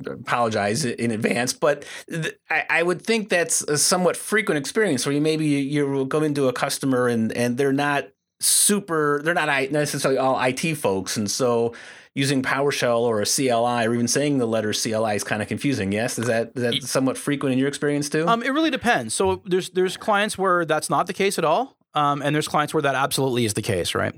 apologize 0.06 0.86
in 0.86 1.12
advance. 1.12 1.54
But 1.54 1.86
th- 2.10 2.38
I, 2.50 2.66
I, 2.70 2.84
would 2.84 3.02
think 3.02 3.30
that's 3.30 3.62
a 3.64 3.78
somewhat 3.78 4.16
frequent 4.16 4.60
experience 4.60 5.06
where 5.06 5.14
you 5.14 5.22
maybe 5.22 5.46
you, 5.48 5.86
you 5.86 6.06
go 6.06 6.22
into 6.22 6.48
a 6.48 6.54
customer 6.54 7.08
and 7.08 7.32
and 7.34 7.58
they're 7.58 7.74
not 7.74 8.10
super, 8.40 9.22
they're 9.24 9.34
not 9.34 9.48
necessarily 9.72 10.20
all 10.20 10.40
IT 10.40 10.76
folks, 10.76 11.18
and 11.18 11.32
so 11.32 11.74
using 12.16 12.42
PowerShell 12.42 13.02
or 13.02 13.22
a 13.22 13.26
CLI 13.26 13.86
or 13.86 13.94
even 13.94 14.08
saying 14.08 14.38
the 14.38 14.46
letter 14.46 14.74
CLI 14.74 15.16
is 15.16 15.24
kind 15.24 15.42
of 15.42 15.48
confusing. 15.48 15.92
Yes, 15.92 16.18
is 16.18 16.28
that 16.28 16.52
is 16.56 16.62
that 16.62 16.84
somewhat 16.84 17.18
frequent 17.18 17.54
in 17.54 17.60
your 17.60 17.68
experience 17.68 18.10
too? 18.10 18.28
Um, 18.28 18.42
it 18.42 18.50
really 18.50 18.72
depends. 18.72 19.14
So 19.14 19.42
there's 19.46 19.70
there's 19.72 19.98
clients 19.98 20.38
where 20.38 20.66
that's 20.66 20.90
not 20.90 21.08
the 21.08 21.14
case 21.14 21.38
at 21.38 21.46
all. 21.46 21.75
Um, 21.96 22.22
and 22.22 22.36
there's 22.36 22.48
clients 22.48 22.74
where 22.74 22.84
that 22.84 22.96
absolutely 22.96 23.46
is 23.46 23.54
the 23.54 23.62
case, 23.62 23.96
right? 23.96 24.14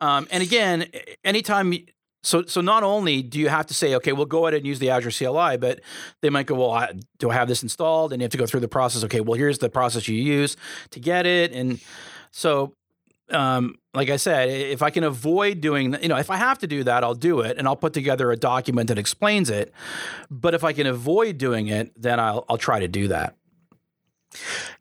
Um, 0.00 0.28
and 0.30 0.42
again, 0.42 0.86
anytime 1.24 1.72
so, 2.24 2.44
so 2.46 2.62
not 2.62 2.82
only 2.82 3.22
do 3.22 3.38
you 3.38 3.48
have 3.48 3.66
to 3.66 3.74
say, 3.74 3.94
okay, 3.96 4.12
we'll 4.12 4.24
go 4.24 4.46
ahead 4.46 4.54
and 4.54 4.66
use 4.66 4.78
the 4.78 4.90
Azure 4.90 5.10
CLI, 5.10 5.58
but 5.58 5.80
they 6.22 6.30
might 6.30 6.46
go, 6.46 6.54
well, 6.54 6.70
I, 6.70 6.92
do 7.18 7.28
I 7.28 7.34
have 7.34 7.48
this 7.48 7.62
installed? 7.62 8.12
And 8.12 8.22
you 8.22 8.24
have 8.24 8.32
to 8.32 8.38
go 8.38 8.46
through 8.46 8.60
the 8.60 8.68
process. 8.68 9.04
Okay, 9.04 9.20
well, 9.20 9.34
here's 9.34 9.58
the 9.58 9.68
process 9.68 10.08
you 10.08 10.16
use 10.16 10.56
to 10.90 11.00
get 11.00 11.26
it. 11.26 11.52
And 11.52 11.80
so, 12.30 12.74
um, 13.30 13.76
like 13.92 14.08
I 14.08 14.16
said, 14.16 14.48
if 14.48 14.82
I 14.82 14.88
can 14.88 15.04
avoid 15.04 15.60
doing, 15.60 15.96
you 16.02 16.08
know, 16.08 16.16
if 16.16 16.30
I 16.30 16.36
have 16.36 16.58
to 16.60 16.66
do 16.66 16.82
that, 16.84 17.04
I'll 17.04 17.14
do 17.14 17.40
it, 17.40 17.58
and 17.58 17.66
I'll 17.66 17.76
put 17.76 17.92
together 17.92 18.32
a 18.32 18.36
document 18.36 18.88
that 18.88 18.98
explains 18.98 19.50
it. 19.50 19.72
But 20.30 20.54
if 20.54 20.64
I 20.64 20.72
can 20.72 20.86
avoid 20.86 21.38
doing 21.38 21.68
it, 21.68 21.92
then 22.00 22.20
I'll 22.20 22.44
I'll 22.48 22.58
try 22.58 22.80
to 22.80 22.88
do 22.88 23.08
that. 23.08 23.36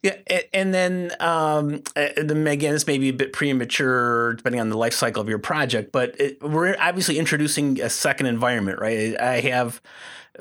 Yeah, 0.01 0.17
and 0.53 0.73
then 0.73 1.11
um, 1.19 1.83
again, 1.95 2.73
this 2.73 2.87
may 2.87 2.97
be 2.97 3.09
a 3.09 3.13
bit 3.13 3.33
premature 3.33 4.33
depending 4.33 4.61
on 4.61 4.69
the 4.69 4.77
life 4.77 4.93
cycle 4.93 5.21
of 5.21 5.29
your 5.29 5.39
project, 5.39 5.91
but 5.91 6.19
it, 6.19 6.41
we're 6.41 6.75
obviously 6.79 7.19
introducing 7.19 7.81
a 7.81 7.89
second 7.89 8.25
environment, 8.25 8.79
right? 8.79 9.19
I 9.19 9.39
have 9.41 9.81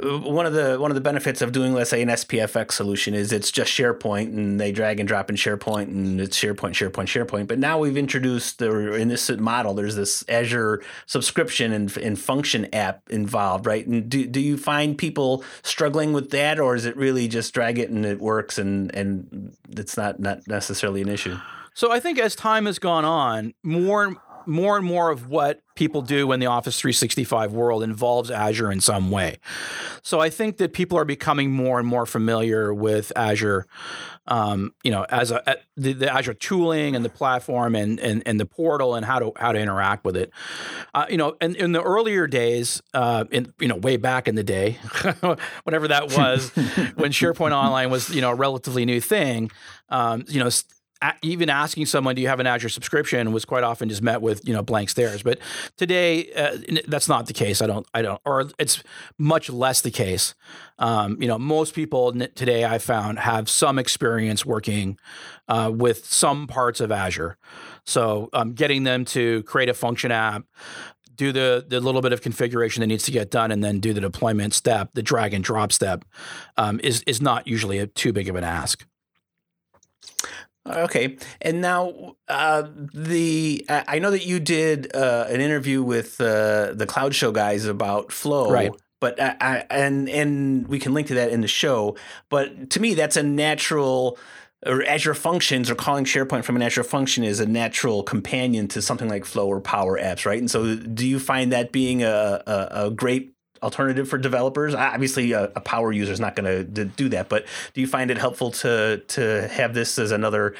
Uh, 0.03 0.19
one 0.21 0.47
of 0.47 0.55
the 0.55 0.79
one 0.81 0.91
of 0.91 0.95
the 0.95 1.03
benefits 1.03 1.43
of 1.43 1.53
doing 1.53 1.75
let's 1.75 1.91
say 1.91 2.01
an 2.01 2.09
SPFX 2.09 2.73
solution 2.73 3.13
is 3.13 3.31
it's 3.31 3.51
just 3.51 3.71
SharePoint 3.71 4.29
and 4.29 4.59
they 4.59 4.73
drag 4.73 5.01
and 5.01 5.07
drop 5.07 5.29
in 5.29 5.37
SharePoint 5.37 5.89
and 5.89 6.19
it's 6.19 6.39
SharePoint, 6.39 6.73
SharePoint, 6.73 7.27
SharePoint. 7.27 7.47
But 7.47 7.59
now 7.59 7.79
we've 7.79 7.97
introduced 7.97 8.59
the 8.59 8.95
in 8.95 9.09
this 9.09 9.31
model, 9.31 9.75
there's 9.75 9.97
this 9.97 10.25
Azure 10.29 10.83
subscription 11.05 11.73
and, 11.73 11.95
and 11.99 12.19
function 12.19 12.75
app 12.75 13.03
involved, 13.11 13.67
right? 13.67 13.87
And 13.87 14.09
do, 14.09 14.27
do 14.27 14.41
you 14.41 14.57
find 14.57 14.97
people 14.97 15.45
struggling 15.63 16.15
with 16.15 16.31
that, 16.31 16.59
or 16.59 16.75
is 16.75 16.87
it 16.87 16.97
really 16.97 17.29
just 17.29 17.53
drag 17.53 17.79
it 17.79 17.91
and 17.91 18.07
it 18.07 18.19
works 18.19 18.59
and 18.59 18.95
and 18.95 19.55
it's 19.69 19.97
not 19.99 20.19
not 20.21 20.47
necessarily 20.49 21.03
an 21.03 21.09
issue? 21.09 21.37
So 21.75 21.93
I 21.93 22.01
think 22.01 22.19
as 22.19 22.35
time 22.35 22.65
has 22.67 22.79
gone 22.79 23.05
on, 23.05 23.55
more 23.63 24.17
more 24.47 24.77
and 24.77 24.87
more 24.87 25.11
of 25.11 25.29
what 25.29 25.63
people 25.75 26.03
do 26.03 26.33
in 26.33 26.41
the 26.41 26.47
Office 26.47 26.79
365 26.79 27.53
world 27.53 27.83
involves 27.83 28.31
Azure 28.31 28.71
in 28.71 28.81
some 28.81 29.11
way. 29.11 29.39
So 30.03 30.21
I 30.21 30.29
think 30.31 30.59
that 30.59 30.73
people 30.73 30.99
are 30.99 31.05
becoming 31.05 31.51
more 31.51 31.79
and 31.79 31.89
more 31.89 32.05
familiar 32.05 32.75
with 32.75 33.13
Azure, 33.17 33.67
um, 34.27 34.73
you 34.83 34.91
know, 34.91 35.05
as 35.09 35.31
a, 35.31 35.57
the, 35.77 35.95
the, 35.95 36.13
Azure 36.13 36.35
tooling 36.35 36.95
and 36.95 37.05
the 37.05 37.09
platform 37.09 37.75
and, 37.75 37.99
and 37.99 38.23
and 38.27 38.39
the 38.39 38.47
portal 38.47 38.95
and 38.95 39.05
how 39.05 39.19
to 39.19 39.33
how 39.37 39.53
to 39.53 39.59
interact 39.59 40.05
with 40.05 40.17
it. 40.17 40.31
Uh, 40.95 41.07
you 41.09 41.17
know, 41.17 41.37
in, 41.41 41.57
in 41.57 41.73
the 41.73 41.83
earlier 41.83 42.27
days, 42.27 42.83
uh, 42.95 43.25
in 43.31 43.53
you 43.59 43.69
know, 43.69 43.77
way 43.77 43.97
back 43.97 44.29
in 44.29 44.35
the 44.35 44.45
day, 44.45 44.73
whatever 45.65 45.89
that 45.89 46.17
was, 46.17 46.51
when 46.95 47.11
SharePoint 47.11 47.53
Online 47.53 47.91
was 47.91 48.11
you 48.11 48.21
know 48.21 48.31
a 48.31 48.35
relatively 48.35 48.85
new 48.85 49.01
thing, 49.01 49.51
um, 49.89 50.25
you 50.29 50.43
know 50.43 50.51
even 51.23 51.51
asking 51.51 51.87
someone, 51.87 52.15
"Do 52.15 52.23
you 52.23 52.29
have 52.29 52.41
an 52.41 52.47
Azure 52.47 52.69
subscription?" 52.69 53.33
was 53.33 53.45
quite 53.45 53.65
often 53.65 53.89
just 53.89 54.03
met 54.03 54.23
with 54.23 54.47
you 54.47 54.55
know 54.55 54.63
blank 54.63 54.91
stares. 54.91 55.23
But 55.23 55.39
today, 55.77 56.33
uh, 56.33 56.59
that's 56.87 57.09
not 57.09 57.27
the 57.27 57.33
case. 57.33 57.63
I 57.63 57.67
don't. 57.67 57.87
I 57.95 58.03
don't. 58.03 58.21
Or 58.25 58.51
it's 58.59 58.83
much 59.19 59.51
less 59.51 59.81
the 59.81 59.91
case. 59.91 60.35
Um, 60.79 61.21
you 61.21 61.29
know, 61.29 61.39
most 61.39 61.75
people 61.75 62.13
today 62.13 62.65
I 62.65 62.79
found 62.79 63.19
have 63.21 63.49
some 63.49 63.79
experience 63.79 64.45
working 64.45 64.99
uh, 65.49 65.71
with 65.73 66.05
some 66.07 66.47
parts 66.47 66.81
of 66.81 66.91
Azure. 66.91 67.37
So 67.85 68.29
um, 68.33 68.53
getting 68.53 68.85
them 68.85 69.05
to 69.07 69.43
create 69.45 69.69
a 69.69 69.75
function 69.75 70.11
app, 70.11 70.45
do 71.15 71.33
the 71.33 71.65
the 71.67 71.81
little 71.81 72.01
bit 72.01 72.13
of 72.13 72.23
configuration 72.23 72.81
that 72.81 72.87
needs 72.87 73.05
to 73.05 73.11
get 73.11 73.31
done, 73.31 73.53
and 73.53 73.63
then 73.63 73.81
do 73.81 73.93
the 73.93 74.01
deployment 74.01 74.55
step, 74.55 74.91
the 74.95 75.03
drag 75.03 75.35
and 75.35 75.45
drop 75.45 75.73
step, 75.73 76.05
um, 76.57 76.81
is 76.83 77.03
is 77.07 77.21
not 77.21 77.47
usually 77.47 77.79
a, 77.79 77.87
too 77.87 78.13
big 78.13 78.29
of 78.29 78.37
an 78.37 78.45
ask. 78.45 78.87
Okay, 80.65 81.17
and 81.41 81.61
now 81.61 82.17
uh, 82.29 82.69
the 82.95 83.67
I 83.69 83.99
know 83.99 84.13
that 84.13 84.25
you 84.25 84.39
did 84.39 84.95
uh, 84.95 85.27
an 85.29 85.41
interview 85.41 85.83
with 85.83 86.21
uh, 86.21 86.73
the 86.73 86.87
Cloud 86.87 87.15
Show 87.17 87.33
guys 87.33 87.65
about 87.65 88.13
Flow, 88.13 88.49
right? 88.51 88.73
But 89.01 89.21
I, 89.21 89.37
I, 89.41 89.67
and 89.71 90.09
and 90.09 90.69
we 90.69 90.79
can 90.79 90.95
link 90.95 91.09
to 91.09 91.15
that 91.15 91.31
in 91.31 91.41
the 91.41 91.49
show. 91.49 91.97
But 92.29 92.71
to 92.71 92.81
me, 92.81 92.95
that's 92.95 93.17
a 93.17 93.23
natural. 93.23 94.19
Or 94.65 94.85
Azure 94.85 95.15
Functions 95.15 95.69
or 95.69 95.75
calling 95.75 96.05
SharePoint 96.05 96.45
from 96.45 96.55
an 96.55 96.63
Azure 96.63 96.85
function 96.85 97.25
is 97.25 97.41
a 97.41 97.47
natural 97.47 98.05
companion 98.05 98.69
to 98.69 98.81
something 98.81 99.09
like 99.09 99.25
Flow 99.25 99.49
or 99.49 99.61
Power 99.61 99.99
Apps, 99.99 100.25
right? 100.25 100.39
And 100.39 100.49
so, 100.49 100.77
do 100.77 101.05
you 101.05 101.19
find 101.19 101.51
that 101.51 101.73
being 101.73 102.05
a, 102.05 102.41
a, 102.47 102.69
a 102.87 102.91
great 102.93 103.32
alternative 103.63 104.09
for 104.09 104.19
developers? 104.19 104.75
Obviously, 104.75 105.33
a, 105.33 105.45
a 105.57 105.61
power 105.61 105.93
user 105.93 106.13
is 106.13 106.21
not 106.21 106.37
going 106.37 106.75
to 106.75 106.85
do 106.85 107.09
that, 107.11 107.29
but 107.29 107.47
do 107.75 107.81
you 107.81 107.87
find 107.87 108.11
it 108.11 108.19
helpful 108.19 108.51
to 108.51 108.99
to 109.09 109.49
have 109.49 109.75
this 109.75 109.99
as 109.99 110.11
another 110.11 110.55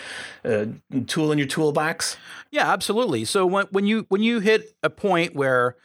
uh, 0.45 0.67
tool 1.07 1.33
in 1.33 1.39
your 1.39 1.47
toolbox? 1.47 2.17
Yeah, 2.51 2.71
absolutely. 2.71 3.25
So 3.25 3.47
when 3.47 3.67
when 3.71 3.87
you 3.87 4.07
when 4.09 4.23
you 4.23 4.41
hit 4.41 4.75
a 4.83 4.91
point 4.91 5.35
where 5.35 5.77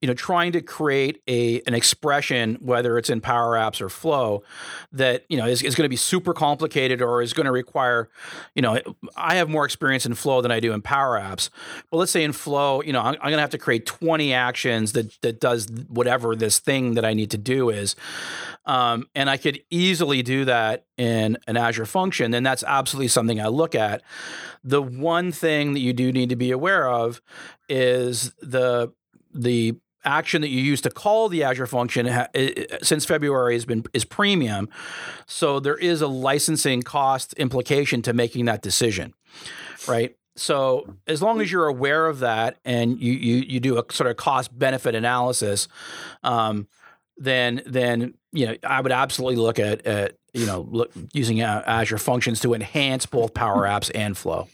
you 0.00 0.08
know 0.08 0.14
trying 0.14 0.52
to 0.52 0.60
create 0.60 1.22
a 1.28 1.60
an 1.66 1.74
expression 1.74 2.56
whether 2.60 2.96
it's 2.98 3.10
in 3.10 3.20
power 3.20 3.54
apps 3.54 3.80
or 3.80 3.88
flow 3.88 4.42
that 4.92 5.24
you 5.28 5.36
know 5.36 5.46
is, 5.46 5.62
is 5.62 5.74
going 5.74 5.84
to 5.84 5.90
be 5.90 5.96
super 5.96 6.32
complicated 6.32 7.02
or 7.02 7.22
is 7.22 7.32
going 7.32 7.44
to 7.46 7.52
require 7.52 8.08
you 8.54 8.62
know 8.62 8.78
i 9.16 9.34
have 9.34 9.48
more 9.48 9.64
experience 9.64 10.06
in 10.06 10.14
flow 10.14 10.40
than 10.40 10.50
i 10.50 10.60
do 10.60 10.72
in 10.72 10.82
power 10.82 11.18
apps. 11.18 11.50
But 11.90 11.98
let's 11.98 12.12
say 12.12 12.24
in 12.24 12.32
flow 12.32 12.82
you 12.82 12.92
know 12.92 13.00
i'm, 13.00 13.14
I'm 13.14 13.30
going 13.30 13.34
to 13.34 13.40
have 13.40 13.50
to 13.50 13.58
create 13.58 13.86
20 13.86 14.32
actions 14.32 14.92
that 14.92 15.20
that 15.22 15.40
does 15.40 15.68
whatever 15.88 16.34
this 16.34 16.58
thing 16.58 16.94
that 16.94 17.04
i 17.04 17.14
need 17.14 17.30
to 17.32 17.38
do 17.38 17.70
is. 17.70 17.96
Um, 18.66 19.06
and 19.14 19.28
i 19.28 19.36
could 19.36 19.62
easily 19.70 20.22
do 20.22 20.44
that 20.44 20.86
in 20.96 21.38
an 21.46 21.56
azure 21.56 21.86
function 21.86 22.30
then 22.30 22.42
that's 22.42 22.64
absolutely 22.64 23.08
something 23.08 23.40
i 23.40 23.48
look 23.48 23.74
at. 23.74 24.02
The 24.62 24.82
one 24.82 25.32
thing 25.32 25.72
that 25.72 25.80
you 25.80 25.92
do 25.92 26.12
need 26.12 26.28
to 26.28 26.36
be 26.36 26.50
aware 26.50 26.88
of 26.88 27.20
is 27.68 28.32
the 28.40 28.92
the 29.32 29.76
action 30.04 30.42
that 30.42 30.48
you 30.48 30.60
use 30.60 30.80
to 30.82 30.90
call 30.90 31.28
the 31.28 31.42
Azure 31.42 31.66
function 31.66 32.10
since 32.82 33.04
February 33.04 33.54
has 33.54 33.64
been 33.64 33.84
is 33.92 34.04
premium. 34.04 34.68
So 35.26 35.60
there 35.60 35.76
is 35.76 36.00
a 36.00 36.06
licensing 36.06 36.82
cost 36.82 37.34
implication 37.34 38.02
to 38.02 38.12
making 38.12 38.46
that 38.46 38.62
decision, 38.62 39.14
right? 39.86 40.16
So 40.36 40.94
as 41.06 41.20
long 41.20 41.40
as 41.40 41.52
you're 41.52 41.66
aware 41.66 42.06
of 42.06 42.20
that 42.20 42.58
and 42.64 43.00
you 43.00 43.12
you 43.12 43.36
you 43.36 43.60
do 43.60 43.78
a 43.78 43.84
sort 43.92 44.10
of 44.10 44.16
cost 44.16 44.56
benefit 44.56 44.94
analysis, 44.94 45.68
um, 46.22 46.66
then 47.16 47.62
then 47.66 48.14
you 48.32 48.46
know 48.46 48.56
I 48.64 48.80
would 48.80 48.92
absolutely 48.92 49.36
look 49.36 49.58
at 49.58 49.86
at 49.86 50.16
you 50.32 50.46
know 50.46 50.66
look 50.70 50.92
using 51.12 51.42
Azure 51.42 51.98
functions 51.98 52.40
to 52.40 52.54
enhance 52.54 53.06
both 53.06 53.34
Power 53.34 53.64
Apps 53.64 53.90
and 53.94 54.16
Flow. 54.16 54.48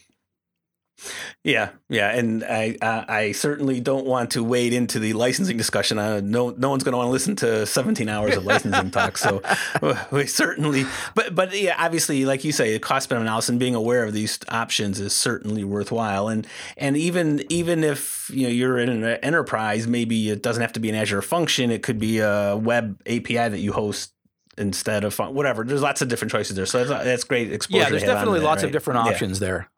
Yeah, 1.43 1.69
yeah, 1.89 2.11
and 2.11 2.43
I, 2.43 2.75
I, 2.81 3.05
I 3.07 3.31
certainly 3.31 3.79
don't 3.79 4.05
want 4.05 4.31
to 4.31 4.43
wade 4.43 4.73
into 4.73 4.99
the 4.99 5.13
licensing 5.13 5.55
discussion. 5.55 5.99
Uh, 5.99 6.21
no, 6.21 6.49
no 6.49 6.69
one's 6.69 6.83
going 6.83 6.93
to 6.93 6.97
want 6.97 7.07
to 7.07 7.11
listen 7.11 7.35
to 7.37 7.65
17 7.65 8.09
hours 8.09 8.35
of 8.35 8.45
licensing 8.45 8.91
talk. 8.91 9.17
So 9.17 9.41
we 10.11 10.25
certainly, 10.25 10.85
but 11.13 11.35
but 11.35 11.57
yeah, 11.59 11.75
obviously, 11.77 12.25
like 12.25 12.43
you 12.43 12.51
say, 12.51 12.73
the 12.73 12.79
cost 12.79 13.09
benefit 13.09 13.25
analysis 13.25 13.49
and 13.49 13.59
being 13.59 13.75
aware 13.75 14.03
of 14.03 14.13
these 14.13 14.39
options 14.49 14.99
is 14.99 15.13
certainly 15.13 15.63
worthwhile. 15.63 16.27
And 16.27 16.47
and 16.75 16.97
even 16.97 17.43
even 17.49 17.83
if 17.83 18.29
you 18.33 18.43
know 18.43 18.49
you're 18.49 18.79
in 18.79 18.89
an 18.89 19.03
enterprise, 19.03 19.87
maybe 19.87 20.29
it 20.29 20.41
doesn't 20.41 20.61
have 20.61 20.73
to 20.73 20.79
be 20.79 20.89
an 20.89 20.95
Azure 20.95 21.21
function. 21.21 21.71
It 21.71 21.83
could 21.83 21.99
be 21.99 22.19
a 22.19 22.57
web 22.57 22.99
API 23.05 23.49
that 23.49 23.59
you 23.59 23.71
host 23.71 24.13
instead 24.57 25.03
of 25.03 25.13
fun- 25.13 25.33
whatever. 25.35 25.63
There's 25.63 25.83
lots 25.83 26.01
of 26.01 26.09
different 26.09 26.31
choices 26.31 26.55
there. 26.55 26.65
So 26.65 26.83
that's, 26.83 27.03
that's 27.03 27.23
great 27.23 27.53
exposure. 27.53 27.83
Yeah, 27.83 27.89
there's 27.89 28.03
definitely 28.03 28.39
lots 28.39 28.63
right? 28.63 28.67
of 28.67 28.71
different 28.71 28.99
options 28.99 29.39
yeah. 29.39 29.47
there. 29.47 29.69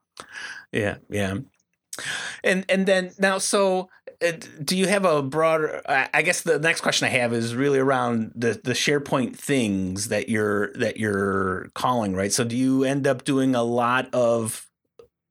Yeah, 0.72 0.98
yeah. 1.10 1.38
And 2.44 2.66
and 2.70 2.86
then 2.86 3.12
now, 3.20 3.40
so 3.40 3.90
uh, 4.26 4.34
do 4.64 4.78
you 4.78 4.88
have 4.88 5.06
a 5.06 5.22
broader? 5.22 5.82
I 5.88 6.22
guess 6.22 6.42
the 6.42 6.60
next 6.60 6.82
question 6.82 7.08
I 7.08 7.12
have 7.12 7.34
is 7.34 7.56
really 7.56 7.80
around 7.80 8.32
the 8.36 8.60
the 8.64 8.74
SharePoint 8.74 9.36
things 9.36 10.10
that 10.10 10.30
you're 10.30 10.72
that 10.74 10.98
you're 10.98 11.70
calling, 11.74 12.16
right? 12.16 12.32
So 12.32 12.44
do 12.44 12.56
you 12.56 12.84
end 12.84 13.08
up 13.08 13.24
doing 13.24 13.56
a 13.56 13.64
lot 13.64 14.14
of 14.14 14.68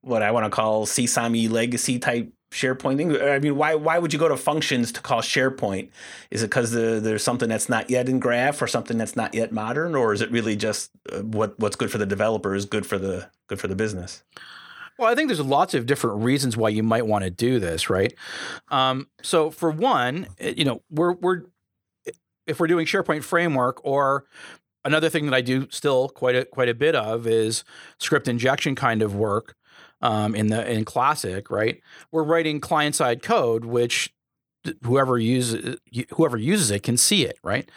what 0.03 0.23
I 0.23 0.31
want 0.31 0.45
to 0.45 0.51
call 0.51 0.87
CSOM 0.87 1.51
legacy 1.51 1.99
type 1.99 2.33
SharePoint 2.51 2.97
thing? 2.97 3.21
I 3.21 3.39
mean, 3.39 3.57
why 3.57 3.75
why 3.75 3.99
would 3.99 4.13
you 4.13 4.19
go 4.19 4.29
to 4.29 4.37
functions 4.37 4.93
to 4.93 5.01
call 5.01 5.21
SharePoint? 5.21 5.91
Is 6.31 6.43
it 6.43 6.49
because 6.49 6.71
the, 6.71 7.01
there's 7.01 7.23
something 7.23 7.49
that's 7.49 7.69
not 7.69 7.91
yet 7.91 8.09
in 8.09 8.19
Graph 8.19 8.61
or 8.63 8.67
something 8.67 8.99
that's 8.99 9.17
not 9.17 9.35
yet 9.35 9.53
modern, 9.53 9.95
or 9.95 10.13
is 10.13 10.21
it 10.21 10.31
really 10.31 10.57
just 10.57 10.91
uh, 11.13 11.23
what 11.23 11.59
what's 11.59 11.77
good 11.77 11.91
for 11.91 11.99
the 11.99 12.07
developer 12.07 12.55
is 12.55 12.65
good 12.65 12.87
for 12.87 12.99
the 12.99 13.31
good 13.49 13.61
for 13.61 13.69
the 13.69 13.77
business? 13.77 14.23
Well, 14.99 15.11
I 15.11 15.15
think 15.15 15.29
there's 15.29 15.41
lots 15.41 15.75
of 15.75 15.87
different 15.87 16.25
reasons 16.25 16.57
why 16.57 16.71
you 16.71 16.83
might 16.83 17.07
want 17.07 17.25
to 17.25 17.31
do 17.31 17.61
this, 17.61 17.89
right? 17.89 18.13
Um, 18.69 19.09
so, 19.23 19.51
for 19.51 19.71
one, 19.71 20.27
eh, 20.41 20.55
you 20.57 20.65
know, 20.65 20.83
we're 20.91 21.13
we're 21.15 21.43
if 22.47 22.59
we're 22.59 22.67
doing 22.67 22.87
SharePoint 22.87 23.23
framework 23.23 23.81
or 23.85 24.25
another 24.85 25.09
thing 25.09 25.27
that 25.27 25.35
I 25.35 25.41
do 25.41 25.69
still 25.71 26.09
quite 26.09 26.35
a 26.35 26.45
quite 26.47 26.69
a 26.69 26.75
bit 26.75 26.97
of 26.97 27.27
is 27.27 27.63
script 27.99 28.27
injection 28.27 28.75
kind 28.75 29.03
of 29.03 29.15
work 29.15 29.55
um, 30.03 30.35
in 30.35 30.49
the 30.49 30.69
in 30.71 30.85
Classic, 30.85 31.49
right? 31.51 31.81
We're 32.11 32.25
writing 32.25 32.61
client 32.61 32.97
side 32.97 33.23
code, 33.23 33.65
which 33.65 34.13
whoever 34.83 35.19
uses 35.19 35.79
whoever 36.11 36.37
uses 36.37 36.71
it 36.71 36.83
can 36.83 36.97
see 36.97 37.25
it, 37.25 37.39
right? 37.43 37.69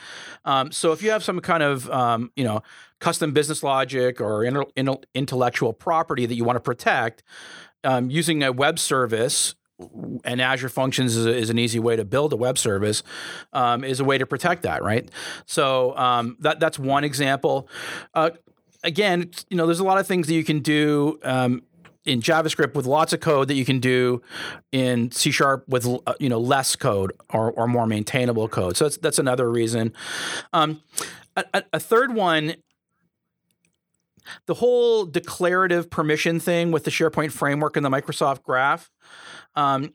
Um, 0.45 0.71
so 0.71 0.91
if 0.91 1.01
you 1.01 1.11
have 1.11 1.23
some 1.23 1.39
kind 1.39 1.63
of 1.63 1.89
um, 1.89 2.31
you 2.35 2.43
know 2.43 2.63
custom 2.99 3.31
business 3.33 3.63
logic 3.63 4.21
or 4.21 4.43
inter- 4.43 4.97
intellectual 5.13 5.73
property 5.73 6.25
that 6.25 6.35
you 6.35 6.43
want 6.43 6.55
to 6.55 6.61
protect, 6.61 7.23
um, 7.83 8.09
using 8.09 8.43
a 8.43 8.51
web 8.51 8.79
service 8.79 9.55
and 10.23 10.41
Azure 10.41 10.69
Functions 10.69 11.15
is, 11.15 11.25
is, 11.25 11.49
an 11.49 11.57
easy 11.57 11.79
way 11.79 11.95
to 11.95 12.05
build 12.05 12.33
a 12.33 12.35
web 12.35 12.57
service, 12.57 13.01
um, 13.53 13.83
is 13.83 13.99
a 13.99 14.03
way 14.03 14.17
to 14.17 14.27
protect 14.27 14.61
that, 14.63 14.83
right? 14.83 15.09
So 15.45 15.97
um, 15.97 16.37
that 16.39 16.59
that's 16.59 16.77
one 16.77 17.03
example. 17.03 17.67
Uh, 18.13 18.31
again, 18.83 19.31
you 19.49 19.57
know, 19.57 19.65
there's 19.65 19.79
a 19.79 19.83
lot 19.83 19.97
of 19.97 20.07
things 20.07 20.27
that 20.27 20.33
you 20.33 20.43
can 20.43 20.59
do 20.59 21.19
um, 21.23 21.63
in 22.05 22.21
JavaScript 22.21 22.73
with 22.73 22.85
lots 22.85 23.13
of 23.13 23.19
code 23.19 23.47
that 23.47 23.53
you 23.53 23.65
can 23.65 23.79
do 23.79 24.21
in 24.71 25.11
C 25.11 25.31
sharp 25.31 25.67
with 25.67 25.85
uh, 25.85 26.13
you 26.19 26.29
know 26.29 26.39
less 26.39 26.75
code 26.75 27.11
or, 27.29 27.51
or 27.51 27.67
more 27.67 27.85
maintainable 27.85 28.47
code. 28.47 28.77
So 28.77 28.85
that's 28.85 28.97
that's 28.97 29.19
another 29.19 29.49
reason. 29.49 29.93
Um, 30.53 30.81
a, 31.35 31.63
a, 31.73 31.79
third 31.79 32.13
one. 32.13 32.55
The 34.45 34.53
whole 34.53 35.05
declarative 35.05 35.89
permission 35.89 36.39
thing 36.39 36.71
with 36.71 36.83
the 36.83 36.91
SharePoint 36.91 37.31
framework 37.31 37.75
and 37.75 37.83
the 37.83 37.89
Microsoft 37.89 38.43
Graph, 38.43 38.91
um, 39.55 39.93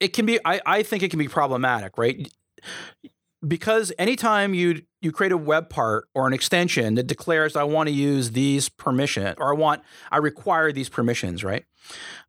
it 0.00 0.12
can 0.12 0.26
be. 0.26 0.38
I, 0.44 0.60
I 0.64 0.82
think 0.82 1.02
it 1.02 1.10
can 1.10 1.18
be 1.18 1.28
problematic, 1.28 1.98
right? 1.98 2.30
Because 3.46 3.92
anytime 3.98 4.54
you 4.54 4.82
you 5.00 5.12
create 5.12 5.32
a 5.32 5.36
web 5.36 5.68
part 5.68 6.08
or 6.14 6.26
an 6.26 6.32
extension 6.32 6.94
that 6.94 7.06
declares 7.06 7.56
I 7.56 7.64
want 7.64 7.88
to 7.88 7.94
use 7.94 8.32
these 8.32 8.68
permission 8.68 9.34
or 9.38 9.54
I 9.54 9.56
want 9.56 9.82
I 10.10 10.18
require 10.18 10.72
these 10.72 10.88
permissions, 10.88 11.44
right? 11.44 11.64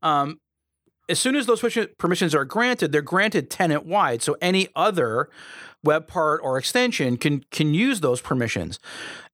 Um, 0.01 0.39
as 1.09 1.19
soon 1.19 1.35
as 1.35 1.45
those 1.45 1.61
permissions 1.97 2.35
are 2.35 2.45
granted, 2.45 2.91
they're 2.91 3.01
granted 3.01 3.49
tenant 3.49 3.85
wide. 3.85 4.21
So 4.21 4.35
any 4.41 4.67
other 4.75 5.29
web 5.83 6.07
part 6.07 6.41
or 6.43 6.57
extension 6.57 7.17
can 7.17 7.45
can 7.51 7.73
use 7.73 8.01
those 8.01 8.21
permissions. 8.21 8.79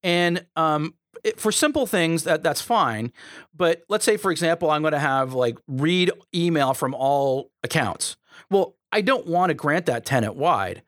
And 0.03 0.45
um, 0.55 0.93
it, 1.23 1.39
for 1.39 1.51
simple 1.51 1.87
things, 1.87 2.23
that 2.23 2.43
that's 2.43 2.61
fine. 2.61 3.11
But 3.55 3.83
let's 3.89 4.05
say, 4.05 4.17
for 4.17 4.31
example, 4.31 4.69
I'm 4.69 4.81
going 4.81 4.93
to 4.93 4.99
have 4.99 5.33
like 5.33 5.57
read 5.67 6.11
email 6.33 6.73
from 6.73 6.93
all 6.93 7.51
accounts. 7.63 8.17
Well, 8.49 8.75
I 8.93 9.01
don't 9.01 9.25
want 9.25 9.49
to 9.49 9.55
grant 9.55 9.87
that 9.87 10.05
tenant 10.05 10.35
wide. 10.35 10.83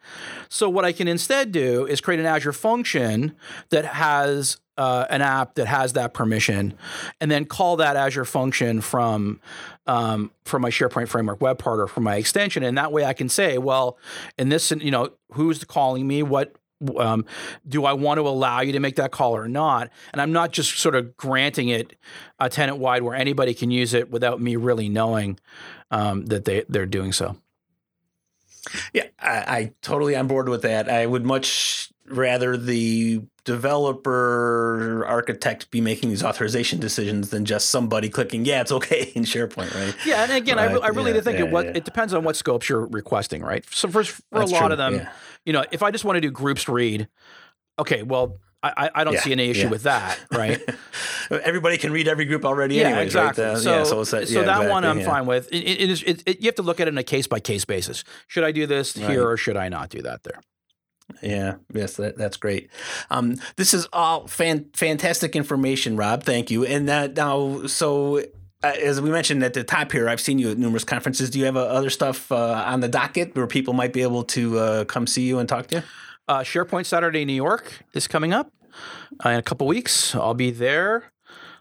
So 0.48 0.70
what 0.70 0.86
I 0.86 0.92
can 0.92 1.08
instead 1.08 1.52
do 1.52 1.88
is 1.88 2.02
create 2.02 2.20
an 2.20 2.28
Azure 2.28 2.54
function 2.54 3.36
that 3.72 3.84
has 3.84 4.58
uh, 4.78 5.06
an 5.10 5.22
app 5.22 5.56
that 5.56 5.66
has 5.66 5.94
that 5.94 6.14
permission, 6.14 6.78
and 7.20 7.32
then 7.32 7.46
call 7.46 7.78
that 7.78 7.96
Azure 7.96 8.26
function 8.26 8.82
from 8.82 9.40
um, 9.88 10.32
from 10.44 10.62
my 10.62 10.70
SharePoint 10.70 11.08
Framework 11.08 11.42
web 11.42 11.58
part 11.58 11.80
or 11.80 11.88
from 11.88 12.04
my 12.04 12.18
extension, 12.18 12.62
and 12.62 12.78
that 12.78 12.92
way 12.92 13.06
I 13.06 13.14
can 13.14 13.30
say, 13.30 13.58
well, 13.58 13.98
in 14.38 14.50
this, 14.50 14.72
you 14.72 14.92
know, 14.92 15.12
who's 15.32 15.64
calling 15.64 16.06
me? 16.06 16.24
What 16.24 16.56
um, 16.98 17.26
do 17.68 17.86
I 17.86 17.94
want 17.94 18.18
to 18.20 18.28
allow 18.28 18.62
you 18.62 18.74
to 18.74 18.80
make 18.80 18.98
that 18.98 19.12
call 19.12 19.36
or 19.36 19.48
not? 19.48 19.90
And 20.12 20.22
I'm 20.22 20.34
not 20.34 20.52
just 20.52 20.78
sort 20.78 20.94
of 20.94 21.16
granting 21.18 21.70
it 21.70 21.96
a 22.40 22.50
tenant 22.50 22.78
wide 22.78 23.02
where 23.02 23.16
anybody 23.16 23.54
can 23.54 23.72
use 23.72 23.94
it 23.94 24.12
without 24.12 24.42
me 24.42 24.58
really 24.58 24.90
knowing 24.90 25.40
um, 25.90 26.26
that 26.26 26.46
they 26.46 26.66
they're 26.68 26.86
doing 26.86 27.14
so. 27.14 27.38
Yeah, 28.94 29.08
I, 29.20 29.30
I 29.32 29.74
totally 29.82 30.16
on 30.16 30.28
board 30.28 30.50
with 30.50 30.64
that. 30.64 30.90
I 30.90 31.06
would 31.06 31.26
much 31.26 31.90
rather 32.08 32.56
the 32.56 33.22
developer 33.46 35.06
architect 35.08 35.70
be 35.72 35.80
making 35.82 36.10
these 36.10 36.24
authorization 36.24 36.80
decisions 36.80 37.30
than 37.30 37.46
just 37.46 37.70
somebody 37.70 38.10
clicking 38.10 38.44
yeah 38.44 38.62
it's 38.62 38.72
okay 38.72 39.12
in 39.16 39.24
sharepoint 39.24 39.74
right 39.76 39.96
yeah 40.06 40.24
and 40.24 40.32
again 40.32 40.58
right. 40.58 40.72
I, 40.72 40.88
I 40.88 40.88
really 40.90 41.14
yeah, 41.14 41.22
think 41.22 41.40
yeah, 41.40 41.46
it, 41.46 41.52
what, 41.52 41.66
yeah. 41.66 41.72
it 41.76 41.86
depends 41.86 42.14
on 42.14 42.24
what 42.24 42.36
scopes 42.36 42.68
you're 42.68 42.88
requesting 42.88 43.44
right 43.44 43.64
so 43.70 43.88
for, 43.88 44.04
for 44.04 44.20
a 44.32 44.46
lot 44.46 44.60
true. 44.60 44.72
of 44.72 44.78
them 44.78 45.08
you 45.46 45.54
know 45.54 45.64
if 45.72 45.84
i 45.84 45.92
just 45.92 46.06
want 46.06 46.18
to 46.18 46.22
do 46.22 46.32
groups 46.32 46.68
read 46.68 47.08
okay 47.78 48.02
well 48.02 48.40
I, 48.70 48.92
I 48.96 49.04
don't 49.04 49.14
yeah, 49.14 49.22
see 49.22 49.32
any 49.32 49.50
issue 49.50 49.64
yeah. 49.64 49.70
with 49.70 49.84
that, 49.84 50.20
right? 50.32 50.62
Everybody 51.32 51.78
can 51.78 51.92
read 51.92 52.08
every 52.08 52.26
group 52.26 52.46
already, 52.46 52.76
yeah, 52.76 52.90
anyways, 52.90 53.08
exactly. 53.08 53.44
Right? 53.44 53.58
so, 53.58 53.78
yeah, 53.78 53.84
so, 53.84 54.04
so 54.04 54.18
that 54.18 54.24
exactly, 54.24 54.68
one 54.70 54.86
I'm 54.86 55.02
fine 55.02 55.26
with. 55.26 55.52
It, 55.52 55.64
it 55.64 55.90
is. 55.90 56.04
It, 56.04 56.42
you 56.42 56.46
have 56.48 56.56
to 56.56 56.64
look 56.64 56.80
at 56.80 56.88
it 56.88 56.92
on 56.94 56.98
a 56.98 57.04
case 57.04 57.28
by 57.28 57.40
case 57.40 57.66
basis. 57.66 58.04
Should 58.28 58.44
I 58.44 58.52
do 58.52 58.68
this 58.68 58.96
right. 58.98 59.10
here 59.10 59.28
or 59.28 59.38
should 59.38 59.58
I 59.58 59.70
not 59.70 59.90
do 59.90 60.02
that 60.04 60.24
there? 60.24 60.42
Yeah, 61.22 61.56
yes, 61.74 61.98
that, 61.98 62.18
that's 62.18 62.38
great. 62.38 62.70
Um, 63.10 63.36
this 63.58 63.74
is 63.74 63.88
all 63.94 64.28
fan, 64.28 64.70
fantastic 64.74 65.36
information, 65.36 65.98
Rob. 65.98 66.24
Thank 66.24 66.50
you. 66.50 66.66
And 66.66 66.90
that 66.90 67.16
now, 67.16 67.68
so 67.68 68.24
uh, 68.64 68.74
as 68.82 69.00
we 69.00 69.12
mentioned 69.12 69.44
at 69.44 69.54
the 69.54 69.64
top 69.64 69.92
here, 69.92 70.10
I've 70.10 70.22
seen 70.22 70.40
you 70.40 70.50
at 70.50 70.58
numerous 70.58 70.84
conferences. 70.84 71.30
Do 71.30 71.40
you 71.40 71.46
have 71.46 71.58
uh, 71.58 71.62
other 71.62 71.90
stuff 71.90 72.32
uh, 72.32 72.64
on 72.66 72.80
the 72.80 72.88
docket 72.88 73.36
where 73.36 73.48
people 73.48 73.74
might 73.74 73.94
be 73.94 74.02
able 74.02 74.24
to 74.24 74.58
uh, 74.58 74.86
come 74.86 75.06
see 75.06 75.24
you 75.24 75.40
and 75.40 75.48
talk 75.48 75.68
to 75.68 75.78
you? 75.78 75.84
Uh, 76.28 76.40
SharePoint 76.40 76.88
Saturday 76.88 77.24
New 77.26 77.34
York 77.34 77.84
is 77.94 78.08
coming 78.08 78.34
up 78.34 78.52
uh, 79.26 79.30
in 79.30 79.40
a 79.40 79.44
couple 79.44 79.68
weeks. 79.68 80.16
I'll 80.16 80.34
be 80.34 80.52
there. 80.52 81.12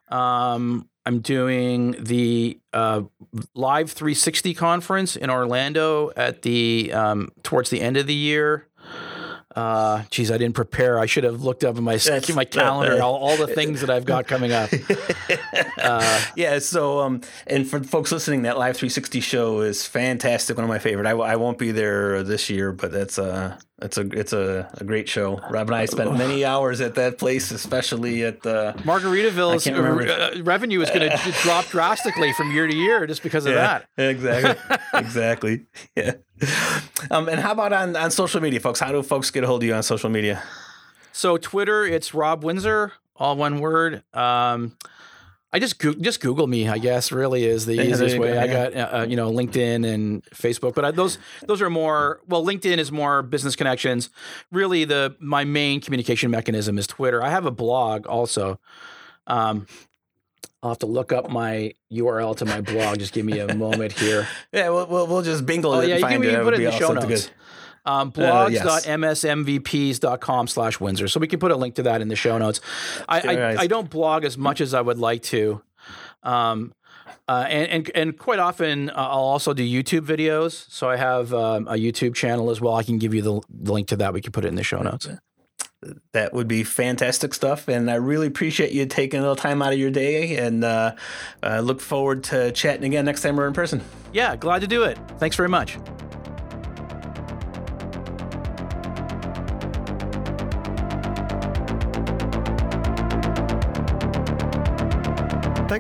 Um, 0.09 0.89
I'm 1.07 1.21
doing 1.21 1.97
the 2.03 2.59
uh, 2.73 3.03
Live 3.55 3.91
360 3.93 4.55
conference 4.55 5.17
in 5.17 5.29
Orlando 5.31 6.13
at 6.17 6.43
the 6.43 6.93
um, 6.93 7.31
towards 7.43 7.71
the 7.71 7.81
end 7.81 7.97
of 7.97 8.07
the 8.07 8.15
year. 8.15 8.69
Uh, 9.55 10.03
geez, 10.11 10.33
I 10.33 10.39
didn't 10.39 10.57
prepare. 10.57 10.99
I 10.99 11.07
should 11.07 11.23
have 11.23 11.43
looked 11.43 11.63
up 11.63 11.79
in 11.79 11.85
my 11.85 11.97
my 12.35 12.45
calendar 12.45 13.01
all, 13.01 13.15
all 13.15 13.37
the 13.37 13.47
things 13.47 13.83
that 13.83 13.91
I've 13.91 14.05
got 14.05 14.27
coming 14.27 14.53
up. 14.53 14.71
Uh, 15.77 16.25
yeah. 16.35 16.59
So, 16.61 17.01
um, 17.01 17.21
and 17.47 17.69
for 17.69 17.83
folks 17.85 18.11
listening, 18.11 18.43
that 18.43 18.57
Live 18.57 18.75
360 18.75 19.21
show 19.21 19.61
is 19.61 19.87
fantastic. 19.87 20.57
One 20.57 20.65
of 20.65 20.69
my 20.71 20.79
favorite. 20.79 21.07
I, 21.07 21.11
I 21.11 21.37
won't 21.37 21.59
be 21.59 21.73
there 21.73 22.23
this 22.23 22.49
year, 22.49 22.73
but 22.73 22.91
that's 22.91 23.19
uh 23.19 23.59
it's 23.85 23.99
a 23.99 24.09
it's 24.19 24.33
a, 24.33 24.69
a 24.79 24.85
great 24.85 25.09
show. 25.09 25.41
Rob 25.51 25.69
and 25.69 25.77
I 25.77 25.85
spent 25.85 26.17
many 26.19 26.45
hours 26.45 26.81
at 26.81 26.95
that 26.95 27.19
place, 27.19 27.51
especially 27.51 28.25
at 28.25 28.43
the 28.43 28.75
Margaritaville's 28.79 29.67
uh, 29.67 30.43
revenue 30.43 30.81
is 30.81 30.91
going 30.91 31.11
to 31.11 31.33
drop 31.43 31.67
drastically 31.67 32.33
from 32.33 32.51
year 32.51 32.67
to 32.67 32.75
year 32.75 33.07
just 33.07 33.23
because 33.23 33.45
of 33.45 33.53
yeah, 33.53 33.83
that. 33.97 34.11
Exactly, 34.11 34.77
exactly. 34.95 35.67
Yeah. 35.95 36.15
Um, 37.11 37.29
and 37.29 37.39
how 37.39 37.53
about 37.53 37.75
on 37.75 37.95
on 37.95 38.11
social 38.11 38.41
media, 38.41 38.59
folks? 38.59 38.81
How 38.81 38.91
do 38.91 39.03
folks 39.03 39.31
get 39.31 39.45
a 39.45 39.47
hold 39.47 39.63
of 39.63 39.67
you 39.67 39.75
on 39.75 39.83
social 39.83 40.09
media? 40.09 40.43
So 41.13 41.37
Twitter, 41.37 41.85
it's 41.85 42.15
Rob 42.15 42.43
Windsor, 42.43 42.93
all 43.17 43.37
one 43.37 43.61
word. 43.61 44.03
Um, 44.15 44.77
I 45.55 45.61
just 45.61 45.79
go- 45.79 45.95
just 45.95 46.21
Google 46.21 46.49
me. 46.49 46.69
I 46.69 46.79
guess 46.79 47.13
really 47.13 47.45
is 47.45 47.65
the 47.65 47.77
yeah, 47.77 47.83
easiest 47.83 48.19
way. 48.19 48.31
Go, 48.31 48.35
yeah. 48.35 48.43
I 48.43 48.47
got 48.49 48.75
uh, 48.75 48.97
uh, 48.99 49.07
you 49.09 49.15
know 49.15 49.31
LinkedIn 49.31 49.87
and 49.87 50.25
Facebook, 50.35 50.75
but 50.75 50.85
I, 50.85 50.91
those 50.91 51.19
those 51.47 51.63
are 51.63 51.71
more. 51.71 52.21
Well, 52.27 52.45
LinkedIn 52.45 52.79
is 52.79 52.91
more 52.91 53.23
business 53.23 53.55
connections. 53.55 54.11
Really, 54.51 54.85
the 54.85 55.15
my 55.21 55.45
main 55.45 55.81
communication 55.81 56.33
mechanism 56.33 56.77
is 56.77 56.89
Twitter. 56.89 57.23
I 57.23 57.31
have 57.31 57.47
a 57.47 57.53
blog 57.53 58.09
also. 58.09 58.59
Um, 59.29 59.69
I'll 60.61 60.71
have 60.71 60.79
to 60.81 60.87
look 60.87 61.13
up 61.13 61.31
my 61.31 61.75
URL 61.93 62.37
to 62.39 62.47
my 62.47 62.61
blog. 62.61 62.99
Just 62.99 63.13
give 63.13 63.25
me 63.25 63.39
a 63.39 63.55
moment 63.55 63.93
here. 63.93 64.27
Yeah, 64.53 64.71
we'll, 64.71 64.87
we'll, 64.87 65.07
we'll 65.07 65.23
just 65.23 65.45
bingle 65.47 65.73
oh, 65.73 65.81
it. 65.81 65.89
Yeah, 65.89 65.97
you 65.97 66.07
can, 66.07 66.23
can 66.23 66.43
put 66.43 66.55
it 66.55 66.61
in 66.61 66.65
the 66.65 66.73
show 66.73 66.93
notes. 66.93 67.07
Good. 67.07 67.31
Um, 67.87 68.13
blogs.msmvps.com 68.13 70.47
slash 70.47 70.81
Windsor. 70.81 71.07
So 71.09 71.21
we 71.21 71.27
can 71.27 71.39
put 71.39 71.51
a 71.51 71.57
link 71.57 71.75
to 71.75 71.83
that 71.83 72.01
in 72.01 72.09
the 72.09 72.17
show 72.17 72.39
notes. 72.39 72.63
I, 73.09 73.21
I, 73.21 73.57
I, 73.61 73.67
don't 73.67 73.91
blog 73.91 74.25
as 74.25 74.39
much 74.39 74.63
as 74.63 74.73
I 74.73 74.81
would 74.81 74.99
like 74.99 75.23
to. 75.25 75.61
Um, 76.23 76.73
uh, 77.27 77.47
and, 77.49 77.71
and, 77.71 77.91
and 77.95 78.19
quite 78.19 78.39
often 78.39 78.91
uh, 78.91 78.95
I'll 78.97 79.21
also 79.21 79.55
do 79.55 79.63
YouTube 79.63 80.07
videos. 80.07 80.71
So 80.71 80.91
I 80.91 80.97
have 80.97 81.33
um, 81.33 81.67
a 81.69 81.75
YouTube 81.75 82.15
channel 82.15 82.51
as 82.51 82.61
well. 82.61 82.75
I 82.75 82.83
can 82.83 82.99
give 82.99 83.15
you 83.15 83.23
the, 83.23 83.41
the 83.49 83.73
link 83.73 83.89
to 83.89 83.97
that. 83.97 84.13
We 84.13 84.21
can 84.21 84.33
put 84.33 84.45
it 84.45 84.49
in 84.49 84.57
the 84.57 84.63
show 84.63 84.81
notes. 84.81 85.09
That 86.13 86.33
would 86.33 86.49
be 86.49 86.65
fantastic 86.65 87.35
stuff. 87.35 87.69
And 87.69 87.91
I 87.91 87.97
really 87.97 88.27
appreciate 88.27 88.73
you 88.73 88.87
taking 88.87 89.19
a 89.19 89.23
little 89.23 89.37
time 89.37 89.61
out 89.61 89.75
of 89.75 89.79
your 89.79 89.91
day 89.91 90.39
and 90.39 90.65
uh, 90.65 90.95
uh 91.43 91.61
look 91.61 91.81
forward 91.81 92.25
to 92.25 92.53
chatting 92.53 92.85
again 92.85 93.05
next 93.05 93.21
time 93.21 93.37
we're 93.37 93.47
in 93.47 93.53
person. 93.53 93.83
Yeah, 94.13 94.35
glad 94.37 94.63
to 94.63 94.67
do 94.67 94.85
it. 94.85 94.99
Thanks 95.19 95.37
very 95.37 95.51
much. 95.51 95.77